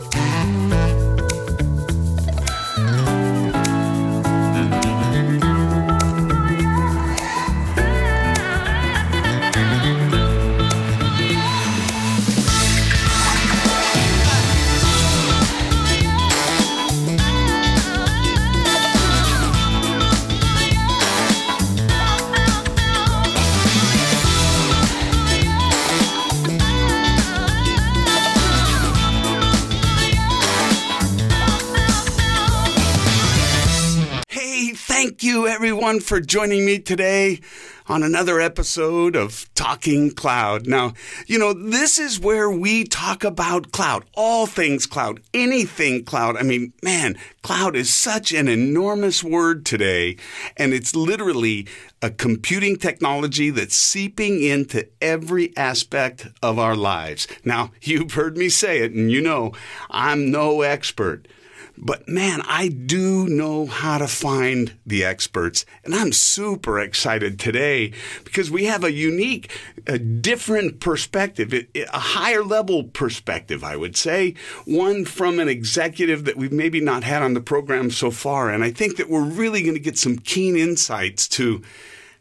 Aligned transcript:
Mm-hmm. 0.00 0.63
Everyone, 35.84 36.00
for 36.00 36.18
joining 36.18 36.64
me 36.64 36.78
today 36.78 37.38
on 37.88 38.02
another 38.02 38.40
episode 38.40 39.14
of 39.14 39.46
Talking 39.54 40.10
Cloud. 40.10 40.66
Now, 40.66 40.94
you 41.26 41.38
know, 41.38 41.52
this 41.52 41.98
is 41.98 42.18
where 42.18 42.50
we 42.50 42.84
talk 42.84 43.22
about 43.22 43.70
cloud, 43.70 44.06
all 44.14 44.46
things 44.46 44.86
cloud, 44.86 45.20
anything 45.34 46.02
cloud. 46.04 46.38
I 46.38 46.42
mean, 46.42 46.72
man, 46.82 47.18
cloud 47.42 47.76
is 47.76 47.92
such 47.92 48.32
an 48.32 48.48
enormous 48.48 49.22
word 49.22 49.66
today, 49.66 50.16
and 50.56 50.72
it's 50.72 50.96
literally 50.96 51.66
a 52.00 52.10
computing 52.10 52.76
technology 52.76 53.50
that's 53.50 53.76
seeping 53.76 54.42
into 54.42 54.88
every 55.02 55.54
aspect 55.54 56.28
of 56.42 56.58
our 56.58 56.76
lives. 56.76 57.28
Now, 57.44 57.72
you've 57.82 58.14
heard 58.14 58.38
me 58.38 58.48
say 58.48 58.78
it, 58.78 58.92
and 58.92 59.12
you 59.12 59.20
know, 59.20 59.52
I'm 59.90 60.30
no 60.30 60.62
expert. 60.62 61.28
But 61.76 62.08
man, 62.08 62.40
I 62.46 62.68
do 62.68 63.26
know 63.26 63.66
how 63.66 63.98
to 63.98 64.06
find 64.06 64.74
the 64.86 65.04
experts. 65.04 65.66
And 65.84 65.94
I'm 65.94 66.12
super 66.12 66.78
excited 66.78 67.38
today 67.38 67.92
because 68.22 68.50
we 68.50 68.64
have 68.66 68.84
a 68.84 68.92
unique, 68.92 69.50
a 69.86 69.98
different 69.98 70.80
perspective, 70.80 71.52
a 71.74 71.98
higher 71.98 72.44
level 72.44 72.84
perspective, 72.84 73.64
I 73.64 73.76
would 73.76 73.96
say, 73.96 74.34
one 74.64 75.04
from 75.04 75.40
an 75.40 75.48
executive 75.48 76.24
that 76.24 76.36
we've 76.36 76.52
maybe 76.52 76.80
not 76.80 77.02
had 77.04 77.22
on 77.22 77.34
the 77.34 77.40
program 77.40 77.90
so 77.90 78.10
far. 78.10 78.50
And 78.50 78.62
I 78.62 78.70
think 78.70 78.96
that 78.96 79.10
we're 79.10 79.24
really 79.24 79.62
going 79.62 79.74
to 79.74 79.80
get 79.80 79.98
some 79.98 80.18
keen 80.18 80.56
insights 80.56 81.26
to 81.28 81.62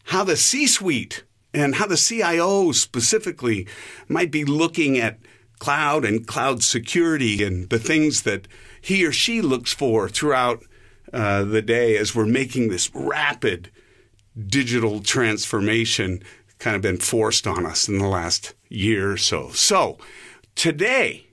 how 0.05 0.23
the 0.23 0.35
C 0.35 0.67
suite 0.67 1.23
and 1.53 1.75
how 1.75 1.85
the 1.85 1.97
CIO 1.97 2.71
specifically 2.71 3.67
might 4.07 4.31
be 4.31 4.43
looking 4.43 4.97
at 4.97 5.19
cloud 5.59 6.03
and 6.03 6.27
cloud 6.27 6.63
security 6.63 7.43
and 7.43 7.69
the 7.69 7.79
things 7.79 8.23
that 8.23 8.47
he 8.83 9.05
or 9.05 9.11
she 9.11 9.41
looks 9.41 9.73
for 9.73 10.09
throughout 10.09 10.63
uh, 11.13 11.43
the 11.43 11.61
day 11.61 11.95
as 11.97 12.13
we're 12.13 12.25
making 12.25 12.67
this 12.69 12.93
rapid 12.93 13.71
digital 14.47 14.99
transformation 14.99 16.21
kind 16.59 16.75
of 16.75 16.81
been 16.81 16.97
forced 16.97 17.47
on 17.47 17.65
us 17.65 17.87
in 17.87 17.97
the 17.97 18.07
last 18.07 18.53
year 18.67 19.13
or 19.13 19.17
so. 19.17 19.49
So 19.51 19.97
today, 20.55 21.27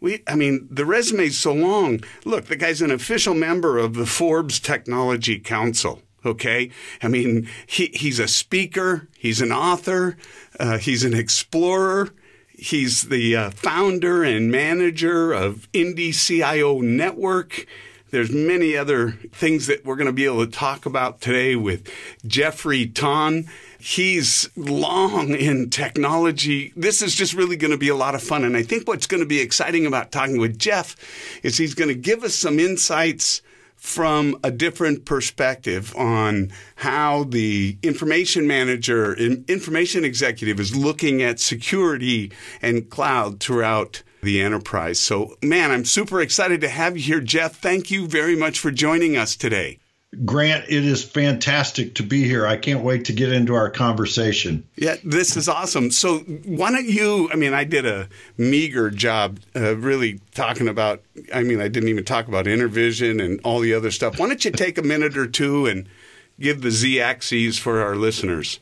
we, 0.00 0.22
I 0.26 0.36
mean, 0.36 0.68
the 0.70 0.86
resume's 0.86 1.36
so 1.36 1.52
long. 1.52 2.00
Look, 2.24 2.46
the 2.46 2.56
guy's 2.56 2.80
an 2.80 2.90
official 2.90 3.34
member 3.34 3.78
of 3.78 3.94
the 3.94 4.06
Forbes 4.06 4.58
Technology 4.58 5.38
Council. 5.38 6.02
Okay. 6.24 6.70
I 7.02 7.08
mean, 7.08 7.48
he, 7.66 7.86
he's 7.94 8.18
a 8.18 8.28
speaker. 8.28 9.08
He's 9.18 9.40
an 9.40 9.52
author. 9.52 10.16
Uh, 10.58 10.78
he's 10.78 11.04
an 11.04 11.14
explorer. 11.14 12.14
He's 12.58 13.02
the 13.02 13.36
uh, 13.36 13.50
founder 13.50 14.24
and 14.24 14.50
manager 14.50 15.32
of 15.32 15.68
Indy 15.72 16.12
CIO 16.12 16.80
Network. 16.80 17.66
There's 18.10 18.32
many 18.32 18.76
other 18.76 19.12
things 19.32 19.66
that 19.66 19.84
we're 19.84 19.96
going 19.96 20.06
to 20.06 20.12
be 20.12 20.24
able 20.24 20.46
to 20.46 20.50
talk 20.50 20.86
about 20.86 21.20
today 21.20 21.54
with 21.54 21.86
Jeffrey 22.26 22.86
Ton. 22.86 23.46
He's 23.78 24.48
long 24.56 25.34
in 25.34 25.68
technology. 25.68 26.72
This 26.76 27.02
is 27.02 27.14
just 27.14 27.34
really 27.34 27.56
going 27.56 27.72
to 27.72 27.76
be 27.76 27.88
a 27.88 27.96
lot 27.96 28.14
of 28.14 28.22
fun. 28.22 28.44
And 28.44 28.56
I 28.56 28.62
think 28.62 28.88
what's 28.88 29.06
going 29.06 29.22
to 29.22 29.28
be 29.28 29.40
exciting 29.40 29.84
about 29.84 30.10
talking 30.10 30.38
with 30.38 30.58
Jeff 30.58 30.96
is 31.42 31.58
he's 31.58 31.74
going 31.74 31.88
to 31.88 31.94
give 31.94 32.24
us 32.24 32.34
some 32.34 32.58
insights 32.58 33.42
from 33.86 34.36
a 34.42 34.50
different 34.50 35.04
perspective 35.04 35.94
on 35.96 36.50
how 36.74 37.22
the 37.22 37.78
information 37.84 38.44
manager, 38.44 39.14
information 39.14 40.04
executive 40.04 40.58
is 40.58 40.74
looking 40.74 41.22
at 41.22 41.38
security 41.38 42.32
and 42.60 42.90
cloud 42.90 43.38
throughout 43.38 44.02
the 44.24 44.42
enterprise. 44.42 44.98
So, 44.98 45.36
man, 45.40 45.70
I'm 45.70 45.84
super 45.84 46.20
excited 46.20 46.60
to 46.62 46.68
have 46.68 46.96
you 46.96 47.04
here, 47.04 47.20
Jeff. 47.20 47.60
Thank 47.60 47.88
you 47.92 48.08
very 48.08 48.34
much 48.34 48.58
for 48.58 48.72
joining 48.72 49.16
us 49.16 49.36
today. 49.36 49.78
Grant, 50.24 50.64
it 50.68 50.84
is 50.84 51.04
fantastic 51.04 51.96
to 51.96 52.02
be 52.02 52.24
here. 52.24 52.46
I 52.46 52.56
can't 52.56 52.82
wait 52.82 53.06
to 53.06 53.12
get 53.12 53.32
into 53.32 53.54
our 53.54 53.70
conversation. 53.70 54.66
Yeah, 54.76 54.96
this 55.04 55.36
is 55.36 55.48
awesome. 55.48 55.90
So, 55.90 56.18
why 56.20 56.70
don't 56.70 56.86
you? 56.86 57.28
I 57.32 57.36
mean, 57.36 57.52
I 57.52 57.64
did 57.64 57.84
a 57.84 58.08
meager 58.38 58.90
job 58.90 59.40
uh, 59.54 59.76
really 59.76 60.20
talking 60.34 60.68
about, 60.68 61.02
I 61.34 61.42
mean, 61.42 61.60
I 61.60 61.68
didn't 61.68 61.88
even 61.88 62.04
talk 62.04 62.28
about 62.28 62.46
Intervision 62.46 63.22
and 63.22 63.40
all 63.44 63.60
the 63.60 63.74
other 63.74 63.90
stuff. 63.90 64.18
Why 64.18 64.28
don't 64.28 64.44
you 64.44 64.52
take 64.52 64.78
a 64.78 64.82
minute 64.82 65.18
or 65.18 65.26
two 65.26 65.66
and 65.66 65.88
give 66.40 66.62
the 66.62 66.70
Z 66.70 67.00
axes 67.00 67.58
for 67.58 67.82
our 67.82 67.96
listeners? 67.96 68.60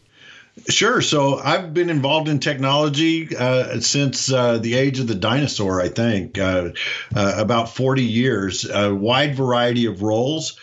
Sure. 0.69 1.01
So 1.01 1.39
I've 1.39 1.75
been 1.75 1.91
involved 1.91 2.29
in 2.29 2.39
technology 2.39 3.37
uh, 3.37 3.81
since 3.81 4.33
uh, 4.33 4.59
the 4.59 4.75
age 4.75 5.01
of 5.01 5.09
the 5.09 5.15
dinosaur, 5.17 5.81
I 5.81 5.89
think, 5.89 6.39
uh, 6.39 6.71
uh 7.15 7.35
about 7.37 7.75
40 7.75 8.03
years, 8.03 8.65
a 8.69 8.95
wide 8.95 9.35
variety 9.35 9.87
of 9.87 10.03
roles. 10.03 10.59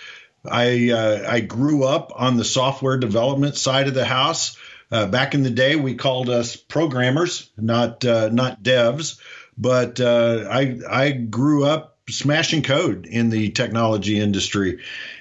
I 0.50 0.92
uh, 0.92 1.26
I 1.30 1.40
grew 1.42 1.84
up 1.84 2.12
on 2.16 2.38
the 2.38 2.44
software 2.44 2.98
development 2.98 3.56
side 3.58 3.88
of 3.88 3.94
the 3.94 4.06
house. 4.06 4.58
Uh, 4.92 5.06
back 5.06 5.34
in 5.34 5.44
the 5.44 5.50
day, 5.50 5.76
we 5.76 5.96
called 5.96 6.30
us 6.30 6.56
programmers, 6.56 7.50
not 7.58 8.04
uh, 8.04 8.30
not 8.30 8.64
devs. 8.64 9.20
But 9.58 10.00
uh, 10.00 10.48
I 10.50 10.80
I 10.90 11.12
grew 11.12 11.66
up 11.66 11.98
smashing 12.10 12.64
code 12.64 13.06
in 13.06 13.30
the 13.30 13.52
technology 13.52 14.20
industry, 14.20 14.80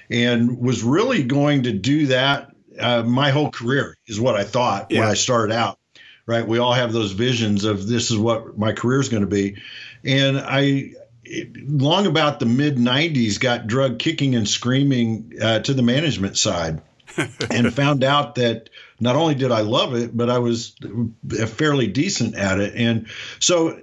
and 0.09 0.59
was 0.59 0.83
really 0.83 1.23
going 1.23 1.63
to 1.63 1.71
do 1.71 2.07
that 2.07 2.51
uh, 2.79 3.03
my 3.03 3.29
whole 3.29 3.51
career. 3.51 3.95
Is 4.07 4.19
what 4.19 4.35
I 4.35 4.43
thought 4.43 4.87
yeah. 4.89 5.01
when 5.01 5.09
I 5.09 5.13
started 5.13 5.53
out. 5.53 5.77
Right, 6.27 6.47
we 6.47 6.59
all 6.59 6.73
have 6.73 6.93
those 6.93 7.11
visions 7.11 7.65
of 7.65 7.87
this 7.87 8.11
is 8.11 8.17
what 8.17 8.57
my 8.57 8.73
career 8.73 9.01
is 9.01 9.09
going 9.09 9.21
to 9.21 9.27
be, 9.27 9.57
and 10.05 10.37
I 10.37 10.93
long 11.65 12.07
about 12.07 12.39
the 12.39 12.45
mid 12.45 12.77
90s 12.77 13.39
got 13.39 13.67
drug 13.67 13.99
kicking 13.99 14.35
and 14.35 14.47
screaming 14.47 15.33
uh, 15.41 15.59
to 15.59 15.73
the 15.73 15.83
management 15.83 16.37
side 16.37 16.81
and 17.49 17.73
found 17.73 18.03
out 18.03 18.35
that 18.35 18.69
not 18.99 19.15
only 19.15 19.35
did 19.35 19.51
I 19.51 19.61
love 19.61 19.95
it, 19.95 20.15
but 20.15 20.29
I 20.29 20.39
was 20.39 20.75
fairly 21.47 21.87
decent 21.87 22.35
at 22.35 22.59
it. 22.59 22.75
And 22.75 23.07
so 23.39 23.79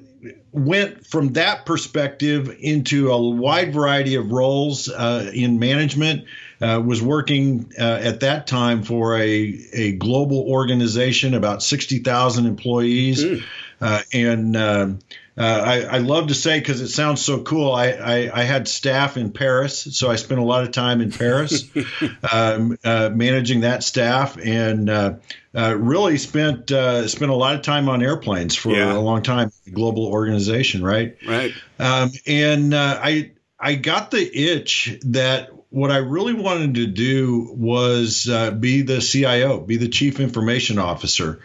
went 0.53 1.07
from 1.07 1.35
that 1.35 1.67
perspective 1.67 2.55
into 2.61 3.11
a 3.11 3.21
wide 3.21 3.73
variety 3.73 4.15
of 4.15 4.31
roles 4.31 4.89
uh, 4.89 5.31
in 5.35 5.59
management. 5.59 6.25
Uh, 6.61 6.83
was 6.85 7.01
working 7.01 7.73
uh, 7.79 8.01
at 8.03 8.19
that 8.19 8.49
time 8.49 8.83
for 8.83 9.17
a, 9.17 9.61
a 9.73 9.93
global 9.93 10.41
organization, 10.51 11.35
about 11.35 11.63
60,000 11.63 12.47
employees. 12.47 13.25
Mm. 13.25 14.05
and 14.13 14.57
um, 14.57 14.99
uh, 15.39 15.63
I, 15.65 15.83
I, 15.83 15.99
love 15.99 16.29
to 16.29 16.35
say 16.35 16.59
because 16.59 16.81
it 16.81 16.89
sounds 16.89 17.25
so 17.25 17.43
cool. 17.43 17.73
I, 17.73 17.91
I, 17.91 18.41
I, 18.41 18.43
had 18.43 18.67
staff 18.67 19.17
in 19.17 19.31
Paris, 19.31 19.87
so 19.97 20.11
I 20.11 20.17
spent 20.17 20.41
a 20.41 20.45
lot 20.45 20.65
of 20.65 20.73
time 20.73 21.01
in 21.01 21.13
Paris 21.13 21.63
um, 22.33 22.77
uh, 22.83 23.11
managing 23.11 23.61
that 23.61 23.85
staff, 23.85 24.37
and 24.37 24.91
uh, 24.91 25.15
uh 25.55 25.77
really 25.79 26.19
spent 26.19 26.73
uh, 26.73 27.07
spent 27.07 27.31
a 27.31 27.37
lot 27.37 27.55
of 27.55 27.63
time 27.63 27.89
on 27.89 28.03
airplanes 28.03 28.57
for 28.57 28.71
yeah. 28.71 28.93
a 28.93 28.99
long 28.99 29.23
time. 29.23 29.53
Global 29.73 30.07
organization, 30.07 30.83
right? 30.83 31.17
Right. 31.25 31.53
Um, 31.79 32.11
and 32.27 32.75
uh, 32.75 32.99
I 33.01 33.31
I 33.61 33.77
got 33.77 34.11
the 34.11 34.37
itch 34.37 34.99
that 35.03 35.51
what 35.71 35.93
I 35.93 35.99
really 35.99 36.35
wanted 36.35 36.75
to 36.77 36.87
do 36.89 37.55
was 37.57 38.25
be 38.59 38.83
the 38.83 39.01
CIO, 39.01 39.61
be 39.61 39.77
the 39.77 39.89
chief 39.89 40.19
information 40.19 40.81
officer. 40.81 41.43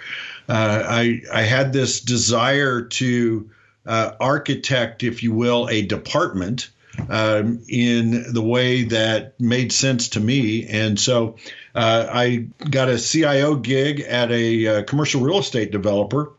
I 0.50 1.22
I 1.31 1.42
had 1.44 1.74
this 1.74 2.01
desire 2.01 2.81
to 2.81 3.51
uh, 3.86 4.12
architect, 4.20 5.04
if 5.04 5.24
you 5.24 5.32
will, 5.34 5.68
a 5.70 5.82
department 5.82 6.70
um, 7.10 7.62
in 7.68 8.34
the 8.34 8.42
way 8.42 8.84
that 8.84 9.40
made 9.40 9.72
sense 9.72 10.10
to 10.10 10.20
me. 10.20 10.68
And 10.68 11.00
so 11.00 11.38
uh, 11.76 12.08
I 12.12 12.48
got 12.70 12.90
a 12.90 13.00
CIO 13.00 13.56
gig 13.56 14.02
at 14.02 14.32
a 14.32 14.68
uh, 14.68 14.84
commercial 14.84 15.22
real 15.22 15.40
estate 15.40 15.72
developer 15.72 16.32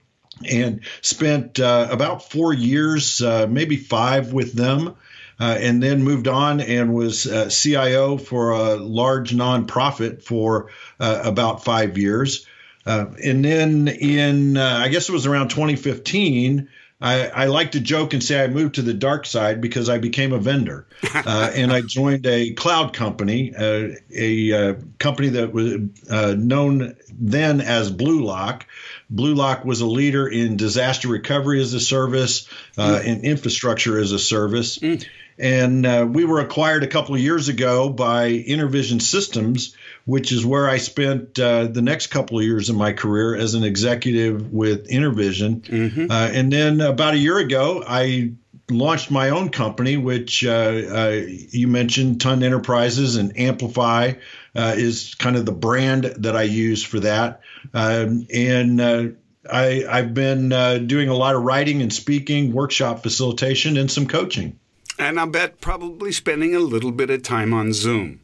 and 0.49 0.81
spent 1.01 1.61
uh, 1.61 1.89
about 1.91 2.31
four 2.31 2.53
years, 2.53 3.21
uh, 3.21 3.47
maybe 3.49 3.77
five 3.77 4.33
with 4.33 4.53
them. 4.53 4.97
Uh, 5.41 5.57
and 5.59 5.83
then 5.83 6.05
moved 6.05 6.29
on 6.29 6.61
and 6.61 6.95
was 6.95 7.27
CIO 7.49 8.17
for 8.17 8.53
a 8.53 8.77
large 8.77 9.33
nonprofit 9.35 10.23
for 10.23 10.71
about 11.01 11.65
five 11.65 11.99
years. 11.99 12.47
and 12.87 13.45
then 13.45 13.89
in, 13.89 14.57
I 14.57 14.87
guess 14.91 15.09
it 15.09 15.13
was 15.13 15.27
around 15.27 15.49
2015, 15.49 16.69
I, 17.01 17.27
I, 17.27 17.47
like 17.47 17.73
to 17.73 17.81
joke 17.81 18.15
and 18.15 18.23
say 18.23 18.43
I 18.43 18.47
moved 18.47 18.77
to 18.77 18.83
the 18.83 18.95
dark 18.95 19.27
side 19.27 19.61
because 19.61 19.89
I 19.89 19.99
became 19.99 20.33
a 20.33 20.39
vendor, 20.39 20.87
uh, 21.15 21.51
and 21.55 21.73
I 21.73 21.83
joined 21.83 22.25
a 22.27 22.53
cloud 22.53 22.93
company, 22.93 23.53
uh, 23.55 23.89
a 24.15 24.53
uh, 24.53 24.75
company 24.99 25.31
that 25.31 25.53
was 25.53 25.75
uh, 26.09 26.35
known 26.39 26.97
then 27.13 27.61
as 27.61 27.93
BlueLock. 27.93 28.63
Blue 29.11 29.35
Lock 29.35 29.65
was 29.65 29.81
a 29.81 29.87
leader 29.87 30.27
in 30.27 30.57
disaster 30.57 31.09
recovery 31.09 31.61
as 31.61 31.75
a 31.75 31.81
service, 31.81 32.49
mm. 32.77 33.07
and 33.07 33.25
infrastructure 33.25 33.99
as 33.99 34.13
a 34.13 34.19
service. 34.19 34.79
Mm. 34.79 35.05
And 35.39 35.85
uh, 35.85 36.07
we 36.09 36.25
were 36.25 36.41
acquired 36.41 36.85
a 36.85 36.89
couple 36.89 37.15
of 37.15 37.21
years 37.21 37.49
ago 37.49 37.89
by 37.89 38.31
Intervision 38.31 39.03
Systems, 39.03 39.77
which 40.05 40.33
is 40.33 40.45
where 40.45 40.69
I 40.69 40.79
spent 40.79 41.39
uh, 41.39 41.67
the 41.67 41.81
next 41.83 42.09
couple 42.09 42.39
of 42.39 42.45
years 42.45 42.69
of 42.69 42.77
my 42.77 42.93
career 42.93 43.35
as 43.35 43.55
an 43.55 43.65
executive 43.65 44.53
with 44.53 44.89
Intervision. 44.89 45.63
Mm-hmm. 45.63 46.11
Uh, 46.11 46.29
and 46.33 46.53
then 46.53 46.81
about 46.81 47.15
a 47.15 47.19
year 47.19 47.39
ago, 47.39 47.83
I 47.87 48.33
launched 48.71 49.11
my 49.11 49.31
own 49.31 49.49
company, 49.49 49.97
which 49.97 50.45
uh, 50.45 50.51
uh, 50.51 51.23
you 51.27 51.69
mentioned, 51.69 52.21
Ton 52.21 52.43
Enterprises 52.43 53.17
and 53.17 53.39
Amplify 53.39 54.15
uh, 54.55 54.75
is 54.77 55.15
kind 55.15 55.37
of 55.37 55.47
the 55.47 55.53
brand 55.53 56.05
that 56.19 56.37
I 56.37 56.43
use 56.43 56.85
for 56.85 57.01
that. 57.01 57.41
Um, 57.73 58.27
and 58.33 59.17
I, 59.51 59.85
have 59.91 60.13
been 60.13 60.51
doing 60.87 61.09
a 61.09 61.15
lot 61.15 61.35
of 61.35 61.43
writing 61.43 61.81
and 61.81 61.93
speaking, 61.93 62.53
workshop 62.53 63.03
facilitation, 63.03 63.79
and 63.79 63.91
some 63.91 64.07
coaching. 64.07 64.59
And 64.99 65.19
I 65.19 65.27
bet 65.27 65.61
probably 65.61 66.13
spending 66.13 66.55
a 66.55 66.61
little 66.61 66.93
bit 66.93 67.11
of 67.11 67.23
time 67.23 67.53
on 67.53 67.73
Zoom. 67.73 68.21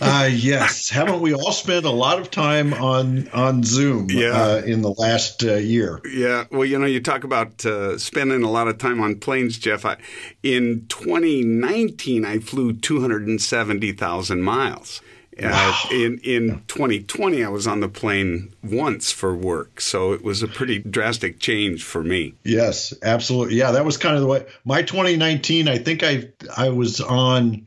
Uh, 0.00 0.28
yes, 0.32 0.88
haven't 0.88 1.20
we 1.20 1.34
all 1.34 1.52
spent 1.52 1.84
a 1.84 1.90
lot 1.90 2.18
of 2.18 2.30
time 2.30 2.72
on 2.74 3.28
on 3.28 3.62
Zoom 3.62 4.08
yeah. 4.10 4.30
uh, 4.30 4.62
in 4.64 4.82
the 4.82 4.92
last 4.92 5.44
uh, 5.44 5.54
year? 5.54 6.00
Yeah, 6.10 6.44
well, 6.50 6.64
you 6.64 6.78
know, 6.78 6.86
you 6.86 7.00
talk 7.00 7.24
about 7.24 7.64
uh, 7.64 7.98
spending 7.98 8.42
a 8.42 8.50
lot 8.50 8.68
of 8.68 8.78
time 8.78 9.00
on 9.00 9.16
planes, 9.16 9.58
Jeff. 9.58 9.84
I, 9.84 9.96
in 10.42 10.86
2019, 10.88 12.24
I 12.24 12.38
flew 12.38 12.72
270,000 12.72 14.42
miles. 14.42 15.00
Uh, 15.38 15.48
wow. 15.48 15.88
in 15.90 16.18
in 16.18 16.62
2020, 16.68 17.42
I 17.42 17.48
was 17.48 17.66
on 17.66 17.80
the 17.80 17.88
plane 17.88 18.52
once 18.62 19.10
for 19.10 19.34
work, 19.34 19.80
so 19.80 20.12
it 20.12 20.22
was 20.22 20.42
a 20.42 20.48
pretty 20.48 20.78
drastic 20.78 21.40
change 21.40 21.82
for 21.82 22.02
me. 22.02 22.34
Yes, 22.44 22.92
absolutely. 23.02 23.56
Yeah, 23.56 23.70
that 23.70 23.84
was 23.84 23.96
kind 23.96 24.14
of 24.14 24.20
the 24.20 24.26
way. 24.26 24.44
My 24.66 24.82
2019, 24.82 25.68
I 25.68 25.78
think 25.78 26.02
I 26.02 26.28
I 26.54 26.68
was 26.68 27.00
on 27.00 27.64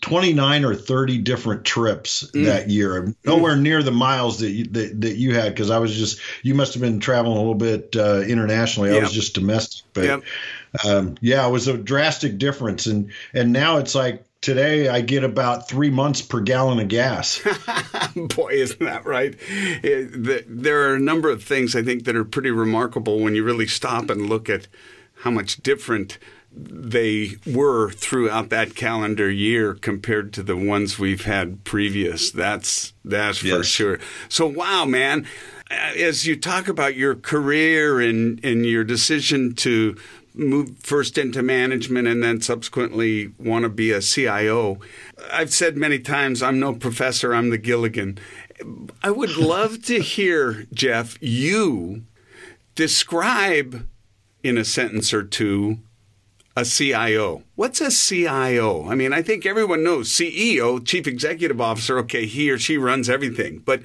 29 0.00 0.64
or 0.64 0.74
30 0.74 1.18
different 1.18 1.64
trips 1.64 2.30
mm. 2.32 2.46
that 2.46 2.70
year. 2.70 3.14
Nowhere 3.24 3.56
mm. 3.56 3.62
near 3.62 3.82
the 3.82 3.90
miles 3.90 4.38
that 4.40 4.50
you, 4.50 4.64
that, 4.66 5.00
that 5.00 5.16
you 5.16 5.34
had 5.34 5.54
because 5.54 5.70
I 5.70 5.78
was 5.78 5.94
just 5.96 6.20
you 6.42 6.54
must 6.54 6.72
have 6.74 6.80
been 6.80 7.00
traveling 7.00 7.36
a 7.36 7.40
little 7.40 7.54
bit 7.54 7.94
uh, 7.96 8.20
internationally. 8.22 8.90
Yep. 8.90 8.98
I 8.98 9.02
was 9.02 9.12
just 9.12 9.34
domestic, 9.34 9.84
but 9.92 10.04
yep. 10.04 10.22
um, 10.86 11.16
yeah, 11.20 11.46
it 11.46 11.50
was 11.50 11.68
a 11.68 11.76
drastic 11.76 12.38
difference. 12.38 12.86
And 12.86 13.10
and 13.34 13.52
now 13.52 13.76
it's 13.76 13.94
like 13.94 14.24
today 14.40 14.88
I 14.88 15.02
get 15.02 15.22
about 15.22 15.68
three 15.68 15.90
months 15.90 16.22
per 16.22 16.40
gallon 16.40 16.80
of 16.80 16.88
gas. 16.88 17.42
Boy, 18.16 18.52
isn't 18.52 18.80
that 18.80 19.04
right? 19.04 19.36
It, 19.48 20.44
there 20.48 20.88
are 20.88 20.94
a 20.94 21.00
number 21.00 21.28
of 21.28 21.42
things 21.44 21.76
I 21.76 21.82
think 21.82 22.04
that 22.04 22.16
are 22.16 22.24
pretty 22.24 22.50
remarkable 22.50 23.20
when 23.20 23.34
you 23.34 23.44
really 23.44 23.66
stop 23.66 24.08
and 24.08 24.28
look 24.28 24.48
at 24.48 24.66
how 25.16 25.30
much 25.30 25.62
different 25.62 26.18
they 26.52 27.36
were 27.46 27.90
throughout 27.90 28.50
that 28.50 28.74
calendar 28.74 29.30
year 29.30 29.74
compared 29.74 30.32
to 30.32 30.42
the 30.42 30.56
ones 30.56 30.98
we've 30.98 31.24
had 31.24 31.64
previous. 31.64 32.30
That's 32.30 32.92
that's 33.04 33.42
yes. 33.42 33.56
for 33.56 33.62
sure. 33.64 34.00
So 34.28 34.46
wow, 34.46 34.84
man, 34.84 35.26
uh, 35.70 35.74
as 35.96 36.26
you 36.26 36.36
talk 36.36 36.68
about 36.68 36.96
your 36.96 37.14
career 37.14 38.00
and 38.00 38.44
and 38.44 38.66
your 38.66 38.84
decision 38.84 39.54
to 39.56 39.96
move 40.34 40.78
first 40.78 41.18
into 41.18 41.42
management 41.42 42.06
and 42.06 42.22
then 42.22 42.40
subsequently 42.40 43.32
want 43.38 43.64
to 43.64 43.68
be 43.68 43.90
a 43.90 44.00
CIO. 44.00 44.78
I've 45.32 45.52
said 45.52 45.76
many 45.76 45.98
times 45.98 46.42
I'm 46.42 46.60
no 46.60 46.72
professor, 46.72 47.34
I'm 47.34 47.50
the 47.50 47.58
Gilligan. 47.58 48.18
I 49.02 49.10
would 49.10 49.36
love 49.36 49.82
to 49.84 50.00
hear 50.00 50.66
Jeff 50.72 51.18
you 51.20 52.04
describe 52.74 53.86
in 54.42 54.56
a 54.56 54.64
sentence 54.64 55.12
or 55.12 55.22
two 55.22 55.78
a 56.60 56.64
CIO. 56.64 57.42
What's 57.54 57.80
a 57.80 57.90
CIO? 57.90 58.86
I 58.86 58.94
mean, 58.94 59.12
I 59.12 59.22
think 59.22 59.46
everyone 59.46 59.82
knows 59.82 60.10
CEO, 60.10 60.84
Chief 60.84 61.06
Executive 61.06 61.60
Officer, 61.60 61.98
okay, 62.00 62.26
he 62.26 62.50
or 62.50 62.58
she 62.58 62.76
runs 62.76 63.08
everything. 63.08 63.62
But 63.64 63.82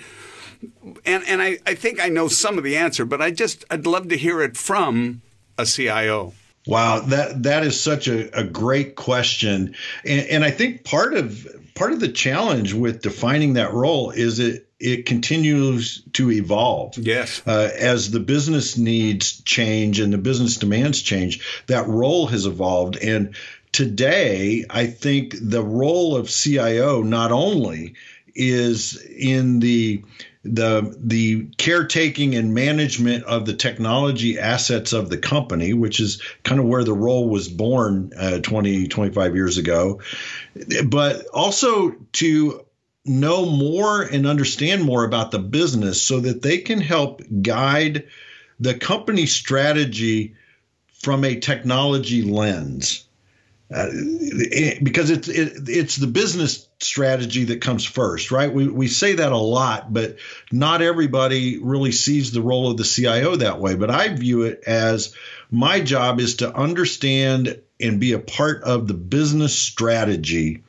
and 1.06 1.24
and 1.26 1.42
I, 1.42 1.60
I 1.66 1.76
think 1.76 2.02
I 2.02 2.10
know 2.10 2.28
some 2.28 2.58
of 2.58 2.64
the 2.64 2.76
answer, 2.76 3.06
but 3.06 3.22
I 3.22 3.32
just 3.32 3.64
I'd 3.70 3.88
love 3.88 4.10
to 4.10 4.18
hear 4.18 4.42
it 4.42 4.58
from 4.58 5.22
a 5.58 5.66
CIO. 5.66 6.34
Wow, 6.68 7.00
that 7.02 7.44
that 7.44 7.64
is 7.64 7.82
such 7.82 8.08
a, 8.08 8.38
a 8.38 8.44
great 8.44 8.96
question. 8.96 9.76
And, 10.04 10.28
and 10.28 10.44
I 10.44 10.52
think 10.52 10.84
part 10.84 11.14
of 11.14 11.48
part 11.76 11.94
of 11.94 12.00
the 12.00 12.12
challenge 12.12 12.74
with 12.74 13.02
defining 13.02 13.54
that 13.54 13.74
role 13.74 14.12
is 14.12 14.40
it 14.40 14.65
it 14.80 15.06
continues 15.06 16.04
to 16.14 16.32
evolve. 16.32 16.98
Yes. 16.98 17.42
Uh, 17.46 17.70
as 17.78 18.12
the 18.12 18.20
business 18.20 18.78
needs 18.78 19.42
change 19.42 20.00
and 20.00 20.12
the 20.12 20.18
business 20.18 20.58
demands 20.58 21.02
change, 21.02 21.64
that 21.68 21.88
role 21.88 22.28
has 22.28 22.46
evolved. 22.46 22.98
And 22.98 23.36
today, 23.72 24.66
I 24.70 24.88
think 24.88 25.36
the 25.42 25.64
role 25.64 26.16
of 26.16 26.30
CIO 26.30 27.04
not 27.04 27.32
only 27.32 27.96
is 28.36 29.02
in 29.02 29.60
the 29.60 30.04
the 30.44 30.96
the 31.00 31.48
caretaking 31.58 32.36
and 32.36 32.54
management 32.54 33.24
of 33.24 33.46
the 33.46 33.54
technology 33.56 34.38
assets 34.38 34.94
of 34.94 35.10
the 35.10 35.18
company, 35.18 35.74
which 35.74 36.00
is 36.00 36.22
kind 36.44 36.60
of 36.60 36.68
where 36.68 36.84
the 36.84 36.94
role 36.94 37.28
was 37.28 37.48
born 37.48 38.12
uh, 38.18 38.40
20, 38.40 38.88
25 38.88 39.36
years 39.36 39.58
ago, 39.58 40.02
but 40.86 41.26
also 41.34 41.96
to 42.14 42.65
know 43.06 43.46
more 43.46 44.02
and 44.02 44.26
understand 44.26 44.84
more 44.84 45.04
about 45.04 45.32
the 45.32 45.40
business 45.40 46.02
so 46.02 46.20
that 46.20 46.42
they 46.42 46.60
can 46.60 46.82
help 46.82 47.22
guide 47.42 48.08
the 48.60 48.74
company 48.74 49.26
strategy 49.26 50.36
from 51.02 51.24
a 51.24 51.40
technology 51.40 52.24
lens. 52.24 53.06
Uh, 53.74 53.88
because 54.84 55.10
it's 55.10 55.28
it, 55.28 55.68
it's 55.68 55.96
the 55.96 56.06
business 56.06 56.68
strategy 56.80 57.46
that 57.46 57.62
comes 57.62 57.84
first, 57.84 58.30
right? 58.30 58.54
We 58.54 58.68
we 58.68 58.88
say 58.88 59.14
that 59.14 59.32
a 59.32 59.38
lot, 59.38 59.92
but 59.92 60.18
not 60.52 60.84
everybody 60.84 61.58
really 61.58 61.92
sees 61.92 62.32
the 62.32 62.44
role 62.44 62.70
of 62.70 62.78
the 62.78 62.84
CIO 62.84 63.38
that 63.38 63.60
way. 63.60 63.74
But 63.74 63.90
I 63.90 64.10
view 64.10 64.44
it 64.44 64.62
as 64.68 65.16
my 65.50 65.80
job 65.80 66.20
is 66.20 66.38
to 66.38 66.56
understand 66.56 67.60
and 67.80 68.00
be 68.00 68.14
a 68.14 68.20
part 68.20 68.62
of 68.62 68.88
the 68.88 68.94
business 68.94 69.58
strategy 69.58 70.64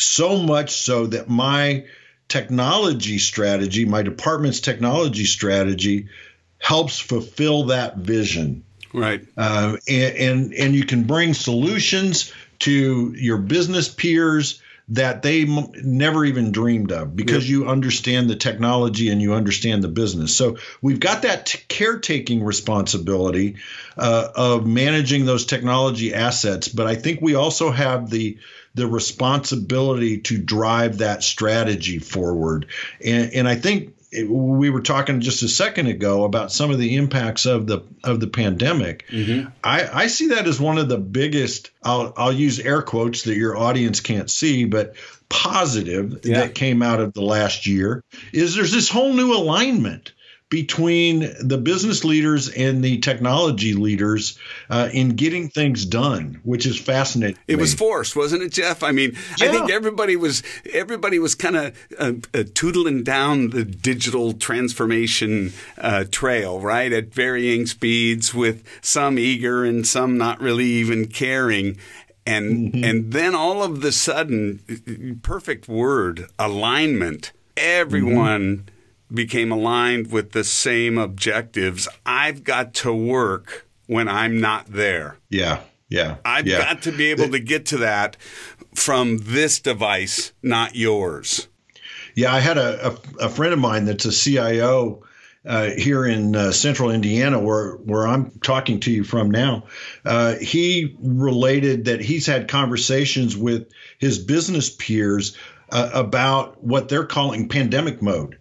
so 0.00 0.38
much 0.38 0.70
so 0.70 1.06
that 1.06 1.28
my 1.28 1.84
technology 2.28 3.18
strategy, 3.18 3.84
my 3.84 4.02
department's 4.02 4.60
technology 4.60 5.24
strategy, 5.24 6.08
helps 6.58 6.98
fulfill 6.98 7.64
that 7.64 7.96
vision. 7.96 8.64
Right. 8.92 9.22
Uh, 9.36 9.76
and, 9.88 10.16
and 10.16 10.54
and 10.54 10.74
you 10.74 10.84
can 10.84 11.04
bring 11.04 11.34
solutions 11.34 12.32
to 12.60 13.14
your 13.16 13.38
business 13.38 13.88
peers 13.88 14.60
that 14.90 15.22
they 15.22 15.42
m- 15.42 15.70
never 15.82 16.24
even 16.24 16.50
dreamed 16.52 16.92
of 16.92 17.14
because 17.14 17.48
you 17.48 17.68
understand 17.68 18.28
the 18.28 18.36
technology 18.36 19.08
and 19.08 19.22
you 19.22 19.34
understand 19.34 19.82
the 19.82 19.88
business. 19.88 20.36
So 20.36 20.58
we've 20.82 21.00
got 21.00 21.22
that 21.22 21.46
t- 21.46 21.60
caretaking 21.68 22.42
responsibility 22.42 23.56
uh, 23.96 24.28
of 24.34 24.66
managing 24.66 25.24
those 25.24 25.46
technology 25.46 26.12
assets, 26.12 26.68
but 26.68 26.86
I 26.86 26.96
think 26.96 27.20
we 27.20 27.34
also 27.34 27.70
have 27.70 28.10
the 28.10 28.38
the 28.74 28.86
responsibility 28.86 30.18
to 30.18 30.38
drive 30.38 30.98
that 30.98 31.24
strategy 31.24 31.98
forward. 31.98 32.66
And, 33.04 33.32
and 33.32 33.48
I 33.48 33.56
think 33.56 33.96
we 34.12 34.70
were 34.70 34.82
talking 34.82 35.20
just 35.20 35.42
a 35.42 35.48
second 35.48 35.86
ago 35.86 36.24
about 36.24 36.50
some 36.50 36.70
of 36.70 36.78
the 36.78 36.96
impacts 36.96 37.46
of 37.46 37.66
the 37.66 37.84
of 38.02 38.18
the 38.18 38.26
pandemic. 38.26 39.06
Mm-hmm. 39.08 39.48
I, 39.62 39.88
I 39.92 40.06
see 40.08 40.28
that 40.28 40.48
as 40.48 40.60
one 40.60 40.78
of 40.78 40.88
the 40.88 40.98
biggest. 40.98 41.70
I'll 41.82 42.12
I'll 42.16 42.32
use 42.32 42.58
air 42.58 42.82
quotes 42.82 43.22
that 43.22 43.36
your 43.36 43.56
audience 43.56 44.00
can't 44.00 44.30
see, 44.30 44.64
but 44.64 44.94
positive 45.28 46.20
yeah. 46.24 46.40
that 46.40 46.54
came 46.54 46.82
out 46.82 47.00
of 47.00 47.12
the 47.12 47.22
last 47.22 47.66
year 47.66 48.02
is 48.32 48.56
there's 48.56 48.72
this 48.72 48.88
whole 48.88 49.12
new 49.12 49.32
alignment 49.32 50.12
between 50.50 51.32
the 51.40 51.56
business 51.56 52.04
leaders 52.04 52.48
and 52.48 52.82
the 52.82 52.98
technology 52.98 53.72
leaders 53.72 54.36
uh, 54.68 54.88
in 54.92 55.10
getting 55.10 55.48
things 55.48 55.86
done, 55.86 56.40
which 56.42 56.66
is 56.66 56.78
fascinating. 56.78 57.38
It 57.46 57.56
was 57.56 57.72
forced, 57.72 58.16
wasn't 58.16 58.42
it, 58.42 58.52
Jeff? 58.52 58.82
I 58.82 58.90
mean, 58.90 59.16
yeah. 59.38 59.46
I 59.46 59.52
think 59.52 59.70
everybody 59.70 60.16
was 60.16 60.42
everybody 60.72 61.20
was 61.20 61.36
kind 61.36 61.56
of 61.56 61.78
uh, 61.98 62.04
uh, 62.34 62.42
tootling 62.52 63.04
down 63.04 63.50
the 63.50 63.64
digital 63.64 64.32
transformation 64.32 65.52
uh, 65.78 66.04
trail, 66.10 66.58
right, 66.58 66.92
at 66.92 67.14
varying 67.14 67.66
speeds, 67.66 68.34
with 68.34 68.66
some 68.82 69.20
eager 69.20 69.64
and 69.64 69.86
some 69.86 70.18
not 70.18 70.40
really 70.40 70.66
even 70.66 71.06
caring. 71.06 71.78
And 72.26 72.74
mm-hmm. 72.74 72.84
and 72.84 73.12
then 73.12 73.36
all 73.36 73.62
of 73.62 73.82
the 73.82 73.92
sudden, 73.92 75.20
perfect 75.22 75.68
word, 75.68 76.26
alignment. 76.40 77.30
Everyone. 77.56 78.56
Mm-hmm 78.56 78.76
became 79.12 79.50
aligned 79.52 80.10
with 80.10 80.32
the 80.32 80.44
same 80.44 80.98
objectives. 80.98 81.88
I've 82.06 82.44
got 82.44 82.74
to 82.74 82.92
work 82.92 83.66
when 83.86 84.08
I'm 84.08 84.40
not 84.40 84.66
there. 84.66 85.16
Yeah. 85.28 85.60
Yeah. 85.88 86.16
I've 86.24 86.46
yeah. 86.46 86.58
got 86.58 86.82
to 86.82 86.92
be 86.92 87.10
able 87.10 87.28
to 87.30 87.40
get 87.40 87.66
to 87.66 87.78
that 87.78 88.16
from 88.74 89.18
this 89.18 89.58
device, 89.58 90.32
not 90.42 90.76
yours. 90.76 91.48
Yeah, 92.14 92.32
I 92.32 92.40
had 92.40 92.58
a, 92.58 92.88
a, 92.88 93.26
a 93.26 93.28
friend 93.28 93.52
of 93.52 93.58
mine 93.58 93.84
that's 93.84 94.04
a 94.04 94.12
CIO 94.12 95.02
uh, 95.44 95.70
here 95.70 96.04
in 96.04 96.36
uh, 96.36 96.52
central 96.52 96.90
Indiana, 96.90 97.40
where, 97.40 97.72
where 97.76 98.06
I'm 98.06 98.30
talking 98.42 98.80
to 98.80 98.90
you 98.90 99.04
from 99.04 99.30
now. 99.30 99.64
Uh, 100.04 100.34
he 100.36 100.96
related 101.00 101.86
that 101.86 102.00
he's 102.00 102.26
had 102.26 102.48
conversations 102.48 103.36
with 103.36 103.68
his 103.98 104.18
business 104.18 104.70
peers 104.70 105.36
uh, 105.70 105.90
about 105.94 106.62
what 106.62 106.88
they're 106.88 107.06
calling 107.06 107.48
pandemic 107.48 108.02
mode 108.02 108.36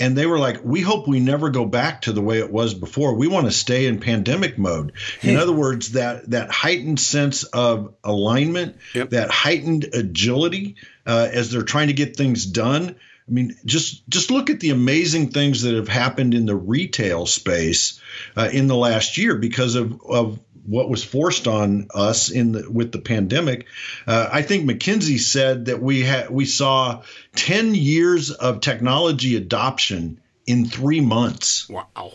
and 0.00 0.16
they 0.16 0.26
were 0.26 0.38
like, 0.38 0.64
"We 0.64 0.80
hope 0.80 1.06
we 1.06 1.20
never 1.20 1.50
go 1.50 1.64
back 1.64 2.02
to 2.02 2.12
the 2.12 2.22
way 2.22 2.38
it 2.38 2.50
was 2.50 2.74
before. 2.74 3.14
We 3.14 3.28
want 3.28 3.46
to 3.46 3.52
stay 3.52 3.86
in 3.86 4.00
pandemic 4.00 4.58
mode." 4.58 4.92
In 5.22 5.36
other 5.36 5.52
words, 5.52 5.92
that 5.92 6.30
that 6.30 6.50
heightened 6.50 6.98
sense 6.98 7.44
of 7.44 7.94
alignment, 8.02 8.76
yep. 8.94 9.10
that 9.10 9.30
heightened 9.30 9.84
agility 9.92 10.76
uh, 11.06 11.28
as 11.30 11.50
they're 11.50 11.62
trying 11.62 11.88
to 11.88 11.92
get 11.92 12.16
things 12.16 12.46
done. 12.46 12.96
I 13.28 13.32
mean, 13.32 13.56
just 13.64 14.08
just 14.08 14.30
look 14.30 14.50
at 14.50 14.58
the 14.58 14.70
amazing 14.70 15.30
things 15.30 15.62
that 15.62 15.74
have 15.74 15.88
happened 15.88 16.34
in 16.34 16.46
the 16.46 16.56
retail 16.56 17.26
space 17.26 18.00
uh, 18.36 18.48
in 18.52 18.66
the 18.66 18.76
last 18.76 19.18
year 19.18 19.36
because 19.36 19.76
of 19.76 20.00
of 20.02 20.40
what 20.70 20.88
was 20.88 21.02
forced 21.02 21.48
on 21.48 21.88
us 21.92 22.30
in 22.30 22.52
the, 22.52 22.70
with 22.70 22.92
the 22.92 23.00
pandemic. 23.00 23.66
Uh, 24.06 24.28
I 24.30 24.42
think 24.42 24.70
McKinsey 24.70 25.18
said 25.18 25.66
that 25.66 25.82
we 25.82 26.02
had 26.02 26.30
we 26.30 26.44
saw 26.44 27.02
10 27.34 27.74
years 27.74 28.30
of 28.30 28.60
technology 28.60 29.36
adoption 29.36 30.20
in 30.46 30.66
3 30.66 31.00
months. 31.00 31.68
Wow. 31.68 32.12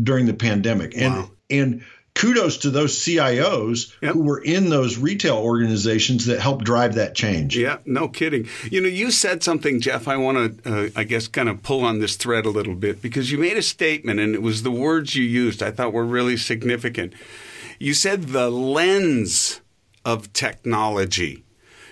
During 0.00 0.26
the 0.26 0.34
pandemic. 0.34 0.94
Wow. 0.96 1.00
And 1.00 1.30
and 1.50 1.84
kudos 2.14 2.58
to 2.58 2.70
those 2.70 2.98
CIOs 2.98 3.92
yep. 4.00 4.14
who 4.14 4.22
were 4.22 4.42
in 4.42 4.68
those 4.68 4.98
retail 4.98 5.36
organizations 5.36 6.26
that 6.26 6.40
helped 6.40 6.64
drive 6.64 6.94
that 6.94 7.14
change. 7.14 7.56
Yeah, 7.56 7.78
no 7.84 8.08
kidding. 8.08 8.48
You 8.70 8.80
know, 8.80 8.88
you 8.88 9.10
said 9.10 9.42
something, 9.42 9.80
Jeff. 9.80 10.08
I 10.08 10.16
want 10.16 10.64
to, 10.64 10.86
uh, 10.86 10.90
I 10.94 11.04
guess, 11.04 11.28
kind 11.28 11.48
of 11.48 11.62
pull 11.62 11.84
on 11.84 12.00
this 12.00 12.16
thread 12.16 12.46
a 12.46 12.50
little 12.50 12.74
bit 12.74 13.00
because 13.00 13.30
you 13.30 13.38
made 13.38 13.56
a 13.56 13.62
statement, 13.62 14.20
and 14.20 14.34
it 14.34 14.42
was 14.42 14.62
the 14.62 14.70
words 14.70 15.14
you 15.14 15.24
used 15.24 15.62
I 15.62 15.70
thought 15.70 15.92
were 15.92 16.04
really 16.04 16.36
significant. 16.36 17.12
You 17.82 17.94
said 17.94 18.28
the 18.28 18.48
lens 18.48 19.60
of 20.04 20.32
technology. 20.32 21.42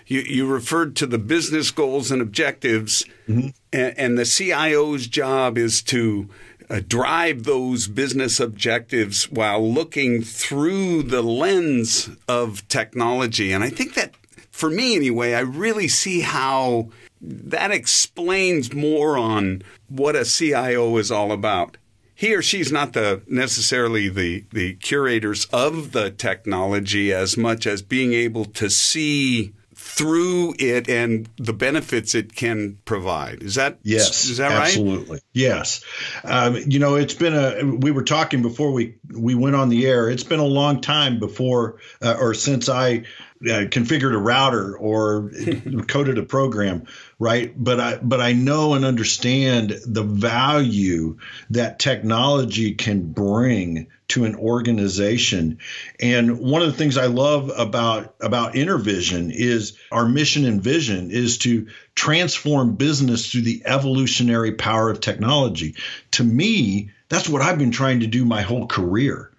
You, 0.07 0.21
you 0.21 0.47
referred 0.47 0.95
to 0.97 1.07
the 1.07 1.19
business 1.19 1.73
goals 1.73 2.13
and 2.13 2.23
objectives, 2.23 3.05
mm-hmm. 3.27 3.49
and, 3.73 3.99
and, 3.99 4.17
the 4.17 4.25
CIO's 4.25 5.09
job 5.09 5.59
is 5.59 5.83
to 5.83 6.29
uh, 6.71 6.81
drive 6.87 7.43
those 7.43 7.89
business 7.89 8.39
objectives 8.39 9.29
while 9.33 9.69
looking 9.69 10.23
through 10.23 11.03
the 11.03 11.23
lens 11.23 12.09
of 12.29 12.69
technology. 12.69 13.51
And 13.51 13.65
I 13.65 13.71
think 13.71 13.95
that, 13.95 14.15
for 14.53 14.71
me 14.71 14.95
anyway, 14.95 15.35
I 15.35 15.41
really 15.41 15.89
see 15.89 16.21
how 16.21 16.91
that 17.21 17.73
explains 17.73 18.73
more 18.73 19.19
on 19.19 19.63
what 19.89 20.15
a 20.15 20.25
CIO 20.25 20.99
is 20.99 21.11
all 21.11 21.33
about 21.33 21.79
he 22.21 22.35
or 22.35 22.43
she's 22.43 22.71
not 22.71 22.93
the 22.93 23.23
necessarily 23.27 24.11
the 24.11 24.45
the 24.53 24.75
curators 24.75 25.47
of 25.47 25.93
the 25.93 26.11
technology 26.11 27.15
as 27.15 27.39
much 27.39 27.67
as 27.67 27.81
being 27.81 28.13
able 28.13 28.45
to 28.45 28.69
see 28.69 29.55
through 29.75 30.53
it 30.59 30.87
and 30.87 31.31
the 31.39 31.55
benefits 31.55 32.15
it 32.15 32.37
can 32.37 32.77
provide. 32.85 33.43
Is 33.43 33.55
that 33.55 33.79
yes? 33.83 34.27
Is 34.27 34.37
that 34.37 34.51
right? 34.51 34.67
Absolutely. 34.67 35.21
Yes. 35.33 35.83
Um, 36.23 36.59
you 36.67 36.79
know, 36.79 36.97
it's 36.97 37.15
been 37.15 37.35
a. 37.35 37.65
We 37.65 37.91
were 37.91 38.05
talking 38.05 38.43
before 38.43 38.71
we 38.71 38.97
we 39.09 39.35
went 39.35 39.57
on 39.57 39.71
the 39.71 39.87
air. 39.87 40.11
It's 40.11 40.23
been 40.23 40.41
a 40.41 40.45
long 40.45 40.83
time 40.83 41.21
before 41.21 41.79
uh, 42.03 42.17
or 42.21 42.35
since 42.35 42.69
I 42.69 43.05
uh, 43.43 43.65
configured 43.65 44.15
a 44.15 44.19
router 44.19 44.77
or 44.77 45.31
coded 45.89 46.19
a 46.19 46.23
program, 46.23 46.87
right? 47.19 47.53
But 47.57 47.81
I 47.81 47.97
but 47.97 48.21
I 48.21 48.33
know 48.33 48.75
and 48.75 48.85
understand 48.85 49.79
the 49.87 50.03
value 50.03 51.17
that 51.49 51.79
technology 51.79 52.75
can 52.75 53.13
bring 53.13 53.87
to 54.09 54.25
an 54.25 54.35
organization. 54.35 55.59
And 55.99 56.39
one 56.39 56.61
of 56.61 56.69
the 56.69 56.77
things 56.77 56.99
I 56.99 57.07
love 57.07 57.51
about 57.57 58.15
about 58.21 58.55
Intervision 58.55 59.33
is 59.33 59.79
our 59.91 60.07
mission 60.07 60.45
and 60.45 60.63
vision 60.63 61.11
is 61.11 61.39
to 61.39 61.69
transform 61.95 62.77
business 62.77 63.31
through 63.31 63.43
the 63.43 63.63
evolutionary 63.65 64.53
power 64.53 64.91
of 64.91 65.01
technology. 65.01 65.77
To 66.13 66.25
me, 66.25 66.91
that's 67.09 67.29
what 67.29 67.41
I've 67.41 67.59
been 67.59 67.71
trying 67.71 68.01
to 68.01 68.07
do 68.07 68.27
my 68.27 68.43
whole 68.43 68.67
career 68.67 69.30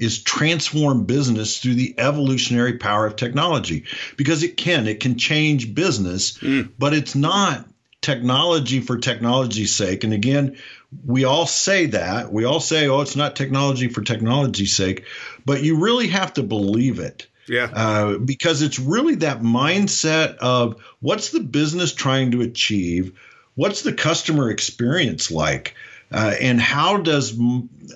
is 0.00 0.22
transform 0.22 1.04
business 1.04 1.58
through 1.58 1.74
the 1.74 1.94
evolutionary 1.98 2.78
power 2.78 3.06
of 3.06 3.16
technology 3.16 3.84
because 4.16 4.42
it 4.42 4.56
can 4.56 4.88
it 4.88 4.98
can 4.98 5.16
change 5.16 5.74
business 5.74 6.38
mm. 6.38 6.68
but 6.78 6.94
it's 6.94 7.14
not 7.14 7.66
technology 8.00 8.80
for 8.80 8.96
technology's 8.96 9.74
sake 9.74 10.02
and 10.02 10.14
again 10.14 10.56
we 11.04 11.24
all 11.24 11.46
say 11.46 11.86
that 11.86 12.32
we 12.32 12.44
all 12.44 12.60
say 12.60 12.88
oh 12.88 13.02
it's 13.02 13.14
not 13.14 13.36
technology 13.36 13.88
for 13.88 14.00
technology's 14.00 14.74
sake 14.74 15.04
but 15.44 15.62
you 15.62 15.76
really 15.76 16.08
have 16.08 16.32
to 16.32 16.42
believe 16.42 16.98
it 16.98 17.26
yeah. 17.50 17.68
Uh, 17.74 18.18
because 18.18 18.62
it's 18.62 18.78
really 18.78 19.16
that 19.16 19.40
mindset 19.40 20.36
of 20.36 20.80
what's 21.00 21.30
the 21.30 21.40
business 21.40 21.92
trying 21.92 22.30
to 22.30 22.42
achieve? 22.42 23.18
What's 23.56 23.82
the 23.82 23.92
customer 23.92 24.50
experience 24.50 25.32
like? 25.32 25.74
Uh, 26.12 26.32
and 26.40 26.60
how 26.60 26.98
does 26.98 27.36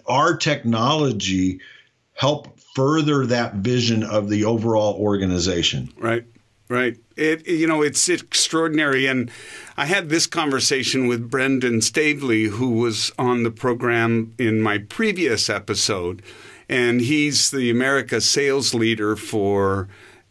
our 0.07 0.37
technology 0.37 1.61
help 2.14 2.59
further 2.75 3.26
that 3.26 3.54
vision 3.54 4.02
of 4.02 4.28
the 4.28 4.44
overall 4.44 4.94
organization. 4.94 5.92
Right. 5.99 6.25
Right. 6.68 6.97
It 7.14 7.47
you 7.47 7.66
know 7.66 7.83
it's 7.83 8.09
extraordinary, 8.09 9.04
and 9.06 9.30
I 9.76 9.85
had 9.85 10.09
this 10.09 10.26
conversation 10.26 11.06
with 11.06 11.30
Brendan 11.30 11.80
Stavely, 11.80 12.49
who 12.49 12.71
was 12.71 13.12
on 13.18 13.42
the 13.42 13.50
program 13.50 14.35
in 14.38 14.62
my 14.62 14.78
previous 14.78 15.50
episode, 15.50 16.23
and 16.66 17.02
he's 17.02 17.50
the 17.50 17.71
America 17.71 18.18
sales 18.18 18.73
leader 18.73 19.14
for 19.14 19.88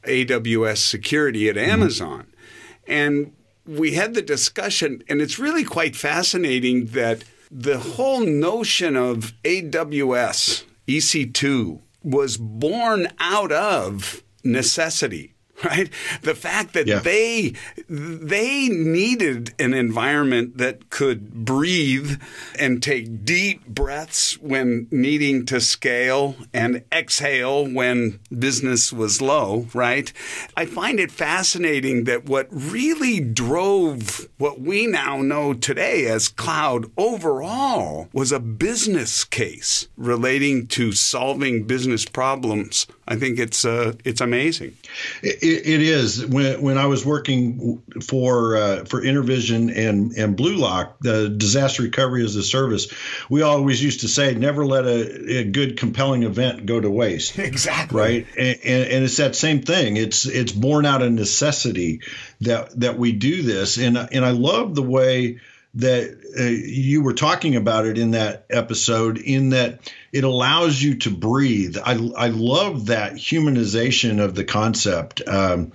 AWS 0.07 0.77
security 0.77 1.49
at 1.49 1.55
mm-hmm. 1.55 1.69
Amazon, 1.69 2.23
mm-hmm. 2.23 2.91
and 2.91 3.33
we 3.67 3.93
had 3.93 4.15
the 4.15 4.23
discussion, 4.23 5.03
and 5.07 5.21
it's 5.21 5.37
really 5.37 5.63
quite 5.63 5.95
fascinating 5.95 6.87
that 6.87 7.23
the 7.51 7.77
whole 7.77 8.21
notion 8.21 8.97
of 8.97 9.33
AWS 9.43 10.63
EC2 10.87 11.81
was 12.03 12.37
born 12.37 13.07
out 13.19 13.51
of 13.51 14.23
necessity 14.43 15.32
right? 15.65 15.89
The 16.21 16.35
fact 16.35 16.73
that 16.73 16.87
yeah. 16.87 16.99
they 16.99 17.53
they 17.87 18.67
needed 18.69 19.53
an 19.59 19.73
environment 19.73 20.57
that 20.57 20.89
could 20.89 21.33
breathe 21.45 22.21
and 22.59 22.83
take 22.83 23.23
deep 23.23 23.65
breaths 23.65 24.37
when 24.39 24.87
needing 24.91 25.45
to 25.45 25.61
scale 25.61 26.35
and 26.53 26.83
exhale 26.91 27.65
when 27.65 28.19
business 28.37 28.91
was 28.91 29.21
low, 29.21 29.67
right? 29.73 30.11
I 30.57 30.65
find 30.65 30.99
it 30.99 31.11
fascinating 31.11 32.03
that 32.05 32.25
what 32.25 32.47
really 32.51 33.19
drove 33.19 34.27
what 34.37 34.59
we 34.59 34.87
now 34.87 35.21
know 35.21 35.53
today 35.53 36.07
as 36.07 36.27
cloud 36.27 36.91
overall 36.97 38.09
was 38.11 38.31
a 38.31 38.39
business 38.39 39.23
case 39.23 39.87
relating 39.97 40.67
to 40.67 40.91
solving 40.91 41.63
business 41.63 42.05
problems. 42.05 42.85
I 43.07 43.15
think 43.15 43.39
it's 43.39 43.65
uh, 43.65 43.93
it's 44.03 44.21
amazing. 44.21 44.75
It, 45.21 45.43
it 45.53 45.81
is 45.81 46.25
when 46.25 46.61
when 46.61 46.77
I 46.77 46.87
was 46.87 47.05
working 47.05 47.81
for 48.01 48.57
uh, 48.57 48.85
for 48.85 49.01
Intervision 49.01 49.75
and 49.75 50.11
and 50.13 50.37
BlueLock, 50.37 50.93
the 51.01 51.29
disaster 51.29 51.83
recovery 51.83 52.23
as 52.23 52.35
a 52.35 52.43
service. 52.43 52.87
We 53.29 53.41
always 53.41 53.83
used 53.83 54.01
to 54.01 54.07
say, 54.07 54.33
never 54.35 54.65
let 54.65 54.85
a, 54.85 55.39
a 55.39 55.43
good 55.45 55.77
compelling 55.77 56.23
event 56.23 56.65
go 56.65 56.79
to 56.79 56.89
waste. 56.89 57.37
Exactly. 57.53 57.99
Right, 57.99 58.27
and, 58.37 58.59
and, 58.63 58.83
and 58.89 59.03
it's 59.03 59.17
that 59.17 59.35
same 59.35 59.61
thing. 59.61 59.97
It's 59.97 60.25
it's 60.25 60.51
born 60.51 60.85
out 60.85 61.01
of 61.01 61.11
necessity 61.11 62.01
that 62.41 62.79
that 62.79 62.97
we 62.97 63.11
do 63.11 63.43
this, 63.43 63.77
and 63.77 63.97
and 63.97 64.25
I 64.25 64.31
love 64.31 64.75
the 64.75 64.81
way 64.81 65.39
that 65.75 66.15
uh, 66.39 66.43
you 66.43 67.01
were 67.03 67.13
talking 67.13 67.55
about 67.55 67.85
it 67.85 67.97
in 67.97 68.11
that 68.11 68.45
episode 68.49 69.17
in 69.17 69.49
that 69.49 69.91
it 70.13 70.23
allows 70.23 70.79
you 70.79 70.95
to 70.99 71.09
breathe. 71.09 71.75
I, 71.83 71.93
I 72.15 72.27
love 72.27 72.85
that 72.85 73.13
humanization 73.13 74.23
of 74.23 74.35
the 74.35 74.45
concept 74.45 75.27
um, 75.27 75.73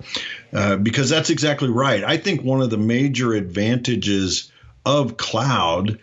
uh, 0.53 0.77
because 0.77 1.09
that's 1.09 1.29
exactly 1.29 1.69
right. 1.69 2.03
I 2.05 2.15
think 2.15 2.41
one 2.41 2.61
of 2.61 2.69
the 2.69 2.77
major 2.77 3.33
advantages 3.33 4.49
of 4.85 5.17
cloud 5.17 5.99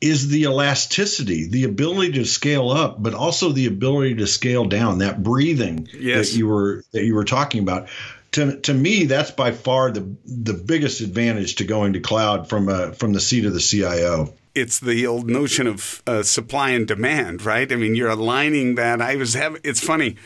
is 0.00 0.28
the 0.28 0.42
elasticity 0.42 1.48
the 1.48 1.64
ability 1.64 2.12
to 2.12 2.24
scale 2.24 2.70
up 2.70 3.02
but 3.02 3.14
also 3.14 3.50
the 3.50 3.66
ability 3.66 4.14
to 4.14 4.28
scale 4.28 4.64
down 4.64 4.98
that 4.98 5.20
breathing 5.20 5.88
yes. 5.92 6.30
that 6.30 6.38
you 6.38 6.46
were 6.46 6.84
that 6.92 7.02
you 7.04 7.16
were 7.16 7.24
talking 7.24 7.60
about 7.60 7.88
to, 8.32 8.60
to 8.60 8.74
me, 8.74 9.04
that's 9.06 9.30
by 9.30 9.52
far 9.52 9.90
the 9.90 10.16
the 10.24 10.54
biggest 10.54 11.00
advantage 11.00 11.56
to 11.56 11.64
going 11.64 11.94
to 11.94 12.00
cloud 12.00 12.48
from 12.48 12.68
a, 12.68 12.92
from 12.92 13.12
the 13.12 13.20
seat 13.20 13.44
of 13.46 13.54
the 13.54 13.60
CIO. 13.60 14.32
it's 14.54 14.80
the 14.80 15.06
old 15.06 15.28
notion 15.28 15.66
of 15.66 16.02
uh, 16.06 16.22
supply 16.22 16.70
and 16.70 16.86
demand, 16.86 17.44
right? 17.44 17.70
I 17.72 17.76
mean, 17.76 17.94
you're 17.94 18.10
aligning 18.10 18.74
that. 18.74 19.00
I 19.00 19.16
was 19.16 19.34
having, 19.34 19.60
it's 19.64 19.80
funny. 19.80 20.16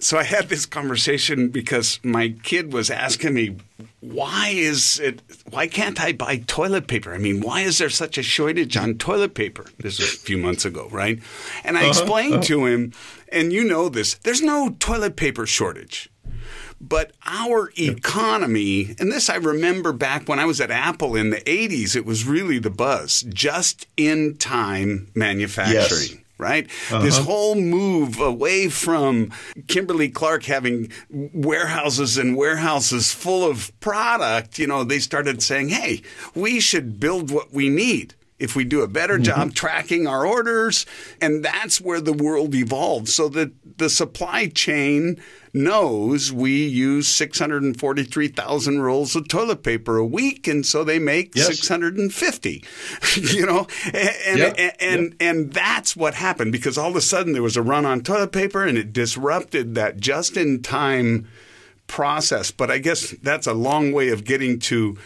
So 0.00 0.18
I 0.18 0.24
had 0.24 0.48
this 0.48 0.66
conversation 0.66 1.48
because 1.48 2.00
my 2.02 2.34
kid 2.42 2.72
was 2.72 2.90
asking 2.90 3.34
me, 3.34 3.56
why 4.00 4.52
is 4.54 4.98
it, 5.00 5.22
why 5.50 5.68
can't 5.68 6.00
I 6.00 6.12
buy 6.12 6.38
toilet 6.38 6.86
paper? 6.86 7.14
I 7.14 7.18
mean, 7.18 7.40
why 7.40 7.62
is 7.62 7.78
there 7.78 7.90
such 7.90 8.18
a 8.18 8.22
shortage 8.22 8.76
on 8.76 8.98
toilet 8.98 9.34
paper? 9.34 9.66
This 9.78 9.98
was 9.98 10.14
a 10.14 10.18
few 10.18 10.38
months 10.38 10.64
ago, 10.64 10.88
right? 10.90 11.20
And 11.64 11.76
I 11.76 11.82
uh-huh, 11.82 11.88
explained 11.88 12.34
uh-huh. 12.34 12.42
to 12.44 12.66
him, 12.66 12.92
and 13.30 13.52
you 13.52 13.64
know 13.64 13.88
this, 13.88 14.14
there's 14.14 14.42
no 14.42 14.76
toilet 14.78 15.16
paper 15.16 15.46
shortage. 15.46 16.10
But 16.80 17.12
our 17.24 17.70
economy, 17.78 18.94
and 18.98 19.10
this 19.10 19.30
I 19.30 19.36
remember 19.36 19.92
back 19.92 20.28
when 20.28 20.38
I 20.38 20.44
was 20.44 20.60
at 20.60 20.70
Apple 20.70 21.16
in 21.16 21.30
the 21.30 21.40
80s, 21.40 21.96
it 21.96 22.04
was 22.04 22.26
really 22.26 22.58
the 22.58 22.70
buzz 22.70 23.22
just 23.28 23.86
in 23.96 24.36
time 24.36 25.10
manufacturing. 25.14 26.10
Yes 26.10 26.16
right? 26.38 26.66
Uh-huh. 26.90 26.98
This 27.00 27.18
whole 27.18 27.54
move 27.54 28.20
away 28.20 28.68
from 28.68 29.32
Kimberly 29.68 30.08
Clark 30.08 30.44
having 30.44 30.92
warehouses 31.10 32.18
and 32.18 32.36
warehouses 32.36 33.12
full 33.12 33.48
of 33.48 33.72
product, 33.80 34.58
you 34.58 34.66
know, 34.66 34.84
they 34.84 34.98
started 34.98 35.42
saying, 35.42 35.70
hey, 35.70 36.02
we 36.34 36.60
should 36.60 37.00
build 37.00 37.30
what 37.30 37.52
we 37.52 37.68
need 37.68 38.14
if 38.38 38.54
we 38.54 38.64
do 38.64 38.82
a 38.82 38.88
better 38.88 39.14
mm-hmm. 39.14 39.22
job 39.22 39.54
tracking 39.54 40.06
our 40.06 40.26
orders. 40.26 40.84
And 41.20 41.44
that's 41.44 41.80
where 41.80 42.00
the 42.00 42.12
world 42.12 42.54
evolves 42.54 43.14
So 43.14 43.28
that 43.30 43.52
the 43.78 43.90
supply 43.90 44.48
chain 44.48 45.20
knows 45.56 46.32
we 46.32 46.66
use 46.66 47.08
643,000 47.08 48.80
rolls 48.80 49.16
of 49.16 49.26
toilet 49.26 49.62
paper 49.62 49.96
a 49.96 50.04
week, 50.04 50.46
and 50.46 50.64
so 50.64 50.84
they 50.84 50.98
make 50.98 51.34
yes. 51.34 51.46
650. 51.46 52.64
you 53.16 53.46
know, 53.46 53.66
and 53.92 54.38
yep. 54.38 54.54
and 54.58 54.72
and, 54.80 55.02
yep. 55.02 55.14
and 55.20 55.52
that's 55.52 55.96
what 55.96 56.14
happened 56.14 56.52
because 56.52 56.76
all 56.78 56.90
of 56.90 56.96
a 56.96 57.00
sudden 57.00 57.32
there 57.32 57.42
was 57.42 57.56
a 57.56 57.62
run 57.62 57.86
on 57.86 58.02
toilet 58.02 58.32
paper, 58.32 58.64
and 58.64 58.76
it 58.78 58.92
disrupted 58.92 59.74
that 59.74 59.98
just 59.98 60.36
in 60.36 60.62
time 60.62 61.26
process. 61.86 62.50
But 62.50 62.70
I 62.70 62.78
guess 62.78 63.10
that's 63.22 63.46
a 63.46 63.54
long 63.54 63.92
way 63.92 64.10
of 64.10 64.24
getting 64.24 64.58
to. 64.60 64.96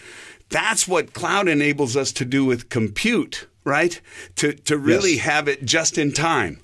That's 0.51 0.87
what 0.87 1.15
cloud 1.15 1.49
enables 1.49 1.97
us 1.97 2.13
to 2.13 2.25
do 2.25 2.45
with 2.45 2.69
compute, 2.69 3.49
right? 3.65 4.01
To 4.37 4.53
to 4.53 4.77
really 4.77 5.15
yes. 5.15 5.25
have 5.25 5.49
it 5.49 5.65
just 5.65 5.97
in 5.97 6.13
time 6.13 6.61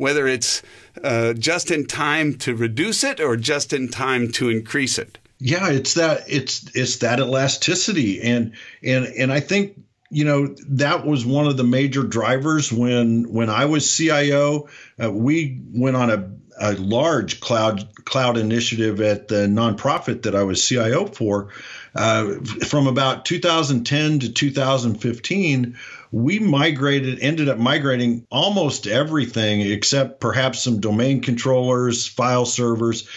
whether 0.00 0.26
it's 0.26 0.62
uh, 1.04 1.34
just 1.34 1.70
in 1.70 1.86
time 1.86 2.32
to 2.34 2.56
reduce 2.56 3.04
it 3.04 3.20
or 3.20 3.36
just 3.36 3.74
in 3.74 3.86
time 3.86 4.32
to 4.32 4.48
increase 4.48 4.98
it. 4.98 5.18
Yeah, 5.38 5.68
it's 5.68 5.94
that 5.94 6.24
it's 6.26 6.74
it's 6.74 6.96
that 6.98 7.20
elasticity, 7.20 8.22
and 8.22 8.54
and 8.82 9.04
and 9.04 9.30
I 9.30 9.40
think 9.40 9.78
you 10.10 10.24
know 10.24 10.54
that 10.68 11.06
was 11.06 11.26
one 11.26 11.46
of 11.46 11.58
the 11.58 11.64
major 11.64 12.02
drivers 12.02 12.72
when 12.72 13.30
when 13.30 13.50
I 13.50 13.66
was 13.66 13.94
CIO. 13.94 14.68
Uh, 15.02 15.12
we 15.12 15.60
went 15.74 15.96
on 15.96 16.10
a, 16.10 16.30
a 16.58 16.72
large 16.72 17.40
cloud 17.40 17.86
cloud 18.04 18.38
initiative 18.38 19.02
at 19.02 19.28
the 19.28 19.46
nonprofit 19.46 20.22
that 20.22 20.34
I 20.34 20.44
was 20.44 20.66
CIO 20.66 21.06
for. 21.06 21.50
Uh, 21.94 22.34
from 22.66 22.86
about 22.86 23.24
2010 23.24 24.20
to 24.20 24.32
2015, 24.32 25.76
we 26.12 26.38
migrated, 26.38 27.18
ended 27.20 27.48
up 27.48 27.58
migrating 27.58 28.26
almost 28.30 28.86
everything 28.86 29.60
except 29.60 30.20
perhaps 30.20 30.62
some 30.62 30.80
domain 30.80 31.20
controllers, 31.20 32.06
file 32.06 32.46
servers. 32.46 33.08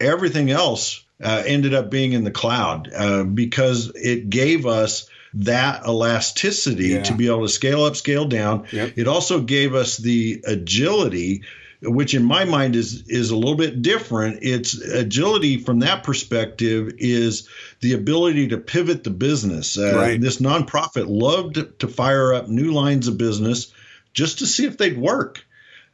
Everything 0.00 0.50
else 0.50 1.04
uh, 1.22 1.42
ended 1.46 1.74
up 1.74 1.90
being 1.90 2.12
in 2.12 2.24
the 2.24 2.30
cloud 2.30 2.90
uh, 2.94 3.24
because 3.24 3.92
it 3.94 4.28
gave 4.28 4.66
us 4.66 5.08
that 5.34 5.86
elasticity 5.86 6.88
yeah. 6.88 7.02
to 7.02 7.14
be 7.14 7.28
able 7.28 7.42
to 7.42 7.48
scale 7.48 7.84
up, 7.84 7.96
scale 7.96 8.26
down. 8.26 8.66
Yep. 8.70 8.92
It 8.96 9.08
also 9.08 9.40
gave 9.40 9.74
us 9.74 9.96
the 9.96 10.42
agility 10.46 11.42
which 11.82 12.14
in 12.14 12.22
my 12.22 12.44
mind 12.44 12.76
is 12.76 13.08
is 13.08 13.30
a 13.30 13.36
little 13.36 13.56
bit 13.56 13.82
different. 13.82 14.38
It's 14.42 14.80
agility 14.80 15.58
from 15.58 15.80
that 15.80 16.04
perspective 16.04 16.94
is 16.98 17.48
the 17.80 17.94
ability 17.94 18.48
to 18.48 18.58
pivot 18.58 19.04
the 19.04 19.10
business. 19.10 19.76
Uh, 19.76 19.96
right. 19.96 20.20
This 20.20 20.40
nonprofit 20.40 21.06
loved 21.08 21.80
to 21.80 21.88
fire 21.88 22.34
up 22.34 22.48
new 22.48 22.72
lines 22.72 23.08
of 23.08 23.18
business 23.18 23.72
just 24.14 24.38
to 24.38 24.46
see 24.46 24.66
if 24.66 24.78
they'd 24.78 24.98
work. 24.98 25.44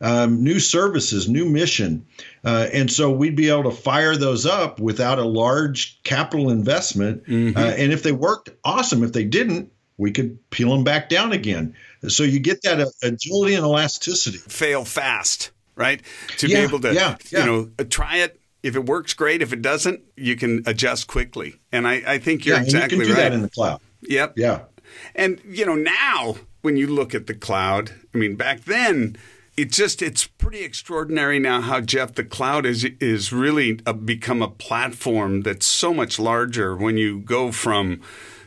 Um, 0.01 0.45
new 0.45 0.61
services, 0.61 1.29
new 1.29 1.45
mission. 1.45 2.07
Uh, 2.45 2.69
and 2.73 2.91
so 2.91 3.11
we'd 3.11 3.35
be 3.35 3.49
able 3.49 3.65
to 3.65 3.73
fire 3.73 4.15
those 4.15 4.47
up 4.47 4.79
without 4.79 5.19
a 5.19 5.25
large 5.25 6.01
capital 6.05 6.51
investment. 6.51 7.25
Mm-hmm. 7.25 7.59
Uh, 7.59 7.71
and 7.71 7.93
if 7.93 8.05
they 8.05 8.13
worked, 8.13 8.51
awesome. 8.65 9.03
If 9.03 9.13
they 9.13 9.25
didn't, 9.25 9.73
we 9.97 10.13
could 10.13 10.39
peel 10.51 10.71
them 10.71 10.85
back 10.85 11.09
down 11.09 11.33
again. 11.33 11.75
So 12.07 12.23
you 12.23 12.39
get 12.39 12.63
that 12.63 12.93
agility 13.03 13.57
and 13.57 13.65
elasticity. 13.65 14.39
Fail 14.39 14.85
fast 14.85 15.51
right? 15.79 16.03
To 16.39 16.49
yeah, 16.49 16.59
be 16.59 16.63
able 16.65 16.81
to, 16.81 16.93
yeah, 16.93 17.17
yeah. 17.31 17.41
you 17.41 17.47
know, 17.47 17.71
uh, 17.79 17.85
try 17.89 18.19
it. 18.19 18.41
If 18.63 18.75
it 18.75 18.87
works, 18.87 19.15
great. 19.15 19.41
If 19.41 19.53
it 19.53 19.63
doesn't, 19.63 20.03
you 20.17 20.37
can 20.37 20.65
adjust 20.67 21.07
quickly. 21.07 21.55
And 21.71 21.87
I, 21.87 22.03
I 22.07 22.19
think 22.19 22.45
you're 22.45 22.61
exactly 22.61 22.99
you 22.99 23.05
can 23.05 23.15
do 23.15 23.21
right. 23.21 23.29
that 23.29 23.33
in 23.33 23.43
the 23.43 23.51
cloud. 23.51 23.81
Yep. 24.03 24.35
Yeah. 24.37 24.63
And 25.15 25.41
you 25.49 25.65
know, 25.65 25.77
now 25.77 26.37
when 26.63 26.77
you 26.77 26.89
look 26.89 27.15
at 27.15 27.29
the 27.29 27.35
cloud, 27.35 27.93
I 28.15 28.19
mean, 28.19 28.35
back 28.35 28.65
then 28.65 29.17
it's 29.59 29.77
just 29.77 30.03
it's 30.03 30.27
pretty 30.27 30.63
extraordinary 30.63 31.41
now 31.41 31.61
how 31.61 31.81
Jeff 31.81 32.15
the 32.15 32.23
cloud 32.23 32.65
is 32.65 32.85
is 33.01 33.33
really 33.33 33.81
a, 33.85 33.93
become 33.93 34.41
a 34.41 34.49
platform 34.49 35.43
that's 35.43 35.67
so 35.67 35.93
much 35.93 36.19
larger 36.19 36.77
when 36.77 36.97
you 36.97 37.21
go 37.21 37.51
from 37.51 38.01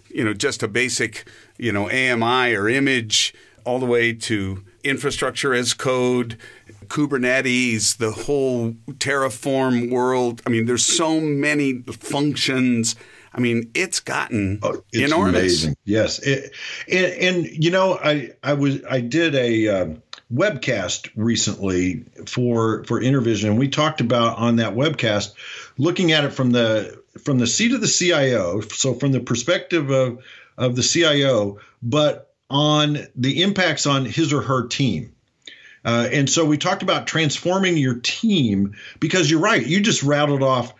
you 0.09 0.23
know 0.23 0.33
just 0.33 0.63
a 0.63 0.69
basic 0.69 1.27
you 1.57 1.71
know 1.71 1.89
AMI 1.89 2.55
or 2.55 2.69
image 2.69 3.33
all 3.65 3.77
the 3.77 3.85
way 3.85 4.13
to 4.13 4.63
infrastructure 4.83 5.53
as 5.53 5.73
code 5.73 6.37
Kubernetes, 6.91 7.97
the 7.97 8.11
whole 8.11 8.73
Terraform 8.91 9.89
world. 9.89 10.41
I 10.45 10.49
mean, 10.49 10.65
there's 10.65 10.85
so 10.85 11.21
many 11.21 11.83
functions. 11.83 12.95
I 13.33 13.39
mean, 13.39 13.71
it's 13.73 14.01
gotten 14.01 14.59
oh, 14.61 14.83
it's 14.91 15.11
enormous. 15.11 15.35
Amazing. 15.39 15.77
Yes, 15.85 16.19
it, 16.19 16.53
and, 16.89 17.45
and, 17.45 17.63
you 17.63 17.71
know, 17.71 17.97
I 17.97 18.31
I 18.43 18.53
was 18.53 18.83
I 18.89 18.99
did 18.99 19.35
a 19.35 19.67
um, 19.69 20.03
webcast 20.33 21.09
recently 21.15 22.03
for 22.25 22.83
for 22.83 22.99
Intervision, 22.99 23.45
and 23.45 23.57
we 23.57 23.69
talked 23.69 24.01
about 24.01 24.37
on 24.37 24.57
that 24.57 24.73
webcast 24.73 25.33
looking 25.77 26.11
at 26.11 26.25
it 26.25 26.33
from 26.33 26.51
the 26.51 27.01
from 27.23 27.37
the 27.37 27.47
seat 27.47 27.73
of 27.73 27.79
the 27.79 27.87
CIO, 27.87 28.59
so 28.59 28.93
from 28.95 29.13
the 29.13 29.21
perspective 29.21 29.89
of 29.91 30.21
of 30.57 30.75
the 30.75 30.83
CIO, 30.83 31.59
but 31.81 32.30
on 32.51 32.99
the 33.15 33.41
impacts 33.41 33.85
on 33.85 34.05
his 34.05 34.33
or 34.33 34.41
her 34.41 34.67
team. 34.67 35.13
Uh, 35.83 36.07
and 36.11 36.29
so 36.29 36.45
we 36.45 36.57
talked 36.57 36.83
about 36.83 37.07
transforming 37.07 37.75
your 37.77 37.95
team 37.95 38.75
because 38.99 39.31
you're 39.31 39.39
right. 39.39 39.65
You 39.65 39.81
just 39.81 40.03
rattled 40.03 40.43
off 40.43 40.73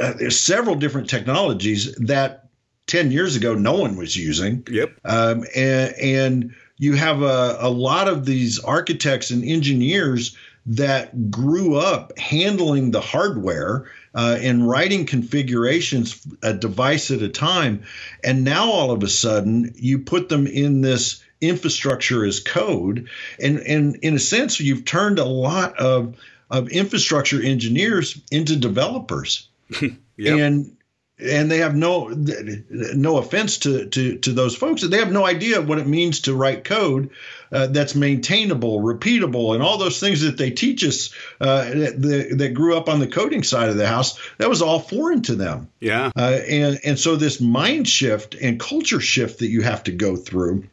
uh, 0.00 0.30
several 0.30 0.74
different 0.74 1.08
technologies 1.08 1.94
that 1.96 2.48
10 2.86 3.12
years 3.12 3.36
ago 3.36 3.54
no 3.54 3.74
one 3.74 3.96
was 3.96 4.16
using. 4.16 4.66
Yep. 4.68 5.00
Um, 5.04 5.44
and, 5.54 5.94
and, 5.94 6.54
you 6.78 6.94
have 6.94 7.22
a, 7.22 7.56
a 7.60 7.70
lot 7.70 8.06
of 8.06 8.26
these 8.26 8.58
architects 8.58 9.30
and 9.30 9.42
engineers 9.44 10.36
that 10.66 11.30
grew 11.30 11.76
up 11.76 12.18
handling 12.18 12.90
the 12.90 13.00
hardware 13.00 13.86
uh, 14.16 14.38
and 14.40 14.66
writing 14.66 15.04
configurations 15.04 16.26
a 16.42 16.54
device 16.54 17.10
at 17.10 17.20
a 17.20 17.28
time. 17.28 17.84
And 18.24 18.44
now 18.44 18.70
all 18.70 18.90
of 18.90 19.02
a 19.02 19.08
sudden, 19.08 19.74
you 19.76 20.00
put 20.00 20.30
them 20.30 20.46
in 20.46 20.80
this 20.80 21.22
infrastructure 21.40 22.24
as 22.24 22.40
code. 22.40 23.08
And, 23.38 23.58
and 23.58 23.96
in 23.96 24.14
a 24.14 24.18
sense, 24.18 24.58
you've 24.58 24.86
turned 24.86 25.18
a 25.18 25.24
lot 25.24 25.78
of, 25.78 26.16
of 26.50 26.70
infrastructure 26.70 27.42
engineers 27.42 28.18
into 28.32 28.56
developers. 28.56 29.48
yep. 30.16 30.38
And 30.38 30.75
and 31.18 31.50
they 31.50 31.58
have 31.58 31.74
no 31.74 32.08
no 32.08 33.16
offense 33.16 33.58
to, 33.58 33.86
to 33.86 34.18
to 34.18 34.32
those 34.32 34.54
folks 34.54 34.82
they 34.82 34.98
have 34.98 35.12
no 35.12 35.24
idea 35.24 35.62
what 35.62 35.78
it 35.78 35.86
means 35.86 36.20
to 36.20 36.34
write 36.34 36.62
code 36.64 37.10
uh, 37.52 37.66
that's 37.68 37.94
maintainable 37.94 38.80
repeatable 38.80 39.54
and 39.54 39.62
all 39.62 39.78
those 39.78 40.00
things 40.00 40.22
that 40.22 40.36
they 40.36 40.50
teach 40.50 40.84
us 40.84 41.14
uh, 41.40 41.64
that, 41.64 42.34
that 42.36 42.54
grew 42.54 42.76
up 42.76 42.88
on 42.88 43.00
the 43.00 43.06
coding 43.06 43.42
side 43.42 43.68
of 43.68 43.76
the 43.76 43.86
house 43.86 44.18
that 44.38 44.48
was 44.48 44.62
all 44.62 44.80
foreign 44.80 45.22
to 45.22 45.34
them. 45.34 45.68
Yeah. 45.80 46.10
Uh, 46.16 46.38
and 46.48 46.80
and 46.84 46.98
so 46.98 47.16
this 47.16 47.40
mind 47.40 47.88
shift 47.88 48.34
and 48.34 48.58
culture 48.58 49.00
shift 49.00 49.40
that 49.40 49.48
you 49.48 49.62
have 49.62 49.84
to 49.84 49.92
go 49.92 50.16
through 50.16 50.64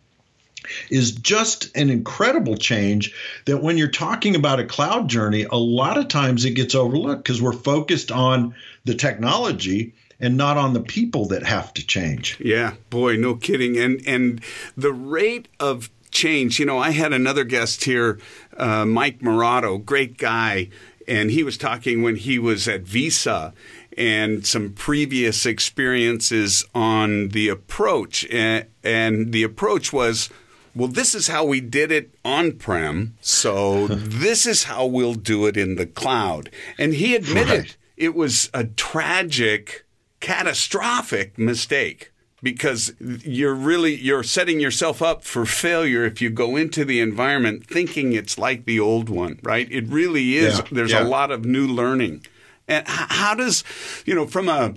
is 0.90 1.12
just 1.12 1.76
an 1.76 1.90
incredible 1.90 2.56
change 2.56 3.14
that 3.46 3.62
when 3.62 3.78
you're 3.78 3.90
talking 3.90 4.36
about 4.36 4.62
a 4.62 4.66
cloud 4.66 5.10
journey, 5.10 5.44
a 5.44 5.58
lot 5.58 5.98
of 5.98 6.08
times 6.08 6.46
it 6.46 6.52
gets 6.52 6.74
overlooked 6.74 7.24
because 7.24 7.42
we're 7.42 7.52
focused 7.52 8.12
on 8.12 8.56
the 8.86 8.96
technology 8.96 9.94
and 10.24 10.38
not 10.38 10.56
on 10.56 10.72
the 10.72 10.80
people 10.80 11.26
that 11.28 11.44
have 11.44 11.74
to 11.74 11.86
change. 11.86 12.40
Yeah, 12.40 12.76
boy, 12.90 13.18
no 13.18 13.36
kidding. 13.36 13.78
And 13.78 14.02
and 14.08 14.42
the 14.78 14.94
rate 14.94 15.50
of 15.60 15.90
change, 16.12 16.60
you 16.60 16.66
know, 16.66 16.80
I 16.80 16.92
had 16.92 17.12
another 17.12 17.44
guest 17.44 17.84
here, 17.84 18.20
uh, 18.56 18.86
Mike 18.86 19.20
Morado, 19.20 19.84
great 19.84 20.18
guy, 20.18 20.70
and 21.10 21.30
he 21.30 21.44
was 21.44 21.58
talking 21.58 22.04
when 22.04 22.16
he 22.16 22.40
was 22.40 22.70
at 22.70 22.84
Visa 22.84 23.54
and 23.98 24.48
some 24.48 24.72
previous 24.72 25.46
experiences 25.46 26.66
on 26.74 27.30
the 27.30 27.50
approach 27.50 28.26
and, 28.32 28.66
and 28.84 29.34
the 29.34 29.44
approach 29.44 29.92
was 29.92 30.30
well, 30.76 30.88
this 30.88 31.14
is 31.14 31.28
how 31.28 31.46
we 31.46 31.62
did 31.62 31.92
it 31.92 32.16
on 32.26 32.54
prem, 32.54 33.16
so 33.22 33.88
this 33.90 34.46
is 34.46 34.64
how 34.64 34.86
we'll 34.86 35.14
do 35.14 35.46
it 35.46 35.58
in 35.58 35.76
the 35.76 35.86
cloud. 35.86 36.50
And 36.80 36.94
he 36.96 37.14
admitted 37.16 37.60
right. 37.60 37.78
it 37.96 38.16
was 38.16 38.50
a 38.54 38.64
tragic, 38.64 39.86
catastrophic 40.24 41.38
mistake 41.38 42.14
because 42.42 42.94
you're 43.00 43.54
really 43.54 43.94
you're 43.94 44.24
setting 44.24 44.58
yourself 44.58 45.02
up 45.02 45.22
for 45.22 45.46
failure 45.46 46.06
if 46.06 46.22
you 46.22 46.30
go 46.30 46.56
into 46.56 46.86
the 46.86 47.02
environment 47.02 47.68
thinking 47.68 48.14
it's 48.14 48.38
like 48.38 48.64
the 48.64 48.80
old 48.80 49.10
one, 49.10 49.38
right? 49.44 49.70
It 49.70 49.86
really 49.90 50.38
is. 50.38 50.60
Yeah. 50.60 50.66
There's 50.72 50.92
yeah. 50.94 51.04
a 51.04 51.06
lot 51.06 51.30
of 51.30 51.44
new 51.44 51.68
learning. 51.68 52.26
And 52.70 52.88
how 52.88 53.36
does, 53.36 53.66
you 54.06 54.16
know, 54.16 54.26
from 54.26 54.48
a 54.48 54.76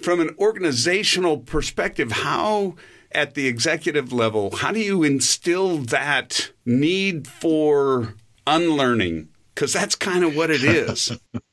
from 0.00 0.20
an 0.20 0.30
organizational 0.38 1.38
perspective, 1.38 2.12
how 2.12 2.76
at 3.10 3.34
the 3.34 3.48
executive 3.48 4.12
level, 4.12 4.54
how 4.58 4.70
do 4.70 4.78
you 4.78 5.02
instill 5.02 5.78
that 5.78 6.52
need 6.64 7.26
for 7.26 8.14
unlearning? 8.46 9.30
Because 9.56 9.72
that's 9.72 9.96
kind 9.96 10.22
of 10.22 10.36
what 10.36 10.52
it 10.52 10.62
is. 10.62 11.18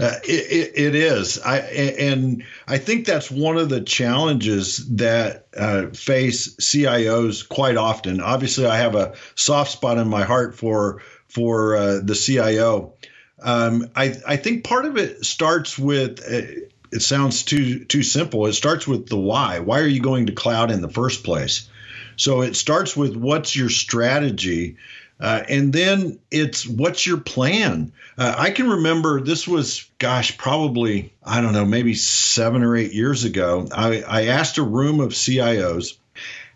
Uh, 0.00 0.18
it, 0.24 0.72
it 0.76 0.94
is. 0.94 1.38
I 1.38 1.58
and 1.58 2.44
I 2.66 2.78
think 2.78 3.06
that's 3.06 3.30
one 3.30 3.58
of 3.58 3.68
the 3.68 3.80
challenges 3.82 4.78
that 4.96 5.46
uh, 5.56 5.88
face 5.88 6.56
CIOs 6.56 7.46
quite 7.46 7.76
often. 7.76 8.20
Obviously, 8.20 8.66
I 8.66 8.78
have 8.78 8.94
a 8.94 9.14
soft 9.34 9.72
spot 9.72 9.98
in 9.98 10.08
my 10.08 10.24
heart 10.24 10.56
for 10.56 11.02
for 11.28 11.76
uh, 11.76 12.00
the 12.02 12.14
CIO. 12.14 12.94
Um, 13.42 13.90
I 13.94 14.14
I 14.26 14.36
think 14.36 14.64
part 14.64 14.86
of 14.86 14.96
it 14.96 15.24
starts 15.24 15.78
with 15.78 16.20
uh, 16.20 16.66
it 16.92 17.02
sounds 17.02 17.42
too 17.42 17.84
too 17.84 18.02
simple. 18.02 18.46
It 18.46 18.54
starts 18.54 18.86
with 18.86 19.06
the 19.06 19.18
why. 19.18 19.60
Why 19.60 19.80
are 19.80 19.86
you 19.86 20.00
going 20.00 20.26
to 20.26 20.32
cloud 20.32 20.70
in 20.70 20.80
the 20.80 20.88
first 20.88 21.24
place? 21.24 21.68
So 22.16 22.42
it 22.42 22.54
starts 22.54 22.96
with 22.96 23.16
what's 23.16 23.56
your 23.56 23.70
strategy, 23.70 24.76
uh, 25.20 25.42
and 25.48 25.72
then 25.72 26.18
it's 26.30 26.66
what's 26.66 27.06
your 27.06 27.18
plan. 27.18 27.92
Uh, 28.16 28.34
I 28.36 28.50
can 28.50 28.70
remember 28.70 29.20
this 29.20 29.46
was, 29.46 29.88
gosh, 29.98 30.38
probably 30.38 31.12
I 31.22 31.40
don't 31.40 31.52
know, 31.52 31.66
maybe 31.66 31.94
seven 31.94 32.62
or 32.62 32.76
eight 32.76 32.92
years 32.92 33.24
ago. 33.24 33.68
I, 33.70 34.02
I 34.02 34.26
asked 34.26 34.58
a 34.58 34.62
room 34.62 35.00
of 35.00 35.10
CIOs 35.10 35.98